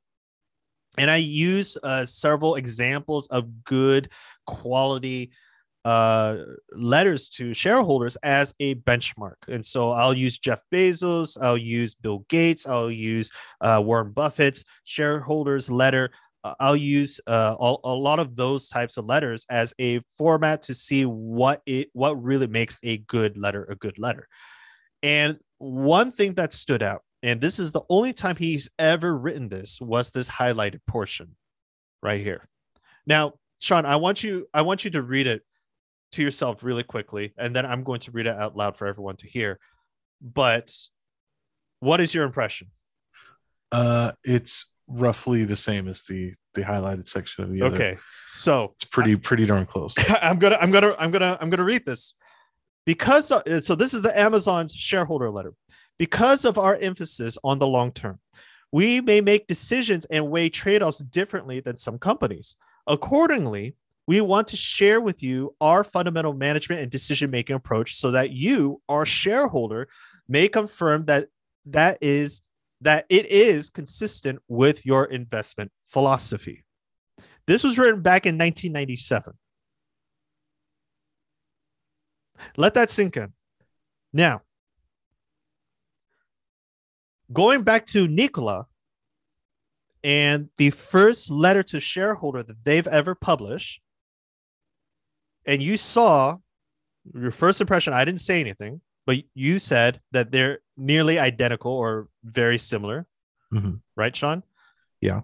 and 0.98 1.10
i 1.10 1.16
use 1.16 1.78
uh, 1.84 2.06
several 2.06 2.56
examples 2.56 3.28
of 3.28 3.64
good 3.64 4.10
quality 4.46 5.32
uh, 5.86 6.38
letters 6.74 7.30
to 7.30 7.54
shareholders 7.54 8.16
as 8.18 8.54
a 8.60 8.76
benchmark. 8.76 9.36
And 9.48 9.66
so 9.66 9.92
I'll 9.92 10.14
use 10.14 10.38
Jeff 10.38 10.64
Bezos, 10.72 11.38
I'll 11.42 11.58
use 11.58 11.96
Bill 11.96 12.26
Gates, 12.30 12.68
I'll 12.68 12.92
use 12.92 13.32
uh, 13.62 13.82
Warren 13.84 14.12
Buffett's 14.12 14.64
shareholders 14.84 15.72
letter. 15.72 16.12
Uh, 16.44 16.54
I'll 16.60 16.76
use 16.76 17.20
uh, 17.28 17.56
a, 17.60 17.76
a 17.84 17.94
lot 17.94 18.20
of 18.20 18.36
those 18.36 18.70
types 18.70 18.98
of 18.98 19.06
letters 19.06 19.46
as 19.50 19.74
a 19.80 20.02
format 20.18 20.64
to 20.64 20.74
see 20.74 21.06
what 21.06 21.62
it 21.66 21.90
what 21.94 22.22
really 22.22 22.48
makes 22.48 22.78
a 22.84 22.98
good 22.98 23.38
letter 23.38 23.66
a 23.66 23.76
good 23.76 23.98
letter. 24.00 24.28
And 25.04 25.40
one 25.58 26.12
thing 26.12 26.34
that 26.36 26.54
stood 26.54 26.84
out, 26.84 27.04
and 27.24 27.40
this 27.42 27.60
is 27.60 27.72
the 27.72 27.82
only 27.90 28.14
time 28.14 28.36
he's 28.36 28.70
ever 28.80 29.16
written 29.16 29.50
this, 29.50 29.80
was 29.82 30.12
this 30.12 30.30
highlighted 30.30 30.80
portion 30.88 31.36
right 32.02 32.22
here. 32.22 32.48
Now, 33.06 33.34
Sean, 33.60 33.86
I 33.86 33.96
want 33.98 34.24
you 34.24 34.48
I 34.54 34.64
want 34.64 34.84
you 34.86 34.92
to 34.92 35.02
read 35.02 35.28
it 35.28 35.44
to 36.12 36.22
yourself 36.22 36.64
really 36.64 36.84
quickly, 36.84 37.34
and 37.38 37.56
then 37.56 37.66
I'm 37.66 37.84
going 37.84 38.00
to 38.02 38.12
read 38.12 38.28
it 38.28 38.36
out 38.36 38.56
loud 38.56 38.76
for 38.78 38.88
everyone 38.88 39.16
to 39.18 39.28
hear. 39.28 39.60
But 40.22 40.76
what 41.80 42.00
is 42.00 42.14
your 42.14 42.26
impression? 42.26 42.68
Uh, 43.72 44.12
it's 44.24 44.72
roughly 44.88 45.46
the 45.46 45.56
same 45.56 45.88
as 45.88 46.04
the 46.04 46.34
the 46.54 46.62
highlighted 46.62 47.08
section 47.08 47.44
of 47.44 47.52
the 47.52 47.62
other. 47.62 47.76
Okay, 47.76 47.98
so 48.28 48.72
it's 48.76 48.84
pretty 48.84 49.16
pretty 49.16 49.46
darn 49.46 49.66
close. 49.66 49.96
I'm 50.22 50.40
gonna 50.40 50.58
I'm 50.60 50.72
gonna 50.72 50.96
I'm 51.00 51.12
gonna 51.12 51.38
I'm 51.40 51.50
gonna 51.50 51.64
read 51.64 51.86
this 51.86 52.14
because 52.86 53.32
uh, 53.32 53.60
so 53.62 53.76
this 53.76 53.94
is 53.94 54.02
the 54.02 54.18
Amazon's 54.18 54.74
shareholder 54.74 55.30
letter. 55.30 55.54
Because 55.98 56.46
of 56.46 56.58
our 56.58 56.78
emphasis 56.78 57.38
on 57.44 57.60
the 57.60 57.68
long 57.68 57.92
term, 57.92 58.20
we 58.72 59.02
may 59.02 59.22
make 59.22 59.48
decisions 59.48 60.06
and 60.06 60.32
weigh 60.32 60.50
trade 60.50 60.82
offs 60.82 61.00
differently 61.00 61.60
than 61.60 61.78
some 61.78 62.00
companies. 62.00 62.56
Accordingly, 62.88 63.76
we 64.12 64.20
want 64.20 64.50
to 64.50 64.58
share 64.58 65.00
with 65.00 65.24
you 65.24 65.56
our 65.62 65.86
fundamental 65.86 66.34
management 66.34 66.82
and 66.82 66.92
decision 66.92 67.32
making 67.32 67.56
approach 67.56 67.96
so 67.96 68.12
that 68.12 68.32
you, 68.32 68.82
our 68.90 69.06
shareholder, 69.06 69.88
may 70.28 70.50
confirm 70.50 71.06
that 71.06 71.30
that 71.68 71.98
is 72.02 72.42
that 72.82 73.06
it 73.08 73.26
is 73.28 73.70
consistent 73.70 74.40
with 74.50 74.86
your 74.86 75.06
investment 75.06 75.72
philosophy. 75.88 76.66
This 77.48 77.64
was 77.64 77.80
written 77.80 78.02
back 78.02 78.26
in 78.26 78.38
1997. 78.38 79.32
Let 82.58 82.74
that 82.74 82.90
sink 82.90 83.16
in. 83.16 83.32
Now, 84.12 84.42
going 87.32 87.64
back 87.64 87.86
to 87.86 88.10
Nikola, 88.10 88.66
and 90.04 90.50
the 90.58 90.72
first 90.72 91.32
letter 91.32 91.64
to 91.64 91.80
shareholder 91.80 92.44
that 92.44 92.62
they've 92.66 92.88
ever 92.88 93.16
published, 93.16 93.82
and 95.46 95.62
you 95.62 95.78
saw 95.78 96.38
your 97.14 97.32
first 97.32 97.62
impression, 97.62 97.94
I 97.94 98.06
didn't 98.06 98.20
say 98.22 98.40
anything, 98.40 98.82
but 99.06 99.18
you 99.34 99.60
said 99.60 100.02
that 100.12 100.32
they're 100.32 100.60
nearly 100.78 101.18
identical 101.20 101.72
or 101.72 102.08
very 102.24 102.58
similar. 102.58 103.08
Mhm. 103.54 103.82
Right, 103.96 104.16
Sean? 104.16 104.44
Yeah. 105.02 105.22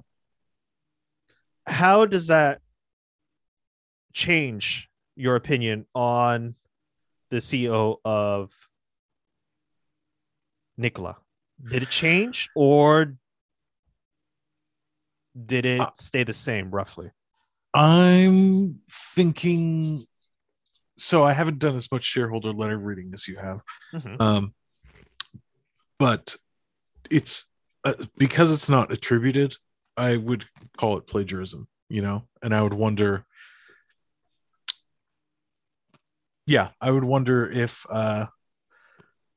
How 1.68 2.06
does 2.06 2.28
that 2.28 2.62
change 4.14 4.90
your 5.16 5.36
opinion 5.36 5.86
on 5.94 6.56
the 7.30 7.38
CEO 7.38 8.00
of 8.04 8.52
Nikola? 10.78 11.18
Did 11.70 11.84
it 11.84 11.90
change 11.90 12.50
or 12.56 13.18
did 15.46 15.66
it 15.66 15.80
Uh, 15.82 15.92
stay 15.96 16.24
the 16.24 16.34
same 16.34 16.72
roughly? 16.72 17.12
I'm 17.74 18.82
thinking. 18.90 20.07
So 20.98 21.24
I 21.24 21.34
haven't 21.34 21.60
done 21.60 21.76
as 21.76 21.92
much 21.92 22.04
shareholder 22.06 22.52
letter 22.52 22.78
reading 22.78 23.12
as 23.14 23.28
you 23.28 23.38
have, 23.38 23.62
Mhm. 23.94 24.20
um, 24.20 24.54
but 26.00 26.36
it's 27.12 27.50
uh, 27.84 27.94
because 28.18 28.52
it's 28.52 28.70
not 28.70 28.92
attributed. 28.92 29.56
I 29.96 30.18
would 30.18 30.46
call 30.78 30.98
it 30.98 31.08
plagiarism, 31.08 31.68
you 31.90 32.02
know, 32.02 32.28
and 32.42 32.54
I 32.54 32.62
would 32.62 32.74
wonder. 32.74 33.26
Yeah, 36.46 36.70
I 36.82 36.92
would 36.92 37.04
wonder 37.04 37.50
if 37.50 37.86
uh, 37.90 38.28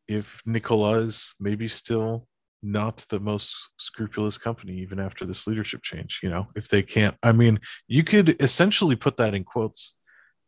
if 0.09 0.43
Nikola 0.47 1.01
is 1.01 1.35
maybe 1.39 1.69
still 1.69 2.27
not 2.63 2.99
the 3.09 3.21
most 3.21 3.71
scrupulous 3.79 4.37
company 4.39 4.75
even 4.75 4.99
after 5.01 5.25
this 5.25 5.47
leadership 5.47 5.83
change. 5.83 6.21
You 6.23 6.31
know, 6.31 6.47
if 6.57 6.69
they 6.69 6.83
can't, 6.83 7.17
I 7.23 7.33
mean, 7.33 7.61
you 7.87 8.05
could 8.05 8.41
essentially 8.43 8.97
put 8.97 9.17
that 9.19 9.35
in 9.35 9.45
quotes. 9.45 9.97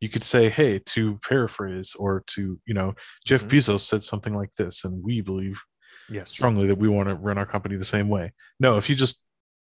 You 0.02 0.08
could 0.08 0.24
say, 0.24 0.48
"Hey," 0.50 0.80
to 0.80 1.18
paraphrase, 1.18 1.94
or 1.94 2.24
to 2.34 2.60
you 2.66 2.74
know, 2.74 2.94
Jeff 3.24 3.44
Mhm. 3.44 3.50
Bezos 3.50 3.82
said 3.82 4.02
something 4.02 4.34
like 4.34 4.52
this, 4.56 4.84
and 4.84 5.00
we 5.00 5.20
believe 5.20 5.62
Yes. 6.08 6.28
strongly 6.30 6.66
that 6.66 6.74
we 6.78 6.88
want 6.88 7.08
to 7.08 7.14
run 7.14 7.38
our 7.38 7.46
company 7.46 7.76
the 7.76 7.84
same 7.84 8.08
way. 8.08 8.32
No, 8.58 8.76
if 8.78 8.90
you 8.90 8.96
just 8.96 9.22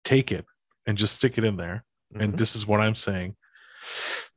take 0.05 0.31
it 0.31 0.45
and 0.85 0.97
just 0.97 1.13
stick 1.15 1.37
it 1.37 1.43
in 1.43 1.57
there, 1.57 1.83
and 2.15 2.33
Mhm. 2.33 2.37
this 2.37 2.55
is 2.55 2.65
what 2.65 2.79
I'm 2.79 2.95
saying, 2.95 3.35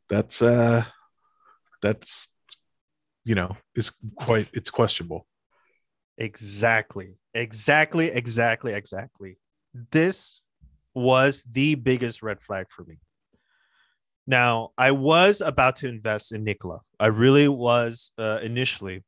that's 0.08 0.42
uh, 0.42 0.84
that's 1.80 2.34
you 3.24 3.36
know, 3.36 3.56
is 3.76 3.90
quite 4.16 4.50
it's 4.52 4.70
questionable. 4.70 5.28
Exactly. 6.18 7.14
Exactly. 7.32 8.08
Exactly. 8.10 8.72
Exactly. 8.72 9.38
This 9.92 10.40
was 10.94 11.44
the 11.44 11.74
biggest 11.76 12.22
red 12.22 12.40
flag 12.40 12.66
for 12.70 12.84
me. 12.84 12.98
Now, 14.26 14.70
I 14.76 14.90
was 14.90 15.40
about 15.40 15.76
to 15.76 15.88
invest 15.88 16.32
in 16.32 16.42
Nikola. 16.42 16.80
I 16.98 17.06
really 17.06 17.48
was 17.48 18.12
uh, 18.18 18.40
initially 18.42 19.04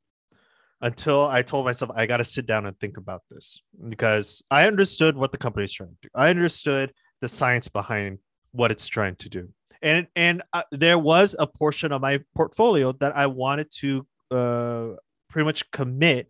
until 0.80 1.26
I 1.26 1.42
told 1.42 1.64
myself 1.64 1.90
I 1.94 2.06
got 2.06 2.18
to 2.18 2.24
sit 2.24 2.46
down 2.46 2.66
and 2.66 2.78
think 2.78 2.96
about 2.96 3.22
this 3.30 3.60
because 3.88 4.42
I 4.50 4.66
understood 4.68 5.16
what 5.16 5.32
the 5.32 5.38
company 5.38 5.64
is 5.64 5.72
trying 5.72 5.90
to 5.90 5.96
do. 6.02 6.08
I 6.14 6.30
understood 6.30 6.92
the 7.20 7.28
science 7.28 7.66
behind 7.66 8.18
what 8.52 8.70
it's 8.70 8.86
trying 8.86 9.16
to 9.16 9.28
do. 9.28 9.48
And 9.82 10.06
and 10.16 10.42
uh, 10.52 10.62
there 10.72 10.98
was 10.98 11.36
a 11.38 11.46
portion 11.46 11.92
of 11.92 12.00
my 12.00 12.20
portfolio 12.34 12.92
that 12.92 13.16
I 13.16 13.26
wanted 13.26 13.70
to 13.78 14.06
uh, 14.30 14.88
pretty 15.28 15.44
much 15.44 15.68
commit 15.70 16.28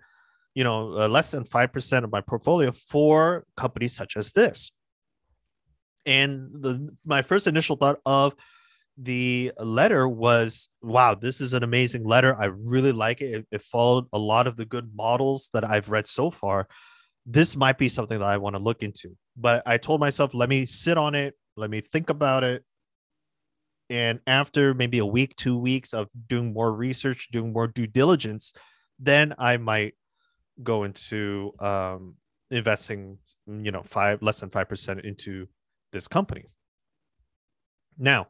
you 0.54 0.64
know 0.64 0.92
uh, 0.92 1.08
less 1.08 1.30
than 1.30 1.44
5% 1.44 2.04
of 2.04 2.10
my 2.10 2.20
portfolio 2.20 2.72
for 2.72 3.44
companies 3.56 3.94
such 3.94 4.16
as 4.16 4.32
this 4.32 4.72
and 6.04 6.50
the 6.52 6.90
my 7.06 7.22
first 7.22 7.46
initial 7.46 7.76
thought 7.76 8.00
of 8.04 8.34
the 9.00 9.52
letter 9.58 10.08
was 10.08 10.68
wow 10.82 11.14
this 11.14 11.40
is 11.40 11.52
an 11.52 11.62
amazing 11.62 12.04
letter 12.04 12.36
i 12.40 12.46
really 12.46 12.92
like 12.92 13.20
it. 13.20 13.34
it 13.34 13.46
it 13.52 13.62
followed 13.62 14.06
a 14.12 14.18
lot 14.18 14.46
of 14.46 14.56
the 14.56 14.64
good 14.64 14.90
models 14.94 15.50
that 15.52 15.64
i've 15.64 15.90
read 15.90 16.06
so 16.06 16.30
far 16.30 16.66
this 17.24 17.56
might 17.56 17.78
be 17.78 17.88
something 17.88 18.18
that 18.18 18.28
i 18.28 18.36
want 18.36 18.56
to 18.56 18.62
look 18.62 18.82
into 18.82 19.16
but 19.36 19.62
i 19.66 19.78
told 19.78 20.00
myself 20.00 20.34
let 20.34 20.48
me 20.48 20.66
sit 20.66 20.98
on 20.98 21.14
it 21.14 21.34
let 21.56 21.70
me 21.70 21.80
think 21.80 22.10
about 22.10 22.42
it 22.42 22.64
and 23.90 24.20
after 24.26 24.74
maybe 24.74 24.98
a 24.98 25.06
week 25.06 25.34
two 25.36 25.56
weeks 25.56 25.94
of 25.94 26.08
doing 26.26 26.52
more 26.52 26.72
research 26.72 27.28
doing 27.30 27.52
more 27.52 27.68
due 27.68 27.86
diligence 27.86 28.52
then 28.98 29.32
i 29.38 29.56
might 29.56 29.94
go 30.62 30.84
into 30.84 31.52
um, 31.60 32.16
investing, 32.50 33.18
you 33.46 33.70
know, 33.70 33.82
five 33.82 34.22
less 34.22 34.40
than 34.40 34.50
five 34.50 34.68
percent 34.68 35.04
into 35.04 35.48
this 35.92 36.08
company. 36.08 36.44
Now, 37.98 38.28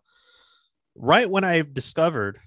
right 0.99 1.29
when 1.29 1.45
I 1.45 1.63
discovered 1.63 2.39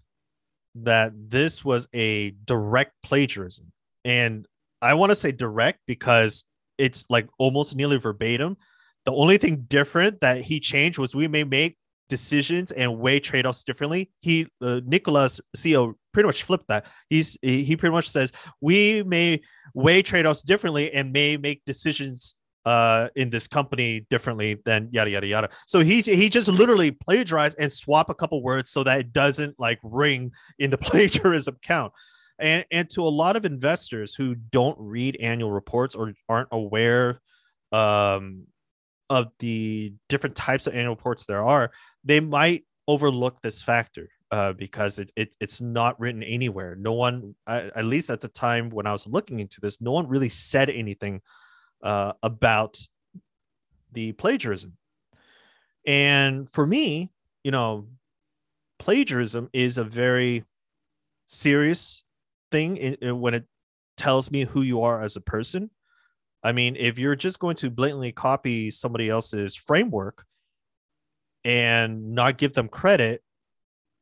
that 0.75 1.13
this 1.15 1.65
was 1.65 1.87
a 1.93 2.31
direct 2.45 2.93
plagiarism, 3.03 3.71
and 4.05 4.47
I 4.81 4.93
want 4.93 5.11
to 5.11 5.15
say 5.15 5.31
direct 5.31 5.79
because 5.87 6.43
it's 6.77 7.05
like 7.09 7.27
almost 7.37 7.75
nearly 7.75 7.97
verbatim. 7.97 8.57
The 9.05 9.13
only 9.13 9.37
thing 9.37 9.65
different 9.67 10.19
that 10.19 10.41
he 10.41 10.59
changed 10.59 10.99
was 10.99 11.15
we 11.15 11.27
may 11.27 11.43
make 11.43 11.77
decisions 12.09 12.71
and 12.71 12.99
weigh 12.99 13.19
trade-offs 13.19 13.63
differently. 13.63 14.11
He 14.21 14.47
uh, 14.61 14.81
Nikola's 14.85 15.39
CEO 15.55 15.93
pretty 16.13 16.27
much 16.27 16.43
flipped 16.43 16.67
that. 16.67 16.85
He's 17.09 17.37
he 17.41 17.63
he 17.63 17.75
pretty 17.75 17.93
much 17.93 18.09
says 18.09 18.31
we 18.59 19.01
may 19.03 19.41
weigh 19.73 20.01
trade-offs 20.01 20.43
differently 20.43 20.91
and 20.91 21.11
may 21.11 21.37
make 21.37 21.63
decisions 21.65 22.35
uh 22.65 23.09
in 23.15 23.29
this 23.29 23.47
company 23.47 24.05
differently 24.09 24.57
than 24.65 24.89
yada 24.91 25.09
yada 25.09 25.27
yada. 25.27 25.49
So 25.67 25.79
he 25.79 26.01
he 26.01 26.29
just 26.29 26.47
literally 26.47 26.91
plagiarized 26.91 27.57
and 27.59 27.71
swap 27.71 28.09
a 28.09 28.15
couple 28.15 28.41
words 28.43 28.69
so 28.69 28.83
that 28.83 28.99
it 28.99 29.13
doesn't 29.13 29.59
like 29.59 29.79
ring 29.83 30.31
in 30.59 30.69
the 30.69 30.77
plagiarism 30.89 31.57
count. 31.61 31.93
And 32.39 32.65
and 32.71 32.89
to 32.91 33.03
a 33.03 33.09
lot 33.09 33.35
of 33.35 33.45
investors 33.45 34.15
who 34.15 34.35
don't 34.35 34.77
read 34.79 35.17
annual 35.19 35.51
reports 35.51 35.95
or 35.95 36.13
aren't 36.29 36.49
aware 36.51 37.21
um 37.71 38.45
of 39.09 39.27
the 39.39 39.93
different 40.07 40.35
types 40.37 40.67
of 40.67 40.73
annual 40.73 40.95
reports 40.95 41.25
there 41.25 41.43
are, 41.43 41.69
they 42.05 42.21
might 42.21 42.63
overlook 42.87 43.41
this 43.41 43.61
factor 43.61 44.07
uh, 44.31 44.53
because 44.53 44.99
it, 44.99 45.11
it 45.17 45.35
it's 45.41 45.59
not 45.59 45.99
written 45.99 46.23
anywhere. 46.23 46.75
No 46.75 46.93
one, 46.93 47.35
I, 47.45 47.69
at 47.75 47.85
least 47.85 48.09
at 48.09 48.21
the 48.21 48.29
time 48.29 48.69
when 48.69 48.87
I 48.87 48.93
was 48.93 49.05
looking 49.05 49.41
into 49.41 49.59
this, 49.59 49.81
no 49.81 49.91
one 49.91 50.07
really 50.07 50.29
said 50.29 50.69
anything 50.69 51.21
uh, 51.83 52.13
about 52.23 52.79
the 53.91 54.11
plagiarism. 54.13 54.77
And 55.85 56.49
for 56.49 56.65
me, 56.65 57.11
you 57.43 57.51
know, 57.51 57.87
plagiarism 58.79 59.49
is 59.53 59.77
a 59.77 59.83
very 59.83 60.43
serious 61.27 62.03
thing 62.51 62.77
in, 62.77 62.95
in 63.01 63.19
when 63.19 63.33
it 63.33 63.45
tells 63.97 64.31
me 64.31 64.43
who 64.43 64.61
you 64.61 64.81
are 64.83 65.01
as 65.01 65.15
a 65.15 65.21
person. 65.21 65.69
I 66.43 66.51
mean, 66.51 66.75
if 66.75 66.97
you're 66.97 67.15
just 67.15 67.39
going 67.39 67.55
to 67.57 67.69
blatantly 67.69 68.11
copy 68.11 68.71
somebody 68.71 69.09
else's 69.09 69.55
framework 69.55 70.25
and 71.43 72.13
not 72.13 72.37
give 72.37 72.53
them 72.53 72.67
credit, 72.67 73.21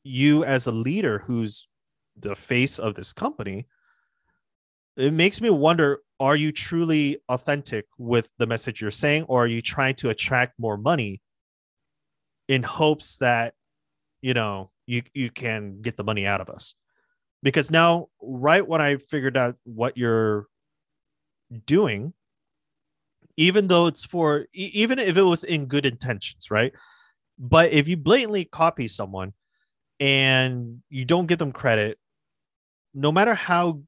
you 0.04 0.44
as 0.46 0.68
a 0.68 0.72
leader 0.72 1.20
who's 1.20 1.68
the 2.18 2.36
face 2.36 2.80
of 2.80 2.96
this 2.96 3.14
company, 3.14 3.68
it 4.96 5.14
makes 5.14 5.42
me 5.42 5.50
wonder 5.50 6.00
are 6.20 6.36
you 6.36 6.52
truly 6.52 7.20
authentic 7.30 7.86
with 7.98 8.30
the 8.38 8.46
message 8.46 8.82
you're 8.82 8.92
saying, 8.92 9.24
or 9.24 9.44
are 9.44 9.48
you 9.48 9.62
trying 9.62 9.96
to 9.96 10.10
attract 10.10 10.60
more 10.60 10.78
money 10.78 11.22
in 12.48 12.64
hopes 12.64 13.18
that 13.18 13.54
you 14.22 14.34
know 14.34 14.72
you, 14.86 15.02
you 15.14 15.30
can 15.30 15.82
get 15.82 15.98
the 15.98 16.04
money 16.04 16.26
out 16.26 16.42
of 16.42 16.50
us? 16.50 16.76
Because 17.42 17.72
now, 17.72 18.08
right 18.22 18.68
when 18.68 18.82
I 18.82 18.98
figured 18.98 19.38
out 19.38 19.56
what 19.64 19.98
you're 19.98 20.48
doing, 21.66 22.14
even 23.38 23.68
though 23.68 23.88
it's 23.88 24.04
for 24.04 24.46
even 24.54 25.00
if 25.00 25.16
it 25.16 25.22
was 25.22 25.46
in 25.46 25.68
good 25.68 25.86
intentions, 25.86 26.52
right? 26.52 26.74
But 27.38 27.72
if 27.72 27.88
you 27.88 27.96
blatantly 27.96 28.44
copy 28.44 28.90
someone 28.90 29.34
and 30.02 30.82
you 30.90 31.06
don't 31.06 31.28
give 31.28 31.40
them 31.40 31.54
credit, 31.54 31.98
no 32.94 33.14
matter 33.14 33.34
how 33.34 33.82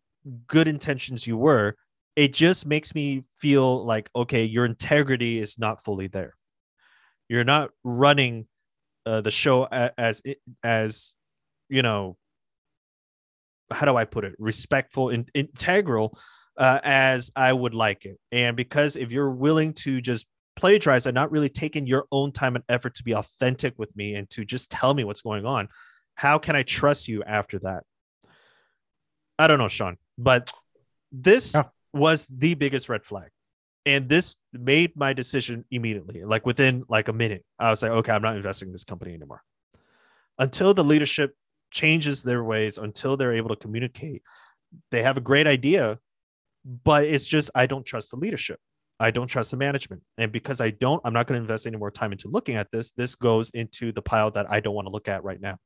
good 0.48 0.70
intentions 0.70 1.28
you 1.28 1.36
were, 1.36 1.76
it 2.16 2.34
just 2.34 2.66
makes 2.66 2.93
me 2.93 3.24
feel 3.38 3.86
like 3.86 4.09
okay, 4.16 4.43
your 4.43 4.66
integrity 4.66 5.39
is 5.39 5.57
not 5.57 5.84
fully 5.84 6.07
there. 6.07 6.36
You're 7.30 7.43
not 7.43 7.72
running 7.84 8.47
uh, 9.05 9.22
the 9.22 9.32
show 9.32 9.66
as 9.66 10.22
as 10.64 11.16
you 11.70 11.82
know. 11.82 12.18
How 13.72 13.86
do 13.86 13.95
I 13.95 14.03
put 14.03 14.26
it? 14.26 14.36
Respectful 14.38 15.09
and 15.09 15.30
integral 15.34 16.18
uh, 16.57 16.80
as 16.84 17.32
I 17.36 17.53
would 17.53 17.74
like 17.74 18.05
it. 18.05 18.18
And 18.32 18.57
because 18.57 18.97
if 18.97 19.12
you're 19.12 19.32
willing 19.32 19.74
to 19.76 20.01
just 20.01 20.28
plagiarize 20.57 21.05
and 21.05 21.16
not 21.16 21.32
really 21.32 21.47
taking 21.47 21.88
your 21.88 22.05
own 22.12 22.34
time 22.34 22.55
and 22.55 22.64
effort 22.68 22.95
to 22.95 23.03
be 23.03 23.14
authentic 23.14 23.74
with 23.78 23.95
me 23.95 24.16
and 24.16 24.30
to 24.32 24.43
just 24.43 24.70
tell 24.70 24.93
me 24.93 25.05
what's 25.05 25.22
going 25.22 25.45
on, 25.45 25.70
how 26.16 26.38
can 26.38 26.55
I 26.55 26.64
trust 26.64 27.07
you 27.07 27.24
after 27.24 27.59
that? 27.59 27.84
I 29.39 29.47
don't 29.47 29.57
know, 29.57 29.70
Sean, 29.70 29.97
but 30.18 30.51
this 31.12 31.55
Yeah. 31.55 31.64
Was 31.94 32.28
the 32.28 32.54
biggest 32.56 32.89
red 32.89 33.06
flag. 33.06 33.30
and 33.86 34.08
this 34.08 34.38
made 34.54 34.92
my 34.96 35.12
decision 35.12 35.66
immediately 35.72 36.24
like 36.24 36.46
within 36.46 36.84
like 36.88 37.08
a 37.08 37.14
minute. 37.14 37.44
I 37.58 37.70
was 37.70 37.82
like 37.84 37.92
okay 37.92 38.12
i'm 38.12 38.22
not 38.22 38.38
investing 38.38 38.70
in 38.70 38.74
this 38.74 38.84
company 38.84 39.14
anymore. 39.14 39.44
Until 40.38 40.74
the 40.74 40.84
leadership 40.84 41.36
changes 41.72 42.22
their 42.24 42.44
ways 42.44 42.78
until 42.78 43.18
they're 43.18 43.34
able 43.34 43.50
to 43.50 43.56
communicate 43.56 44.22
they 44.92 45.02
have 45.04 45.18
a 45.18 45.22
great 45.22 45.48
idea 45.48 45.98
but 46.84 47.04
it's 47.06 47.28
just 47.28 47.50
i 47.56 47.66
don't 47.66 47.86
trust 47.86 48.12
the 48.12 48.18
leadership. 48.18 48.60
I 49.00 49.10
don't 49.10 49.28
trust 49.28 49.50
the 49.52 49.58
management. 49.58 50.04
And 50.18 50.32
because 50.32 50.62
i 50.62 50.70
don't 50.70 51.02
i'm 51.06 51.14
not 51.14 51.26
going 51.28 51.39
to 51.39 51.42
invest 51.42 51.66
any 51.66 51.78
more 51.78 51.92
time 51.92 52.12
into 52.12 52.28
looking 52.28 52.56
at 52.56 52.70
this. 52.72 52.92
This 52.92 53.16
goes 53.16 53.50
into 53.52 53.92
the 53.92 54.02
pile 54.02 54.30
that 54.32 54.46
i 54.52 54.60
don't 54.60 54.76
want 54.76 54.86
to 54.88 54.92
look 54.92 55.08
at 55.08 55.24
right 55.24 55.42
now. 55.42 55.58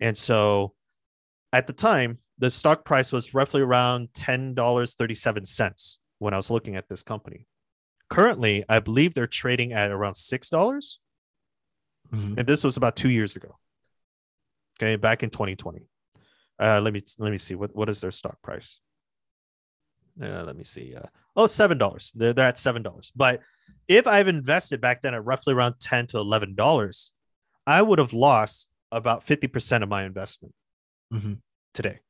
And 0.00 0.16
so 0.16 0.72
at 1.52 1.66
the 1.66 1.72
time 1.74 2.18
the 2.38 2.50
stock 2.50 2.84
price 2.84 3.12
was 3.12 3.32
roughly 3.34 3.60
around 3.62 4.08
$10.37 4.14 5.98
when 6.18 6.34
I 6.34 6.36
was 6.36 6.50
looking 6.50 6.76
at 6.76 6.88
this 6.88 7.02
company. 7.02 7.46
Currently, 8.10 8.64
I 8.68 8.80
believe 8.80 9.14
they're 9.14 9.26
trading 9.26 9.72
at 9.72 9.90
around 9.90 10.14
$6. 10.14 10.50
dollars 10.50 11.00
Mhm. 12.12 12.38
And 12.38 12.46
this 12.46 12.62
was 12.62 12.76
about 12.76 12.96
two 12.96 13.08
years 13.08 13.34
ago. 13.34 13.48
Okay, 14.78 14.96
back 14.96 15.22
in 15.22 15.30
2020. 15.30 15.80
Uh, 16.60 16.80
let 16.80 16.92
me 16.92 17.02
let 17.18 17.30
me 17.32 17.38
see 17.38 17.54
what, 17.54 17.74
what 17.74 17.88
is 17.88 18.00
their 18.02 18.10
stock 18.10 18.40
price. 18.42 18.78
Uh, 20.20 20.44
let 20.44 20.54
me 20.54 20.64
see. 20.64 20.94
Uh, 20.94 21.06
oh, 21.34 21.46
seven 21.46 21.78
dollars. 21.78 22.12
They're, 22.14 22.32
they're 22.34 22.46
at 22.46 22.58
seven 22.58 22.82
dollars. 22.82 23.10
But 23.16 23.40
if 23.88 24.06
I've 24.06 24.28
invested 24.28 24.80
back 24.82 25.00
then 25.02 25.14
at 25.14 25.24
roughly 25.24 25.54
around 25.54 25.76
ten 25.80 26.06
to 26.08 26.18
eleven 26.18 26.54
dollars, 26.54 27.12
I 27.66 27.80
would 27.80 27.98
have 27.98 28.12
lost 28.12 28.68
about 28.92 29.24
fifty 29.24 29.46
percent 29.48 29.82
of 29.82 29.88
my 29.88 30.04
investment 30.04 30.54
Mhm. 31.12 31.40
today. 31.72 32.00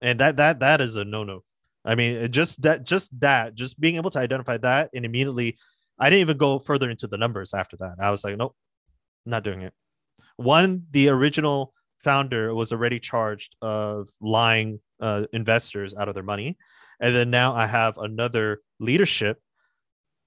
And 0.00 0.20
that 0.20 0.36
that 0.36 0.60
that 0.60 0.80
is 0.80 0.96
a 0.96 1.04
no-no. 1.04 1.42
I 1.84 1.94
mean, 1.94 2.30
just 2.32 2.62
that 2.62 2.84
just 2.84 3.18
that, 3.20 3.54
just 3.54 3.80
being 3.80 3.96
able 3.96 4.10
to 4.10 4.18
identify 4.18 4.58
that 4.58 4.90
and 4.94 5.04
immediately 5.04 5.56
I 5.98 6.10
didn't 6.10 6.22
even 6.22 6.36
go 6.36 6.58
further 6.58 6.90
into 6.90 7.06
the 7.06 7.16
numbers 7.16 7.54
after 7.54 7.76
that. 7.78 7.96
I 8.00 8.10
was 8.10 8.24
like, 8.24 8.36
nope, 8.36 8.54
not 9.24 9.44
doing 9.44 9.62
it. 9.62 9.72
One, 10.36 10.84
the 10.90 11.08
original 11.08 11.72
founder 11.98 12.54
was 12.54 12.72
already 12.72 13.00
charged 13.00 13.56
of 13.62 14.08
lying 14.20 14.80
uh, 15.00 15.26
investors 15.32 15.94
out 15.94 16.08
of 16.08 16.14
their 16.14 16.22
money. 16.22 16.58
And 17.00 17.14
then 17.14 17.30
now 17.30 17.54
I 17.54 17.66
have 17.66 17.98
another 17.98 18.60
leadership 18.78 19.40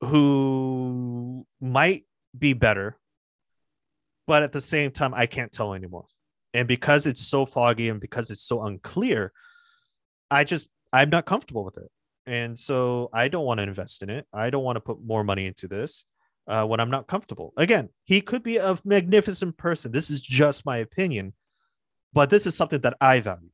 who 0.02 1.46
might 1.60 2.06
be 2.38 2.54
better, 2.54 2.98
but 4.28 4.44
at 4.44 4.52
the 4.52 4.62
same 4.62 4.92
time, 4.92 5.14
I 5.14 5.26
can't 5.26 5.52
tell 5.52 5.74
anymore. 5.74 6.06
And 6.54 6.68
because 6.68 7.06
it's 7.06 7.26
so 7.26 7.46
foggy 7.46 7.90
and 7.90 8.00
because 8.00 8.32
it's 8.32 8.44
so 8.44 8.64
unclear, 8.64 9.32
I 10.32 10.44
just, 10.44 10.70
I'm 10.94 11.10
not 11.10 11.26
comfortable 11.26 11.64
with 11.64 11.78
it. 11.78 11.90
And 12.26 12.58
so 12.58 13.10
I 13.14 13.28
don't 13.28 13.46
want 13.46 13.60
to 13.60 13.64
invest 13.64 14.04
in 14.04 14.10
it. 14.10 14.28
I 14.34 14.50
don't 14.50 14.64
want 14.64 14.76
to 14.76 14.82
put 14.82 15.04
more 15.04 15.24
money 15.24 15.48
into 15.48 15.68
this 15.68 16.06
uh, 16.48 16.66
when 16.66 16.80
I'm 16.80 16.92
not 16.92 17.08
comfortable. 17.08 17.54
Again, 17.58 17.90
he 18.06 18.22
could 18.22 18.44
be 18.44 18.58
a 18.58 18.78
magnificent 18.86 19.58
person. 19.58 19.92
This 19.92 20.10
is 20.10 20.22
just 20.22 20.66
my 20.66 20.78
opinion, 20.78 21.34
but 22.14 22.30
this 22.30 22.46
is 22.46 22.56
something 22.56 22.82
that 22.82 22.98
I 23.02 23.20
value. 23.20 23.50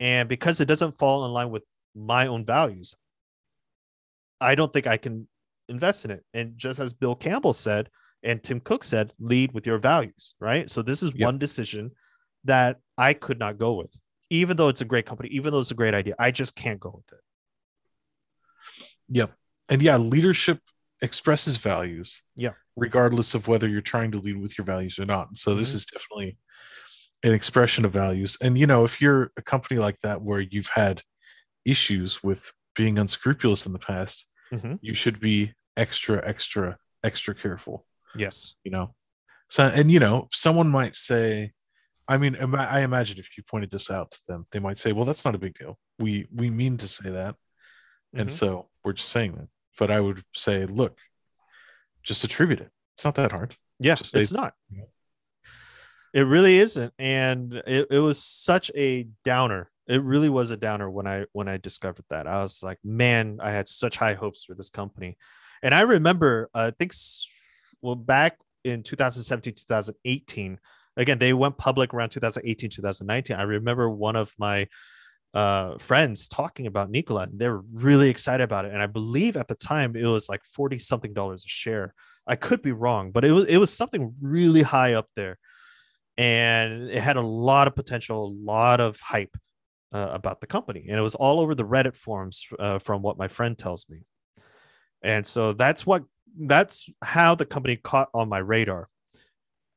And 0.00 0.28
because 0.28 0.60
it 0.60 0.66
doesn't 0.66 0.98
fall 0.98 1.24
in 1.26 1.32
line 1.32 1.50
with 1.50 1.64
my 1.96 2.28
own 2.28 2.44
values, 2.44 2.94
I 4.40 4.54
don't 4.54 4.72
think 4.72 4.86
I 4.86 4.96
can 4.96 5.26
invest 5.68 6.04
in 6.04 6.12
it. 6.12 6.24
And 6.32 6.56
just 6.56 6.78
as 6.78 6.92
Bill 6.92 7.16
Campbell 7.16 7.52
said, 7.52 7.88
and 8.22 8.42
Tim 8.42 8.60
Cook 8.60 8.84
said, 8.84 9.12
lead 9.18 9.52
with 9.52 9.66
your 9.66 9.78
values, 9.78 10.34
right? 10.40 10.68
So 10.70 10.82
this 10.82 11.02
is 11.02 11.12
Yep. 11.14 11.24
one 11.26 11.38
decision 11.38 11.90
that 12.44 12.78
I 12.96 13.12
could 13.14 13.38
not 13.38 13.58
go 13.58 13.74
with, 13.74 13.96
even 14.30 14.56
though 14.56 14.68
it's 14.68 14.80
a 14.80 14.84
great 14.84 15.06
company, 15.06 15.28
even 15.30 15.52
though 15.52 15.60
it's 15.60 15.70
a 15.70 15.74
great 15.74 15.94
idea. 15.94 16.14
I 16.18 16.30
just 16.30 16.54
can't 16.54 16.80
go 16.80 16.90
with 16.96 17.12
it. 17.18 17.24
Yep. 19.08 19.32
And 19.70 19.82
yeah, 19.82 19.96
leadership 19.96 20.60
expresses 21.00 21.56
values. 21.56 22.22
Yeah. 22.34 22.52
Regardless 22.76 23.34
of 23.34 23.48
whether 23.48 23.68
you're 23.68 23.80
trying 23.80 24.10
to 24.12 24.18
lead 24.18 24.40
with 24.40 24.58
your 24.58 24.64
values 24.64 24.98
or 24.98 25.04
not. 25.04 25.36
So 25.36 25.54
this 25.54 25.72
Mhm. 25.72 25.74
is 25.76 25.86
definitely 25.86 26.38
an 27.22 27.32
expression 27.32 27.84
of 27.84 27.92
values. 27.92 28.36
And 28.40 28.58
you 28.58 28.66
know, 28.66 28.84
if 28.84 29.00
you're 29.00 29.32
a 29.36 29.42
company 29.42 29.78
like 29.80 29.98
that 30.00 30.22
where 30.22 30.40
you've 30.40 30.70
had 30.74 31.02
issues 31.64 32.22
with 32.22 32.52
being 32.74 32.98
unscrupulous 32.98 33.66
in 33.66 33.72
the 33.72 33.78
past, 33.78 34.26
Mhm. 34.52 34.78
you 34.82 34.94
should 34.94 35.20
be 35.20 35.54
extra, 35.76 36.26
extra, 36.26 36.78
extra 37.02 37.34
careful. 37.34 37.86
Yes. 38.14 38.54
You 38.62 38.70
know. 38.70 38.94
So 39.48 39.64
and 39.64 39.90
you 39.90 39.98
know, 40.00 40.28
someone 40.32 40.68
might 40.68 40.96
say, 40.96 41.52
I 42.08 42.16
mean, 42.16 42.36
I 42.54 42.80
imagine 42.80 43.18
if 43.18 43.36
you 43.36 43.42
pointed 43.44 43.70
this 43.70 43.90
out 43.90 44.10
to 44.12 44.18
them, 44.26 44.46
they 44.50 44.58
might 44.60 44.78
say, 44.78 44.92
"Well, 44.92 45.04
that's 45.04 45.24
not 45.24 45.34
a 45.34 45.38
big 45.38 45.54
deal. 45.54 45.78
We 45.98 46.26
we 46.34 46.48
mean 46.50 46.76
to 46.78 46.88
say 46.88 47.10
that, 47.10 47.36
and 48.14 48.28
Mhm. 48.28 48.32
so 48.32 48.70
we're 48.82 48.94
just 48.94 49.10
saying 49.10 49.32
that." 49.36 49.48
But 49.78 49.90
I 49.90 50.00
would 50.00 50.24
say, 50.34 50.64
look, 50.66 50.98
just 52.02 52.24
attribute 52.24 52.60
it. 52.60 52.70
It's 52.94 53.04
not 53.04 53.14
that 53.16 53.32
hard. 53.32 53.56
Yeah, 53.78 53.94
Just 53.94 54.12
say- 54.12 54.20
it's 54.22 54.32
not. 54.32 54.54
Yeah. 54.70 54.84
It 56.14 56.22
really 56.22 56.58
isn't, 56.58 56.92
and 56.98 57.52
it, 57.66 57.86
it 57.90 57.98
was 57.98 58.22
such 58.22 58.70
a 58.74 59.04
downer. 59.24 59.70
It 59.86 60.02
really 60.02 60.30
was 60.30 60.50
a 60.50 60.56
downer 60.56 60.88
when 60.90 61.06
I 61.06 61.26
when 61.32 61.48
I 61.48 61.58
discovered 61.58 62.06
that. 62.08 62.26
I 62.26 62.40
was 62.40 62.62
like, 62.62 62.78
man, 62.82 63.38
I 63.42 63.50
had 63.50 63.68
such 63.68 63.96
high 63.98 64.14
hopes 64.14 64.44
for 64.44 64.54
this 64.54 64.70
company, 64.70 65.18
and 65.62 65.74
I 65.74 65.82
remember, 65.82 66.48
uh, 66.54 66.68
I 66.68 66.70
think, 66.70 66.92
well, 67.82 67.94
back 67.94 68.38
in 68.64 68.82
2017, 68.82 69.54
2018. 69.54 70.58
Again, 70.98 71.18
they 71.18 71.32
went 71.32 71.56
public 71.56 71.94
around 71.94 72.10
2018, 72.10 72.70
2019. 72.70 73.36
I 73.36 73.42
remember 73.42 73.88
one 73.88 74.16
of 74.16 74.34
my 74.38 74.66
uh, 75.32 75.78
friends 75.78 76.28
talking 76.28 76.66
about 76.66 76.90
Nikola. 76.90 77.22
and 77.22 77.38
They 77.38 77.48
were 77.48 77.62
really 77.72 78.10
excited 78.10 78.42
about 78.42 78.64
it, 78.64 78.72
and 78.72 78.82
I 78.82 78.86
believe 78.86 79.36
at 79.36 79.48
the 79.48 79.54
time 79.54 79.96
it 79.96 80.06
was 80.06 80.28
like 80.28 80.44
forty 80.44 80.78
something 80.78 81.12
dollars 81.12 81.44
a 81.44 81.48
share. 81.48 81.94
I 82.26 82.36
could 82.36 82.62
be 82.62 82.72
wrong, 82.72 83.12
but 83.12 83.24
it 83.24 83.32
was 83.32 83.44
it 83.44 83.58
was 83.58 83.72
something 83.72 84.14
really 84.20 84.62
high 84.62 84.94
up 84.94 85.06
there, 85.16 85.38
and 86.16 86.90
it 86.90 87.00
had 87.00 87.16
a 87.16 87.22
lot 87.22 87.68
of 87.68 87.74
potential, 87.74 88.26
a 88.26 88.34
lot 88.44 88.80
of 88.80 88.98
hype 89.00 89.36
uh, 89.92 90.08
about 90.10 90.40
the 90.40 90.46
company, 90.46 90.86
and 90.88 90.98
it 90.98 91.02
was 91.02 91.14
all 91.14 91.40
over 91.40 91.54
the 91.54 91.64
Reddit 91.64 91.96
forums 91.96 92.44
uh, 92.58 92.78
from 92.78 93.02
what 93.02 93.18
my 93.18 93.28
friend 93.28 93.56
tells 93.56 93.88
me, 93.88 94.00
and 95.02 95.26
so 95.26 95.52
that's 95.52 95.86
what 95.86 96.04
that's 96.40 96.88
how 97.02 97.34
the 97.34 97.46
company 97.46 97.76
caught 97.76 98.08
on 98.14 98.28
my 98.28 98.38
radar. 98.38 98.88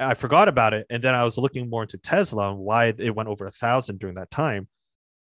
I 0.01 0.13
forgot 0.15 0.47
about 0.47 0.73
it, 0.73 0.85
and 0.89 1.03
then 1.03 1.15
I 1.15 1.23
was 1.23 1.37
looking 1.37 1.69
more 1.69 1.83
into 1.83 1.97
Tesla 1.97 2.51
and 2.51 2.59
why 2.59 2.93
it 2.97 3.15
went 3.15 3.29
over 3.29 3.45
a 3.45 3.51
thousand 3.51 3.99
during 3.99 4.15
that 4.15 4.31
time, 4.31 4.67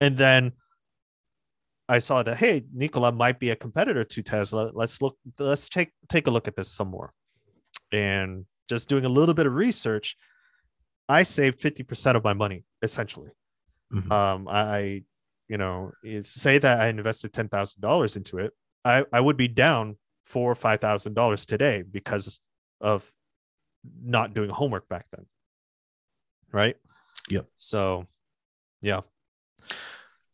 and 0.01 0.17
then 0.17 0.53
I 1.89 1.99
saw 1.99 2.23
that 2.23 2.37
hey, 2.37 2.65
Nikola 2.73 3.13
might 3.13 3.39
be 3.39 3.51
a 3.51 3.57
competitor 3.57 4.05
to 4.05 4.23
Tesla. 4.23 4.71
Let's 4.75 5.01
look. 5.01 5.17
Let's 5.39 5.69
take 5.69 5.91
take 6.09 6.27
a 6.27 6.31
look 6.31 6.47
at 6.47 6.55
this 6.57 6.71
some 6.71 6.89
more. 6.89 7.13
And 7.93 8.45
just 8.69 8.89
doing 8.89 9.05
a 9.07 9.09
little 9.09 9.35
bit 9.35 9.47
of 9.47 9.55
research, 9.55 10.17
I 11.09 11.23
saved 11.23 11.61
fifty 11.61 11.83
percent 11.83 12.17
of 12.17 12.25
my 12.25 12.35
money 12.35 12.65
essentially. 12.83 13.31
Mhm. 13.93 14.13
Um, 14.13 14.49
I, 14.49 14.61
I, 14.61 15.03
you 15.49 15.57
know, 15.57 15.93
say 16.23 16.59
that 16.59 16.81
I 16.81 16.89
invested 16.89 17.33
ten 17.33 17.49
thousand 17.49 17.81
dollars 17.81 18.17
into 18.17 18.39
it, 18.39 18.53
I 18.85 19.05
I 19.13 19.21
would 19.21 19.39
be 19.39 19.49
down 19.49 19.97
four 20.27 20.53
or 20.53 20.55
five 20.55 20.81
thousand 20.81 21.15
dollars 21.15 21.47
today 21.47 21.83
because 21.91 22.39
of 22.83 23.11
not 24.03 24.35
doing 24.35 24.51
homework 24.51 24.89
back 24.89 25.07
then. 25.15 25.27
Right. 26.53 26.77
Yep. 27.31 27.47
So, 27.57 28.07
yeah. 28.81 29.01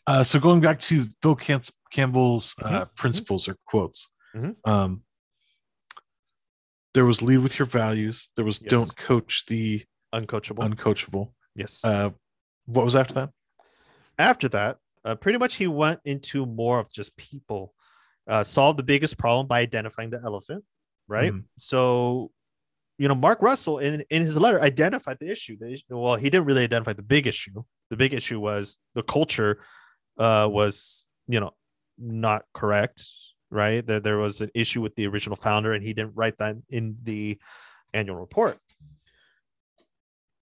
Uh, 0.07 0.23
so 0.23 0.39
going 0.39 0.61
back 0.61 0.81
to 0.81 1.07
Bill 1.23 1.35
Cam- 1.35 1.61
Campbell's 1.91 2.55
uh, 2.63 2.85
Mhm. 2.85 2.95
principles 2.95 3.49
or 3.49 3.57
quotes, 3.67 4.13
Mhm. 4.35 4.57
um, 4.65 5.03
there 6.95 7.05
was 7.05 7.23
lead 7.23 7.39
with 7.39 7.59
your 7.59 7.67
values. 7.67 8.31
There 8.37 8.45
was 8.45 8.61
Yes. 8.61 8.71
don't 8.71 8.97
coach 8.97 9.47
the 9.47 9.85
Uncoachable. 10.13 10.63
uncoachable. 10.69 11.33
yes. 11.57 11.85
Uh, 11.85 12.11
what 12.67 12.85
was 12.85 12.97
after 12.97 13.15
that? 13.15 13.31
after 14.17 14.49
that, 14.49 14.79
uh, 15.05 15.17
pretty 15.17 15.39
much 15.39 15.57
he 15.57 15.67
went 15.67 16.01
into 16.05 16.47
more 16.47 16.79
of 16.79 16.91
just 16.93 17.17
people, 17.17 17.75
uh, 18.29 18.45
solve 18.45 18.77
the 18.77 18.83
biggest 18.85 19.19
problem 19.19 19.45
by 19.49 19.59
identifying 19.61 20.09
the 20.11 20.21
elephant, 20.23 20.65
right? 21.09 21.33
Mhm. 21.33 21.45
So, 21.59 22.31
you 22.99 23.09
know, 23.09 23.15
Mark 23.15 23.43
Russell 23.43 23.79
in, 23.79 24.05
in 24.11 24.23
his 24.23 24.39
letter 24.39 24.61
identified 24.61 25.19
the 25.21 25.31
issue. 25.31 25.57
The 25.59 25.73
issue. 25.73 25.85
Well, 25.89 26.17
he 26.17 26.31
didn't 26.31 26.47
really 26.47 26.65
identify 26.65 26.93
the 26.93 27.03
big 27.03 27.27
issue. 27.27 27.63
The 27.91 27.97
big 27.97 28.15
issue 28.15 28.41
was 28.41 28.79
the 28.95 29.03
culture 29.03 29.61
uh, 30.19 30.49
was, 30.51 31.07
you 31.27 31.41
know, 31.41 31.53
not 31.99 32.45
correct, 32.53 33.05
right? 33.51 33.85
There, 33.85 34.01
there 34.01 34.19
was 34.19 34.41
an 34.41 34.51
issue 34.55 34.81
with 34.81 34.95
the 34.95 35.07
original 35.07 35.37
founder, 35.37 35.73
and 35.73 35.83
he 35.83 35.93
didn't 35.93 36.15
write 36.15 36.39
that 36.39 36.57
in 36.71 36.97
the 37.03 37.39
annual 37.93 38.17
report 38.17 38.59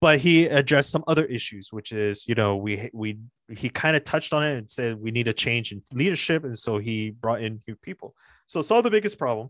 but 0.03 0.19
he 0.19 0.47
addressed 0.47 0.91
some 0.91 1.05
other 1.07 1.25
issues 1.27 1.73
which 1.73 1.93
is 1.93 2.29
you 2.29 2.35
know 2.35 2.57
we 2.57 2.91
we 2.93 3.19
he 3.57 3.71
kind 3.71 3.97
of 3.97 4.05
touched 4.05 4.35
on 4.35 4.43
it 4.43 4.59
and 4.59 4.71
said 4.71 5.01
we 5.01 5.11
need 5.11 5.29
a 5.29 5.33
change 5.33 5.73
in 5.73 5.81
leadership 5.93 6.45
and 6.45 6.59
so 6.59 6.77
he 6.77 7.11
brought 7.11 7.41
in 7.41 7.63
new 7.67 7.77
people 7.77 8.15
so 8.47 8.61
solve 8.61 8.85
the 8.85 8.91
biggest 8.91 9.19
problem 9.19 9.49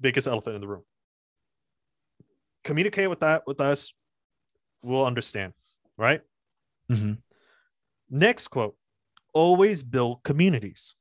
biggest 0.00 0.26
elephant 0.26 0.56
in 0.56 0.60
the 0.60 0.66
room 0.66 0.82
communicate 2.64 3.08
with 3.08 3.20
that 3.20 3.42
with 3.46 3.60
us 3.60 3.92
we'll 4.82 5.06
understand 5.06 5.52
right 5.96 6.22
Mhm. 6.90 7.18
next 8.08 8.48
quote 8.48 8.76
always 9.32 9.82
build 9.82 10.22
communities 10.24 10.94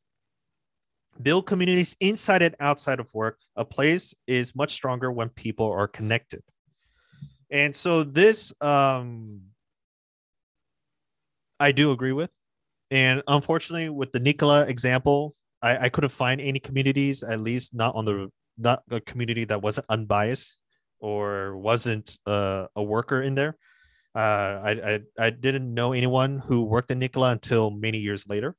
build 1.22 1.45
communities 1.47 1.97
inside 1.99 2.41
and 2.41 2.55
outside 2.60 2.99
of 2.99 3.14
work. 3.14 3.39
A 3.55 3.66
place 3.66 4.16
is 4.28 4.55
much 4.55 4.72
stronger 4.72 5.12
when 5.12 5.30
people 5.30 5.70
are 5.70 5.88
connected. 5.88 6.43
And 7.49 7.76
so 7.76 8.03
this 8.03 8.53
um 8.62 9.41
I 11.60 11.72
do 11.72 11.91
agree 11.91 12.14
with. 12.14 12.30
And 12.91 13.22
unfortunately, 13.28 13.89
with 13.89 14.12
the 14.12 14.20
Nikola 14.20 14.66
example, 14.68 15.34
I, 15.62 15.86
I 15.86 15.89
couldn't 15.89 16.12
find 16.12 16.39
any 16.39 16.60
communities, 16.60 17.22
at 17.22 17.41
least 17.41 17.74
not 17.74 17.95
on 17.95 18.05
the 18.05 18.30
not 18.57 18.84
a 18.91 19.01
community 19.01 19.45
that 19.45 19.62
wasn't 19.62 19.88
unbiased 19.89 20.59
or 21.00 21.58
wasn't 21.58 22.18
uh, 22.26 22.68
a 22.76 22.84
worker 22.84 23.22
in 23.22 23.36
there. 23.36 23.58
Uh, 24.16 24.20
I, 24.20 24.72
I 24.72 25.00
I 25.20 25.30
didn't 25.30 25.74
know 25.74 25.93
anyone 25.93 26.38
who 26.38 26.64
worked 26.64 26.91
in 26.91 27.00
Nikola 27.00 27.32
until 27.32 27.70
many 27.70 28.00
years 28.00 28.28
later, 28.28 28.56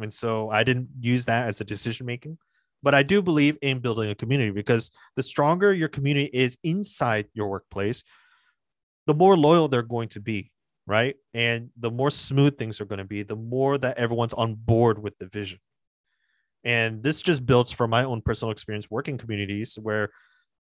and 0.00 0.12
so 0.12 0.50
I 0.50 0.64
didn't 0.64 0.88
use 1.00 1.24
that 1.26 1.48
as 1.48 1.60
a 1.60 1.64
decision 1.64 2.06
making. 2.06 2.38
But 2.82 2.94
I 2.94 3.04
do 3.04 3.22
believe 3.22 3.56
in 3.62 3.78
building 3.78 4.10
a 4.10 4.14
community 4.14 4.50
because 4.50 4.90
the 5.14 5.22
stronger 5.22 5.72
your 5.72 5.88
community 5.88 6.28
is 6.32 6.58
inside 6.64 7.26
your 7.32 7.48
workplace, 7.48 8.02
the 9.06 9.14
more 9.14 9.36
loyal 9.36 9.68
they're 9.68 9.82
going 9.82 10.08
to 10.10 10.20
be, 10.20 10.50
right? 10.86 11.14
And 11.32 11.70
the 11.76 11.92
more 11.92 12.10
smooth 12.10 12.58
things 12.58 12.80
are 12.80 12.84
going 12.84 12.98
to 12.98 13.04
be, 13.04 13.22
the 13.22 13.36
more 13.36 13.78
that 13.78 13.98
everyone's 13.98 14.34
on 14.34 14.54
board 14.54 15.00
with 15.00 15.16
the 15.18 15.26
vision. 15.26 15.60
And 16.64 17.02
this 17.02 17.22
just 17.22 17.46
builds 17.46 17.72
from 17.72 17.90
my 17.90 18.04
own 18.04 18.20
personal 18.20 18.52
experience 18.52 18.90
working 18.90 19.18
communities 19.18 19.78
where 19.80 20.10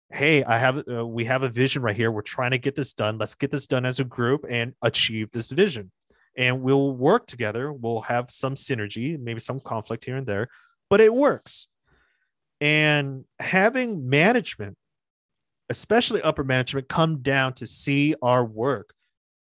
hey 0.09 0.43
i 0.43 0.57
have 0.57 0.83
uh, 0.89 1.05
we 1.05 1.25
have 1.25 1.43
a 1.43 1.49
vision 1.49 1.81
right 1.81 1.95
here. 1.95 2.11
We're 2.11 2.21
trying 2.21 2.51
to 2.51 2.57
get 2.57 2.75
this 2.75 2.93
done. 2.93 3.17
Let's 3.17 3.35
get 3.35 3.51
this 3.51 3.67
done 3.67 3.85
as 3.85 3.99
a 3.99 4.03
group 4.05 4.45
and 4.49 4.73
achieve 4.81 5.31
this 5.31 5.51
vision. 5.51 5.91
And 6.37 6.61
we'll 6.61 6.91
work 6.91 7.25
together. 7.25 7.73
We'll 7.73 8.01
have 8.01 8.31
some 8.31 8.55
synergy 8.55 9.19
maybe 9.19 9.39
some 9.39 9.59
conflict 9.59 10.05
here 10.05 10.17
and 10.17 10.27
there 10.27 10.47
but 10.89 11.01
it 11.01 11.13
works. 11.13 11.67
And 12.59 13.25
having 13.39 14.09
management 14.09 14.77
especially 15.69 16.21
upper 16.21 16.43
management 16.43 16.87
come 16.87 17.21
down 17.21 17.53
to 17.53 17.67
see 17.67 18.15
our 18.21 18.45
work 18.45 18.93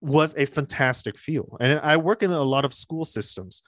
was 0.01 0.35
a 0.35 0.45
fantastic 0.45 1.17
feel 1.17 1.57
and 1.59 1.79
i 1.79 1.97
work 1.97 2.23
in 2.23 2.31
a 2.31 2.41
lot 2.41 2.65
of 2.65 2.73
school 2.73 3.05
systems 3.05 3.63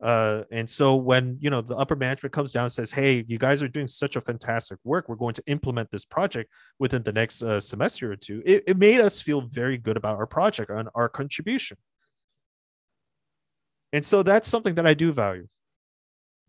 uh, 0.00 0.44
and 0.52 0.68
so 0.68 0.94
when 0.94 1.36
you 1.40 1.50
know 1.50 1.60
the 1.60 1.76
upper 1.76 1.96
management 1.96 2.32
comes 2.32 2.52
down 2.52 2.64
and 2.64 2.72
says, 2.72 2.90
"Hey, 2.90 3.24
you 3.26 3.38
guys 3.38 3.62
are 3.62 3.68
doing 3.68 3.88
such 3.88 4.16
a 4.16 4.20
fantastic 4.20 4.78
work. 4.84 5.08
We're 5.08 5.16
going 5.16 5.34
to 5.34 5.42
implement 5.46 5.90
this 5.90 6.04
project 6.04 6.50
within 6.78 7.02
the 7.02 7.12
next 7.12 7.42
uh, 7.42 7.60
semester 7.60 8.12
or 8.12 8.16
two, 8.16 8.42
it, 8.44 8.64
it 8.66 8.76
made 8.76 9.00
us 9.00 9.20
feel 9.20 9.40
very 9.40 9.78
good 9.78 9.96
about 9.96 10.16
our 10.16 10.26
project 10.26 10.70
and 10.70 10.88
our 10.94 11.08
contribution. 11.08 11.76
And 13.92 14.04
so 14.04 14.22
that's 14.22 14.48
something 14.48 14.74
that 14.76 14.86
I 14.86 14.94
do 14.94 15.12
value. 15.12 15.48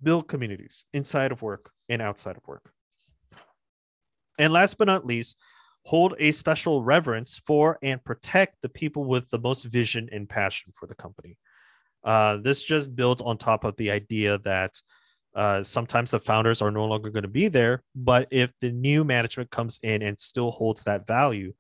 Build 0.02 0.28
communities 0.28 0.86
inside 0.94 1.32
of 1.32 1.42
work 1.42 1.72
and 1.88 2.02
outside 2.02 2.38
of 2.38 2.48
work. 2.48 2.72
And 4.38 4.54
last 4.54 4.78
but 4.78 4.88
not 4.88 5.06
least, 5.06 5.38
hold 5.86 6.16
a 6.20 6.32
special 6.32 6.84
reverence 6.84 7.42
for 7.46 7.78
and 7.82 8.04
protect 8.04 8.58
the 8.62 8.70
people 8.70 9.06
with 9.06 9.30
the 9.30 9.40
most 9.40 9.64
vision 9.64 10.10
and 10.12 10.30
passion 10.30 10.72
for 10.74 10.88
the 10.88 10.96
company. 10.96 11.38
Uh, 12.04 12.38
this 12.38 12.64
just 12.64 12.96
builds 12.96 13.22
on 13.22 13.38
top 13.38 13.64
of 13.64 13.76
the 13.78 13.92
idea 13.92 14.38
that 14.40 14.82
uh, 15.36 15.62
sometimes 15.64 16.12
the 16.12 16.20
founders 16.20 16.62
are 16.62 16.72
no 16.72 16.86
longer 16.86 17.10
going 17.10 17.24
to 17.24 17.30
be 17.30 17.48
there, 17.48 17.84
but 17.96 18.28
if 18.32 18.52
the 18.62 18.72
new 18.72 19.04
management 19.04 19.50
comes 19.52 19.80
in 19.84 20.02
and 20.02 20.20
still 20.20 20.52
holds 20.52 20.84
that 20.84 21.06
value 21.06 21.54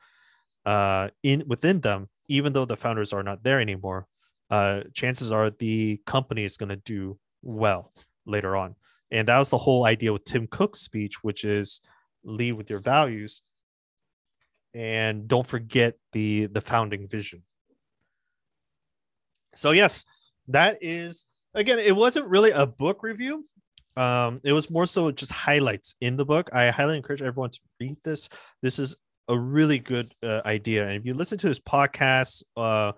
uh, 0.66 1.10
in 1.24 1.44
within 1.48 1.80
them, 1.80 2.10
even 2.28 2.54
though 2.54 2.66
the 2.66 2.76
founders 2.76 3.14
are 3.14 3.24
not 3.24 3.44
there 3.44 3.60
anymore, 3.60 4.08
uh, 4.50 4.82
chances 4.94 5.32
are 5.32 5.52
the 5.52 6.02
company 6.06 6.44
is 6.44 6.58
going 6.58 6.70
to 6.70 6.78
do 6.78 7.18
well 7.42 7.94
later 8.26 8.56
on. 8.56 8.76
And 9.12 9.28
that 9.28 9.38
was 9.38 9.50
the 9.50 9.58
whole 9.58 9.86
idea 9.86 10.14
with 10.14 10.24
Tim 10.24 10.48
Cook's 10.48 10.80
speech, 10.80 11.24
which 11.24 11.44
is 11.44 11.82
lead 12.24 12.54
with 12.54 12.70
your 12.70 12.80
values 12.80 13.44
and 14.74 15.28
don't 15.28 15.48
forget 15.48 15.96
the 16.12 16.46
the 16.48 16.62
founding 16.62 17.08
vision. 17.08 17.44
So 19.56 19.72
yes, 19.72 20.06
that 20.50 20.78
is 20.82 21.26
again, 21.54 21.80
it 21.80 21.96
wasn't 21.96 22.28
really 22.28 22.52
a 22.52 22.66
book 22.66 23.04
review. 23.04 23.46
Um, 23.98 24.40
it 24.44 24.54
was 24.54 24.70
more 24.70 24.86
so 24.86 25.12
just 25.12 25.32
highlights 25.32 25.96
in 26.02 26.16
the 26.16 26.26
book. 26.26 26.50
I 26.54 26.70
highly 26.70 26.96
encourage 26.96 27.22
everyone 27.22 27.52
to 27.52 27.60
read 27.80 27.98
this. 28.04 28.30
This 28.62 28.80
is 28.80 28.96
a 29.28 29.38
really 29.38 29.80
good 29.80 30.14
uh, 30.24 30.42
idea. 30.46 30.88
And 30.88 30.96
if 30.96 31.06
you 31.06 31.14
listen 31.14 31.38
to 31.40 31.48
his 31.48 31.60
podcasts 31.60 32.44
uh, 32.56 32.94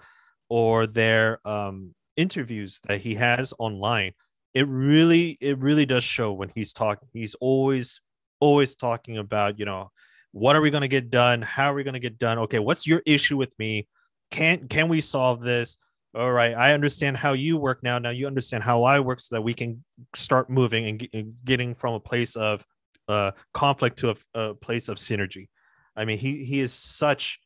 or 0.49 0.87
their 0.87 1.39
um, 1.47 1.95
interviews 2.17 2.79
that 2.87 3.01
he 3.01 3.15
has 3.15 3.53
online, 3.57 4.13
it 4.53 4.67
really, 4.67 5.37
it 5.41 5.57
really 5.59 5.85
does 5.85 6.03
show 6.03 6.33
when 6.33 6.51
he's 6.53 6.73
talking. 6.73 7.09
He's 7.13 7.35
always, 7.35 7.99
always 8.39 8.75
talking 8.75 9.17
about, 9.17 9.57
you 9.57 9.65
know, 9.65 9.91
what 10.33 10.55
are 10.55 10.61
we 10.61 10.69
going 10.69 10.81
to 10.81 10.87
get 10.87 11.09
done? 11.09 11.41
How 11.41 11.71
are 11.71 11.75
we 11.75 11.83
going 11.83 11.93
to 11.93 11.99
get 11.99 12.17
done? 12.17 12.37
Okay, 12.39 12.59
what's 12.59 12.85
your 12.85 13.01
issue 13.05 13.37
with 13.37 13.57
me? 13.59 13.87
Can 14.29 14.67
can 14.69 14.87
we 14.87 15.01
solve 15.01 15.41
this? 15.41 15.77
All 16.13 16.31
right 16.31 16.55
i 16.55 16.73
understand 16.73 17.15
how 17.15 17.33
you 17.33 17.57
work 17.57 17.83
now. 17.83 17.97
Now 17.97 18.09
you 18.09 18.27
understand 18.27 18.63
how 18.63 18.83
i 18.83 18.99
work 18.99 19.19
so 19.19 19.35
that 19.35 19.41
we 19.41 19.53
can 19.53 19.83
start 20.15 20.49
moving 20.49 20.87
and, 20.87 20.99
get, 20.99 21.45
getting 21.45 21.73
from 21.73 21.93
a 21.93 21.99
place 21.99 22.35
of 22.35 22.65
uh, 23.07 23.31
conflict 23.53 23.97
to 23.97 24.11
a, 24.11 24.15
a, 24.35 24.53
place 24.55 24.87
of 24.87 24.97
synergy. 24.97 25.47
I 25.95 26.05
mean 26.05 26.17
he 26.17 26.43
he 26.45 26.59
is 26.59 26.73
such 26.73 27.39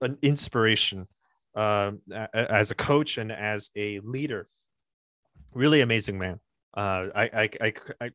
an 0.00 0.18
inspiration 0.22 1.06
uh, 1.54 1.92
as 2.34 2.70
a 2.70 2.74
coach 2.74 3.18
and 3.18 3.32
as 3.32 3.70
a 3.76 4.00
leader. 4.00 4.48
Really 5.54 5.80
amazing 5.80 6.18
man. 6.18 6.38
Uh, 6.76 7.06
I, 7.14 7.22
I, 7.22 7.50
I, 7.60 7.72
I, 8.00 8.10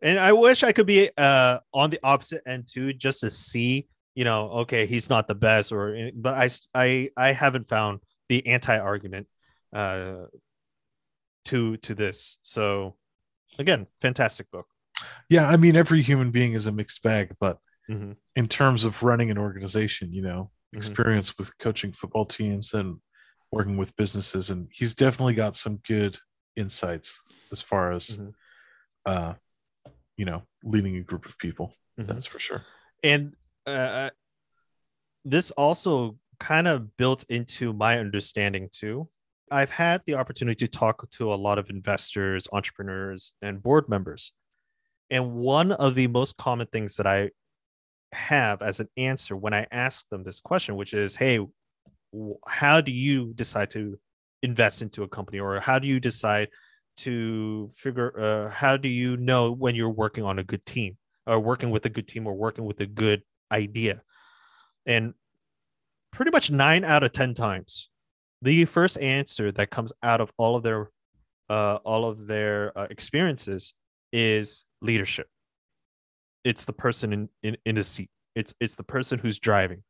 and 0.00 0.18
I 0.18 0.32
wish 0.32 0.62
I 0.62 0.70
could 0.70 0.86
be 0.86 1.10
uh, 1.16 1.58
on 1.74 1.90
the 1.90 1.98
opposite 2.04 2.42
end 2.46 2.68
too, 2.68 2.92
just 2.92 3.20
to 3.20 3.30
see, 3.30 3.88
you 4.14 4.22
know, 4.24 4.50
okay, 4.50 4.86
he's 4.86 5.10
not 5.10 5.26
the 5.26 5.34
best, 5.34 5.72
or 5.72 6.10
but 6.14 6.34
I, 6.34 6.48
I, 6.72 7.10
I 7.16 7.32
haven't 7.32 7.68
found 7.68 8.00
the 8.28 8.46
anti-argument 8.46 9.26
uh, 9.72 10.26
to 11.46 11.76
to 11.78 11.94
this. 11.94 12.38
So 12.42 12.96
again, 13.58 13.86
fantastic 14.00 14.50
book. 14.50 14.66
Yeah, 15.28 15.48
I 15.48 15.56
mean, 15.56 15.76
every 15.76 16.02
human 16.02 16.30
being 16.30 16.52
is 16.52 16.66
a 16.66 16.72
mixed 16.72 17.02
bag, 17.02 17.34
but 17.40 17.58
mm-hmm. 17.88 18.12
in 18.34 18.48
terms 18.48 18.84
of 18.84 19.02
running 19.02 19.30
an 19.30 19.38
organization, 19.38 20.12
you 20.12 20.22
know, 20.22 20.50
mm-hmm. 20.50 20.78
experience 20.78 21.30
mm-hmm. 21.30 21.42
with 21.42 21.58
coaching 21.58 21.92
football 21.92 22.26
teams 22.26 22.74
and 22.74 22.98
working 23.52 23.76
with 23.76 23.96
businesses, 23.96 24.50
and 24.50 24.68
he's 24.72 24.94
definitely 24.94 25.34
got 25.34 25.56
some 25.56 25.80
good 25.86 26.18
insights 26.56 27.20
as 27.52 27.62
far 27.62 27.92
as, 27.92 28.18
mm-hmm. 28.18 28.30
uh, 29.06 29.34
you 30.16 30.24
know, 30.24 30.42
leading 30.64 30.96
a 30.96 31.02
group 31.02 31.24
of 31.24 31.38
people. 31.38 31.74
Mm-hmm. 31.98 32.08
That's 32.08 32.26
for 32.26 32.38
sure. 32.38 32.62
And 33.02 33.34
uh, 33.66 34.10
this 35.24 35.50
also 35.52 36.18
kind 36.40 36.68
of 36.68 36.96
built 36.96 37.24
into 37.28 37.72
my 37.72 37.98
understanding 37.98 38.68
too. 38.72 39.08
I've 39.50 39.70
had 39.70 40.02
the 40.06 40.14
opportunity 40.14 40.66
to 40.66 40.70
talk 40.70 41.08
to 41.10 41.32
a 41.32 41.36
lot 41.36 41.58
of 41.58 41.70
investors, 41.70 42.46
entrepreneurs, 42.52 43.34
and 43.42 43.62
board 43.62 43.88
members. 43.88 44.32
And 45.10 45.34
one 45.34 45.72
of 45.72 45.94
the 45.94 46.06
most 46.06 46.36
common 46.36 46.66
things 46.66 46.96
that 46.96 47.06
I 47.06 47.30
have 48.12 48.62
as 48.62 48.80
an 48.80 48.88
answer 48.96 49.36
when 49.36 49.54
I 49.54 49.66
ask 49.70 50.08
them 50.10 50.22
this 50.22 50.40
question, 50.40 50.76
which 50.76 50.92
is, 50.92 51.16
hey, 51.16 51.40
how 52.46 52.80
do 52.80 52.92
you 52.92 53.32
decide 53.34 53.70
to 53.70 53.98
invest 54.42 54.82
into 54.82 55.02
a 55.02 55.08
company? 55.08 55.40
Or 55.40 55.60
how 55.60 55.78
do 55.78 55.88
you 55.88 55.98
decide 55.98 56.48
to 56.98 57.70
figure, 57.72 58.18
uh, 58.20 58.50
how 58.50 58.76
do 58.76 58.88
you 58.88 59.16
know 59.16 59.52
when 59.52 59.74
you're 59.74 59.88
working 59.88 60.24
on 60.24 60.38
a 60.38 60.44
good 60.44 60.64
team 60.66 60.96
or 61.26 61.40
working 61.40 61.70
with 61.70 61.86
a 61.86 61.90
good 61.90 62.08
team 62.08 62.26
or 62.26 62.34
working 62.34 62.64
with 62.64 62.80
a 62.80 62.86
good 62.86 63.22
idea? 63.50 64.02
And 64.84 65.14
pretty 66.12 66.30
much 66.30 66.50
nine 66.50 66.84
out 66.84 67.02
of 67.02 67.12
10 67.12 67.34
times, 67.34 67.90
the 68.42 68.64
first 68.64 68.98
answer 69.00 69.52
that 69.52 69.70
comes 69.70 69.92
out 70.02 70.20
of 70.20 70.32
all 70.38 70.56
of 70.56 70.62
their 70.62 70.90
uh, 71.50 71.78
all 71.84 72.04
of 72.04 72.26
their 72.26 72.76
uh, 72.78 72.86
experiences 72.90 73.72
is 74.12 74.64
leadership. 74.82 75.26
It's 76.44 76.64
the 76.64 76.72
person 76.72 77.12
in, 77.12 77.28
in, 77.42 77.56
in 77.64 77.74
the 77.74 77.82
seat. 77.82 78.10
It's 78.34 78.54
it's 78.60 78.76
the 78.76 78.84
person 78.84 79.18
who's 79.18 79.38
driving. 79.38 79.82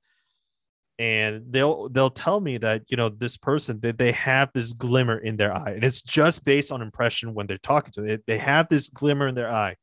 And 1.00 1.44
they'll 1.50 1.88
they'll 1.88 2.10
tell 2.10 2.40
me 2.40 2.58
that 2.58 2.82
you 2.88 2.96
know 2.96 3.08
this 3.08 3.36
person 3.36 3.78
that 3.80 3.98
they, 3.98 4.12
have 4.12 4.50
this 4.52 4.72
glimmer 4.72 5.18
in 5.18 5.36
their 5.36 5.54
eye, 5.54 5.70
and 5.70 5.84
it's 5.84 6.02
just 6.02 6.44
based 6.44 6.72
on 6.72 6.82
impression 6.82 7.34
when 7.34 7.46
they're 7.46 7.58
talking 7.58 7.92
to 7.92 8.02
them. 8.02 8.22
They 8.26 8.38
have 8.38 8.68
this 8.68 8.88
glimmer 8.88 9.28
in 9.28 9.36
their 9.36 9.50
eye, 9.50 9.76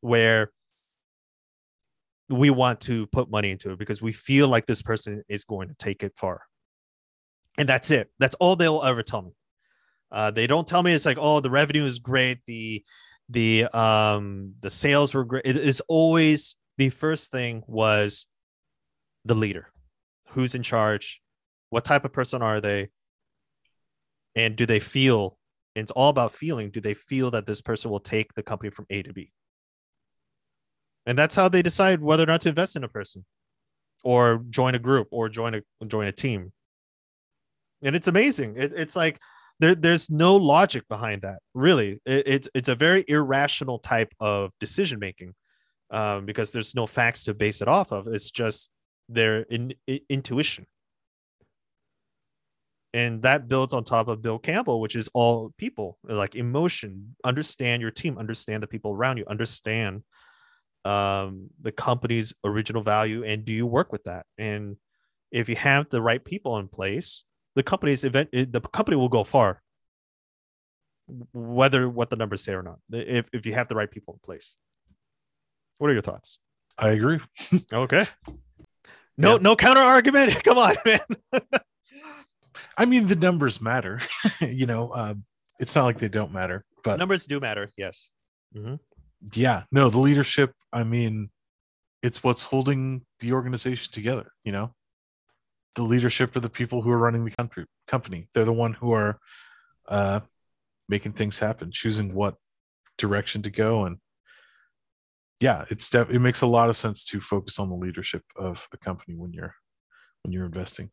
where 0.00 0.52
we 2.30 2.50
want 2.50 2.80
to 2.82 3.06
put 3.08 3.30
money 3.30 3.50
into 3.50 3.72
it 3.72 3.78
because 3.78 4.00
we 4.00 4.12
feel 4.12 4.48
like 4.48 4.66
this 4.66 4.82
person 4.82 5.22
is 5.28 5.44
going 5.44 5.68
to 5.68 5.74
take 5.74 6.02
it 6.02 6.12
far. 6.16 6.42
And 7.58 7.68
that's 7.68 7.90
it. 7.90 8.10
That's 8.18 8.36
all 8.36 8.56
they'll 8.56 8.82
ever 8.82 9.02
tell 9.02 9.22
me. 9.22 9.32
Uh, 10.12 10.30
they 10.30 10.46
don't 10.46 10.66
tell 10.66 10.82
me 10.82 10.92
it's 10.92 11.06
like, 11.06 11.18
oh, 11.20 11.40
the 11.40 11.50
revenue 11.50 11.84
is 11.84 11.98
great, 11.98 12.38
the 12.46 12.84
the 13.28 13.64
um 13.76 14.54
the 14.60 14.70
sales 14.70 15.14
were 15.14 15.24
great. 15.24 15.44
It 15.44 15.56
is 15.56 15.80
always 15.86 16.56
the 16.78 16.88
first 16.88 17.30
thing 17.30 17.62
was 17.66 18.26
the 19.24 19.36
leader, 19.36 19.68
who's 20.30 20.54
in 20.54 20.62
charge, 20.62 21.20
what 21.68 21.84
type 21.84 22.04
of 22.04 22.12
person 22.12 22.42
are 22.42 22.60
they, 22.60 22.88
and 24.34 24.56
do 24.56 24.66
they 24.66 24.80
feel 24.80 25.38
it's 25.76 25.92
all 25.92 26.08
about 26.08 26.32
feeling. 26.32 26.70
Do 26.70 26.80
they 26.80 26.94
feel 26.94 27.30
that 27.32 27.46
this 27.46 27.60
person 27.60 27.90
will 27.90 28.00
take 28.00 28.34
the 28.34 28.42
company 28.42 28.70
from 28.70 28.86
A 28.90 29.02
to 29.02 29.12
B? 29.12 29.30
And 31.06 31.18
that's 31.18 31.34
how 31.34 31.48
they 31.48 31.62
decide 31.62 32.00
whether 32.00 32.22
or 32.22 32.26
not 32.26 32.42
to 32.42 32.50
invest 32.50 32.76
in 32.76 32.84
a 32.84 32.88
person 32.88 33.24
or 34.04 34.44
join 34.50 34.74
a 34.74 34.78
group 34.78 35.08
or 35.10 35.28
join 35.28 35.54
a 35.54 35.86
join 35.86 36.06
a 36.06 36.12
team. 36.12 36.52
And 37.82 37.96
it's 37.96 38.08
amazing. 38.08 38.56
It, 38.56 38.72
it's 38.76 38.96
like 38.96 39.18
there, 39.58 39.74
there's 39.74 40.10
no 40.10 40.36
logic 40.36 40.86
behind 40.88 41.22
that. 41.22 41.38
Really, 41.54 42.00
it, 42.04 42.26
it's 42.26 42.48
it's 42.54 42.68
a 42.68 42.74
very 42.74 43.04
irrational 43.08 43.78
type 43.78 44.12
of 44.20 44.52
decision 44.60 44.98
making 44.98 45.34
um, 45.90 46.26
because 46.26 46.52
there's 46.52 46.74
no 46.74 46.86
facts 46.86 47.24
to 47.24 47.34
base 47.34 47.62
it 47.62 47.68
off 47.68 47.92
of. 47.92 48.06
It's 48.06 48.30
just 48.30 48.70
their 49.08 49.42
in, 49.42 49.74
in, 49.86 50.00
intuition 50.08 50.66
and 52.92 53.22
that 53.22 53.48
builds 53.48 53.74
on 53.74 53.84
top 53.84 54.08
of 54.08 54.22
bill 54.22 54.38
campbell 54.38 54.80
which 54.80 54.96
is 54.96 55.10
all 55.14 55.52
people 55.58 55.98
like 56.04 56.34
emotion 56.34 57.14
understand 57.24 57.82
your 57.82 57.90
team 57.90 58.18
understand 58.18 58.62
the 58.62 58.66
people 58.66 58.92
around 58.92 59.16
you 59.16 59.24
understand 59.28 60.02
um, 60.84 61.50
the 61.60 61.72
company's 61.72 62.34
original 62.44 62.82
value 62.82 63.24
and 63.24 63.44
do 63.44 63.52
you 63.52 63.66
work 63.66 63.92
with 63.92 64.04
that 64.04 64.26
and 64.38 64.76
if 65.30 65.48
you 65.48 65.56
have 65.56 65.88
the 65.90 66.02
right 66.02 66.24
people 66.24 66.58
in 66.58 66.68
place 66.68 67.24
the 67.54 67.62
company's 67.62 68.04
event 68.04 68.28
eh, 68.32 68.46
the 68.48 68.60
company 68.60 68.96
will 68.96 69.08
go 69.08 69.24
far 69.24 69.62
whether 71.32 71.88
what 71.88 72.08
the 72.08 72.16
numbers 72.16 72.42
say 72.42 72.52
or 72.52 72.62
not 72.62 72.78
if, 72.92 73.28
if 73.32 73.44
you 73.44 73.52
have 73.52 73.68
the 73.68 73.74
right 73.74 73.90
people 73.90 74.14
in 74.14 74.20
place 74.20 74.56
what 75.78 75.90
are 75.90 75.92
your 75.92 76.02
thoughts 76.02 76.38
i 76.78 76.90
agree 76.90 77.18
okay 77.72 78.06
no 79.18 79.32
yeah. 79.32 79.38
no 79.40 79.56
counter 79.56 79.80
argument 79.80 80.42
come 80.44 80.58
on 80.58 80.74
man 80.86 81.00
I 82.76 82.86
mean, 82.86 83.06
the 83.06 83.16
numbers 83.16 83.60
matter. 83.60 84.00
you 84.40 84.66
know, 84.66 84.90
uh, 84.90 85.14
it's 85.58 85.76
not 85.76 85.84
like 85.84 85.98
they 85.98 86.08
don't 86.08 86.32
matter, 86.32 86.64
but 86.82 86.98
numbers 86.98 87.26
do 87.26 87.38
matter. 87.40 87.68
Yes. 87.76 88.10
Mm-hmm. 88.56 88.76
Yeah. 89.34 89.64
No, 89.70 89.90
the 89.90 89.98
leadership. 89.98 90.52
I 90.72 90.84
mean, 90.84 91.30
it's 92.02 92.22
what's 92.24 92.44
holding 92.44 93.02
the 93.20 93.32
organization 93.32 93.92
together. 93.92 94.32
You 94.44 94.52
know, 94.52 94.74
the 95.74 95.82
leadership 95.82 96.34
are 96.36 96.40
the 96.40 96.48
people 96.48 96.82
who 96.82 96.90
are 96.90 96.98
running 96.98 97.24
the 97.24 97.30
country 97.36 97.66
company. 97.86 98.28
They're 98.32 98.44
the 98.44 98.52
one 98.52 98.74
who 98.74 98.92
are 98.92 99.18
uh, 99.88 100.20
making 100.88 101.12
things 101.12 101.38
happen, 101.38 101.70
choosing 101.72 102.14
what 102.14 102.36
direction 102.96 103.42
to 103.42 103.50
go, 103.50 103.84
and 103.84 103.98
yeah, 105.40 105.64
it's 105.70 105.88
def- 105.88 106.10
it 106.10 106.18
makes 106.18 106.42
a 106.42 106.46
lot 106.46 106.68
of 106.68 106.76
sense 106.76 107.04
to 107.06 107.20
focus 107.20 107.58
on 107.58 107.68
the 107.68 107.74
leadership 107.74 108.22
of 108.36 108.68
a 108.72 108.76
company 108.76 109.14
when 109.14 109.32
you're 109.32 109.54
when 110.22 110.32
you're 110.32 110.46
investing 110.46 110.90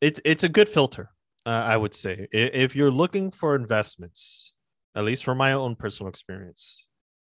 it's 0.00 0.20
it's 0.24 0.44
a 0.44 0.48
good 0.48 0.68
filter. 0.68 1.10
Uh, 1.46 1.50
I 1.50 1.76
would 1.76 1.94
say 1.94 2.28
if 2.32 2.76
you're 2.76 2.90
looking 2.90 3.30
for 3.30 3.54
investments, 3.54 4.52
at 4.94 5.04
least 5.04 5.24
from 5.24 5.38
my 5.38 5.52
own 5.52 5.76
personal 5.76 6.08
experience, 6.08 6.84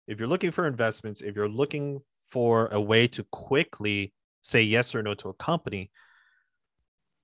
if 0.08 0.20
you're 0.20 0.30
looking 0.30 0.52
for 0.52 0.68
investments, 0.68 1.22
if 1.22 1.36
you're 1.36 1.50
looking 1.50 2.00
for 2.32 2.68
a 2.68 2.80
way 2.80 3.08
to 3.08 3.24
quickly 3.32 4.14
say 4.42 4.62
yes 4.62 4.96
or 4.96 5.04
no 5.04 5.14
to 5.16 5.30
a 5.30 5.34
company, 5.34 5.92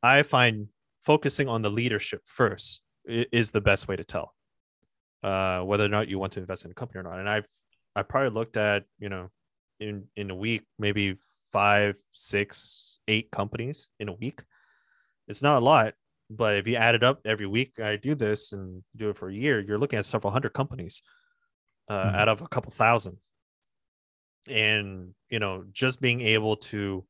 I 0.01 0.23
find 0.23 0.67
focusing 1.03 1.47
on 1.47 1.61
the 1.61 1.69
leadership 1.69 2.21
first 2.25 2.81
is 3.05 3.51
the 3.51 3.61
best 3.61 3.87
way 3.87 3.95
to 3.95 4.03
tell 4.03 4.33
uh, 5.23 5.61
whether 5.61 5.85
or 5.85 5.89
not 5.89 6.07
you 6.07 6.19
want 6.19 6.33
to 6.33 6.39
invest 6.39 6.65
in 6.65 6.71
a 6.71 6.73
company 6.73 6.99
or 6.99 7.03
not. 7.03 7.19
And 7.19 7.29
I've 7.29 7.47
I 7.95 8.01
probably 8.01 8.31
looked 8.31 8.57
at 8.57 8.85
you 8.97 9.09
know 9.09 9.29
in 9.79 10.05
in 10.15 10.31
a 10.31 10.35
week 10.35 10.63
maybe 10.79 11.17
five, 11.51 11.95
six, 12.13 12.99
eight 13.07 13.29
companies 13.31 13.89
in 13.99 14.09
a 14.09 14.13
week 14.13 14.41
it's 15.27 15.41
not 15.41 15.61
a 15.61 15.65
lot, 15.65 15.93
but 16.29 16.57
if 16.57 16.67
you 16.67 16.75
add 16.75 16.95
it 16.95 17.03
up 17.03 17.21
every 17.25 17.47
week, 17.47 17.79
I 17.79 17.97
do 17.97 18.15
this 18.15 18.51
and 18.53 18.83
do 18.95 19.09
it 19.09 19.17
for 19.17 19.29
a 19.29 19.33
year, 19.33 19.59
you're 19.59 19.77
looking 19.77 19.99
at 19.99 20.05
several 20.05 20.31
hundred 20.31 20.53
companies 20.53 21.01
uh, 21.89 21.93
mm-hmm. 21.93 22.15
out 22.15 22.29
of 22.29 22.41
a 22.41 22.47
couple 22.47 22.71
thousand. 22.71 23.17
And, 24.47 25.13
you 25.29 25.39
know, 25.39 25.63
just 25.71 26.01
being 26.01 26.21
able 26.21 26.57
to 26.57 27.05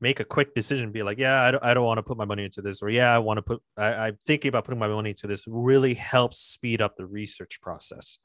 make 0.00 0.20
a 0.20 0.24
quick 0.24 0.54
decision, 0.54 0.92
be 0.92 1.02
like, 1.02 1.18
yeah, 1.18 1.42
I 1.42 1.50
don't, 1.50 1.64
I 1.64 1.74
don't 1.74 1.84
want 1.84 1.98
to 1.98 2.02
put 2.02 2.18
my 2.18 2.24
money 2.24 2.44
into 2.44 2.62
this, 2.62 2.82
or 2.82 2.90
yeah, 2.90 3.14
I 3.14 3.18
want 3.18 3.38
to 3.38 3.42
put, 3.42 3.62
I, 3.76 3.94
I'm 3.94 4.18
thinking 4.26 4.48
about 4.48 4.64
putting 4.64 4.78
my 4.78 4.88
money 4.88 5.10
into 5.10 5.26
this, 5.26 5.44
really 5.48 5.94
helps 5.94 6.38
speed 6.38 6.82
up 6.82 6.96
the 6.96 7.06
research 7.06 7.60
process. 7.60 8.18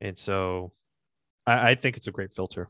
And 0.00 0.18
so 0.18 0.72
I, 1.46 1.70
I 1.70 1.74
think 1.74 1.96
it's 1.96 2.06
a 2.06 2.12
great 2.12 2.32
filter. 2.32 2.68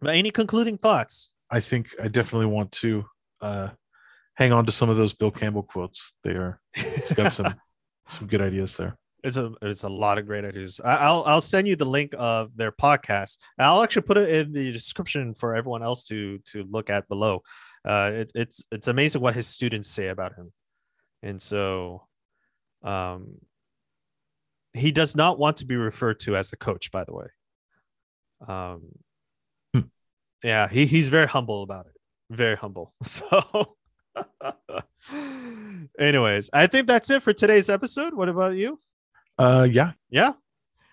But 0.00 0.16
any 0.16 0.30
concluding 0.30 0.78
thoughts? 0.78 1.34
I 1.50 1.60
think 1.60 1.90
I 2.02 2.08
definitely 2.08 2.46
want 2.46 2.72
to 2.72 3.04
uh, 3.40 3.68
hang 4.34 4.52
on 4.52 4.66
to 4.66 4.72
some 4.72 4.88
of 4.88 4.96
those 4.96 5.12
Bill 5.12 5.30
Campbell 5.30 5.62
quotes. 5.62 6.16
They 6.22 6.32
are 6.32 6.60
he's 6.74 7.14
got 7.14 7.32
some 7.32 7.54
some 8.06 8.26
good 8.26 8.40
ideas 8.40 8.76
there. 8.76 8.96
It's 9.24 9.36
a 9.36 9.52
it's 9.62 9.84
a 9.84 9.88
lot 9.88 10.18
of 10.18 10.26
great 10.26 10.44
ideas. 10.44 10.80
I'll 10.84 11.22
I'll 11.24 11.40
send 11.40 11.68
you 11.68 11.76
the 11.76 11.84
link 11.84 12.12
of 12.18 12.56
their 12.56 12.72
podcast. 12.72 13.38
I'll 13.58 13.82
actually 13.82 14.02
put 14.02 14.16
it 14.16 14.28
in 14.28 14.52
the 14.52 14.72
description 14.72 15.34
for 15.34 15.54
everyone 15.54 15.82
else 15.82 16.04
to 16.04 16.38
to 16.46 16.64
look 16.70 16.90
at 16.90 17.08
below. 17.08 17.42
Uh, 17.84 18.10
it, 18.14 18.32
it's 18.34 18.66
it's 18.72 18.88
amazing 18.88 19.22
what 19.22 19.34
his 19.34 19.46
students 19.46 19.88
say 19.88 20.08
about 20.08 20.34
him, 20.34 20.52
and 21.22 21.40
so, 21.40 22.06
um, 22.82 23.34
he 24.72 24.92
does 24.92 25.16
not 25.16 25.38
want 25.38 25.58
to 25.58 25.66
be 25.66 25.76
referred 25.76 26.20
to 26.20 26.36
as 26.36 26.52
a 26.52 26.56
coach. 26.56 26.90
By 26.90 27.04
the 27.04 27.14
way, 27.14 27.26
um, 28.46 28.82
hmm. 29.72 29.80
yeah, 30.42 30.68
he 30.68 30.86
he's 30.86 31.08
very 31.08 31.26
humble 31.26 31.62
about 31.62 31.86
it 31.86 31.92
very 32.32 32.56
humble. 32.56 32.92
So, 33.04 33.76
anyways, 35.98 36.50
I 36.52 36.66
think 36.66 36.86
that's 36.86 37.10
it 37.10 37.22
for 37.22 37.32
today's 37.32 37.68
episode. 37.68 38.14
What 38.14 38.28
about 38.28 38.54
you? 38.54 38.80
Uh, 39.38 39.66
yeah, 39.70 39.92
yeah. 40.10 40.32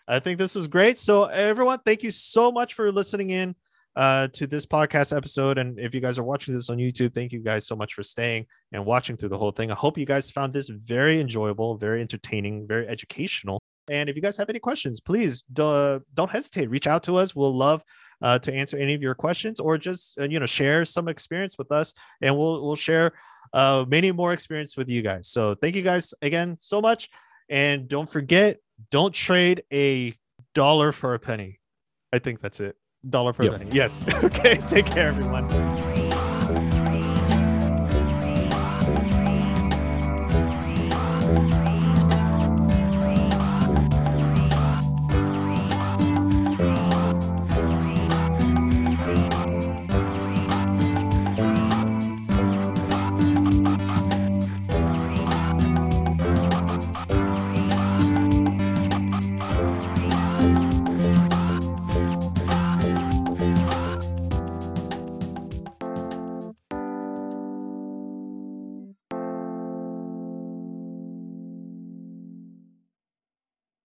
I 0.08 0.20
think 0.20 0.40
this 0.40 0.56
was 0.56 0.68
great. 0.68 0.98
So, 0.98 1.26
everyone, 1.26 1.80
thank 1.86 2.04
you 2.04 2.12
so 2.12 2.52
much 2.52 2.74
for 2.74 2.92
listening 2.92 3.30
in 3.30 3.56
uh, 3.96 4.28
to 4.30 4.48
this 4.48 4.66
podcast 4.66 5.16
episode. 5.16 5.58
And 5.58 5.80
if 5.80 5.94
you 5.94 6.02
guys 6.02 6.18
are 6.18 6.24
watching 6.24 6.54
this 6.54 6.70
on 6.70 6.78
YouTube, 6.78 7.14
thank 7.14 7.32
you 7.32 7.40
guys 7.40 7.68
so 7.68 7.76
much 7.76 7.94
for 7.94 8.02
staying 8.02 8.48
and 8.72 8.86
watching 8.86 9.18
through 9.18 9.30
the 9.30 9.38
whole 9.38 9.52
thing. 9.52 9.72
I 9.72 9.76
hope 9.76 9.98
you 9.98 10.06
guys 10.06 10.32
found 10.32 10.54
this 10.54 10.70
very 10.70 11.20
enjoyable, 11.20 11.78
very 11.78 12.02
entertaining, 12.02 12.68
very 12.68 12.88
educational. 12.88 13.62
And 13.90 14.10
if 14.10 14.16
you 14.16 14.22
guys 14.22 14.38
have 14.38 14.50
any 14.50 14.60
questions, 14.60 15.00
please 15.02 15.44
don't, 15.54 16.04
don't 16.14 16.30
hesitate. 16.30 16.70
Reach 16.70 16.88
out 16.88 17.04
to 17.04 17.18
us. 17.18 17.36
We'll 17.36 17.56
love 17.56 17.84
uh, 18.22 18.40
to 18.40 18.54
answer 18.54 18.78
any 18.78 18.94
of 18.94 19.02
your 19.02 19.16
questions 19.16 19.60
or 19.60 19.78
just 19.78 20.20
uh, 20.20 20.24
you 20.24 20.40
know 20.40 20.46
share 20.46 20.86
some 20.86 21.08
experience 21.08 21.58
with 21.58 21.72
us. 21.72 21.94
And 22.22 22.38
we'll 22.38 22.66
we'll 22.66 22.76
share 22.76 23.14
uh, 23.54 23.86
many 23.88 24.12
more 24.12 24.34
experience 24.34 24.78
with 24.78 24.90
you 24.90 25.02
guys. 25.02 25.28
So 25.28 25.56
thank 25.56 25.76
you 25.76 25.82
guys 25.82 26.14
again 26.22 26.58
so 26.60 26.82
much. 26.82 27.10
And 27.50 27.88
don't 27.88 28.10
forget 28.10 28.58
don't 28.92 29.14
trade 29.14 29.64
a 29.74 30.14
dollar 30.54 30.92
for 30.92 31.14
a 31.14 31.20
penny. 31.20 31.60
I 32.14 32.20
think 32.20 32.42
that's 32.42 32.60
it. 32.60 32.76
Dollar 33.08 33.34
for 33.34 33.44
yep. 33.44 33.56
a 33.56 33.58
penny. 33.60 33.72
Yes. 33.74 34.04
Okay. 34.24 34.58
Take 34.58 34.86
care 34.86 35.08
everyone 35.08 35.99